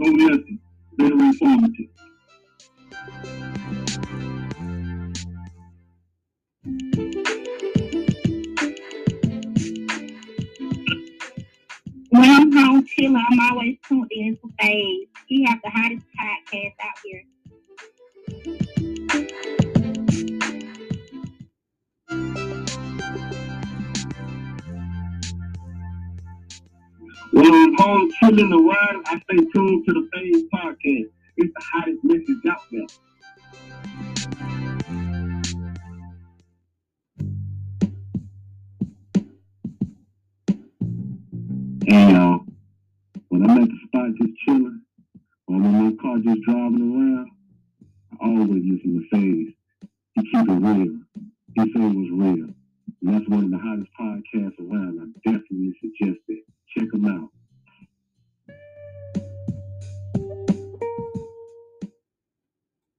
Oh, 0.03 0.11
Go 0.11 0.25
listen. 0.25 0.61
Very 0.99 1.13
informative. 1.13 1.89
I'm 12.55 12.65
home 12.67 12.85
chilling, 12.85 13.17
I'm 13.17 13.41
always 13.51 13.79
tuned 13.89 14.09
in 14.11 14.37
to 14.37 14.53
Phaze. 14.61 15.09
He 15.27 15.43
have 15.45 15.59
the 15.65 15.71
hottest 15.71 16.05
podcast 16.21 16.75
out 16.83 16.99
here. 17.03 17.23
When 27.31 27.55
I'm 27.55 27.75
home 27.79 28.13
chilling 28.21 28.53
around, 28.53 29.07
I 29.07 29.19
stay 29.21 29.39
tuned 29.55 29.87
to 29.87 29.95
the 29.95 30.09
Phaze 30.15 30.43
Podcast. 30.53 31.09
It's 31.39 31.55
the 31.55 31.63
hottest 31.73 32.05
message 32.05 32.47
out 32.51 32.61
there. 32.71 32.87
Hey 41.87 42.13
y'all, 42.13 42.32
thought 43.93 44.15
just 44.21 44.33
chilling 44.47 44.83
or 45.49 45.57
my 45.59 45.93
car 46.03 46.19
just 46.19 46.43
driving 46.43 46.95
around, 46.95 47.31
I 48.21 48.27
always 48.27 48.63
listen 48.65 49.09
to 49.11 49.17
Phaze. 49.17 49.55
He 50.15 50.23
keep 50.33 50.49
it 50.49 50.53
real. 50.53 50.99
He 51.55 51.61
said 51.73 51.83
it 51.83 51.97
was 51.97 52.11
real. 52.13 52.49
And 53.03 53.15
that's 53.15 53.29
one 53.29 53.45
of 53.45 53.51
the 53.51 53.59
hottest 53.59 53.91
podcasts 54.01 54.61
around. 54.61 55.01
I 55.01 55.31
definitely 55.31 55.75
suggest 55.81 56.21
it. 56.29 56.45
Check 56.77 56.89
him 56.93 57.07
out. 57.07 57.31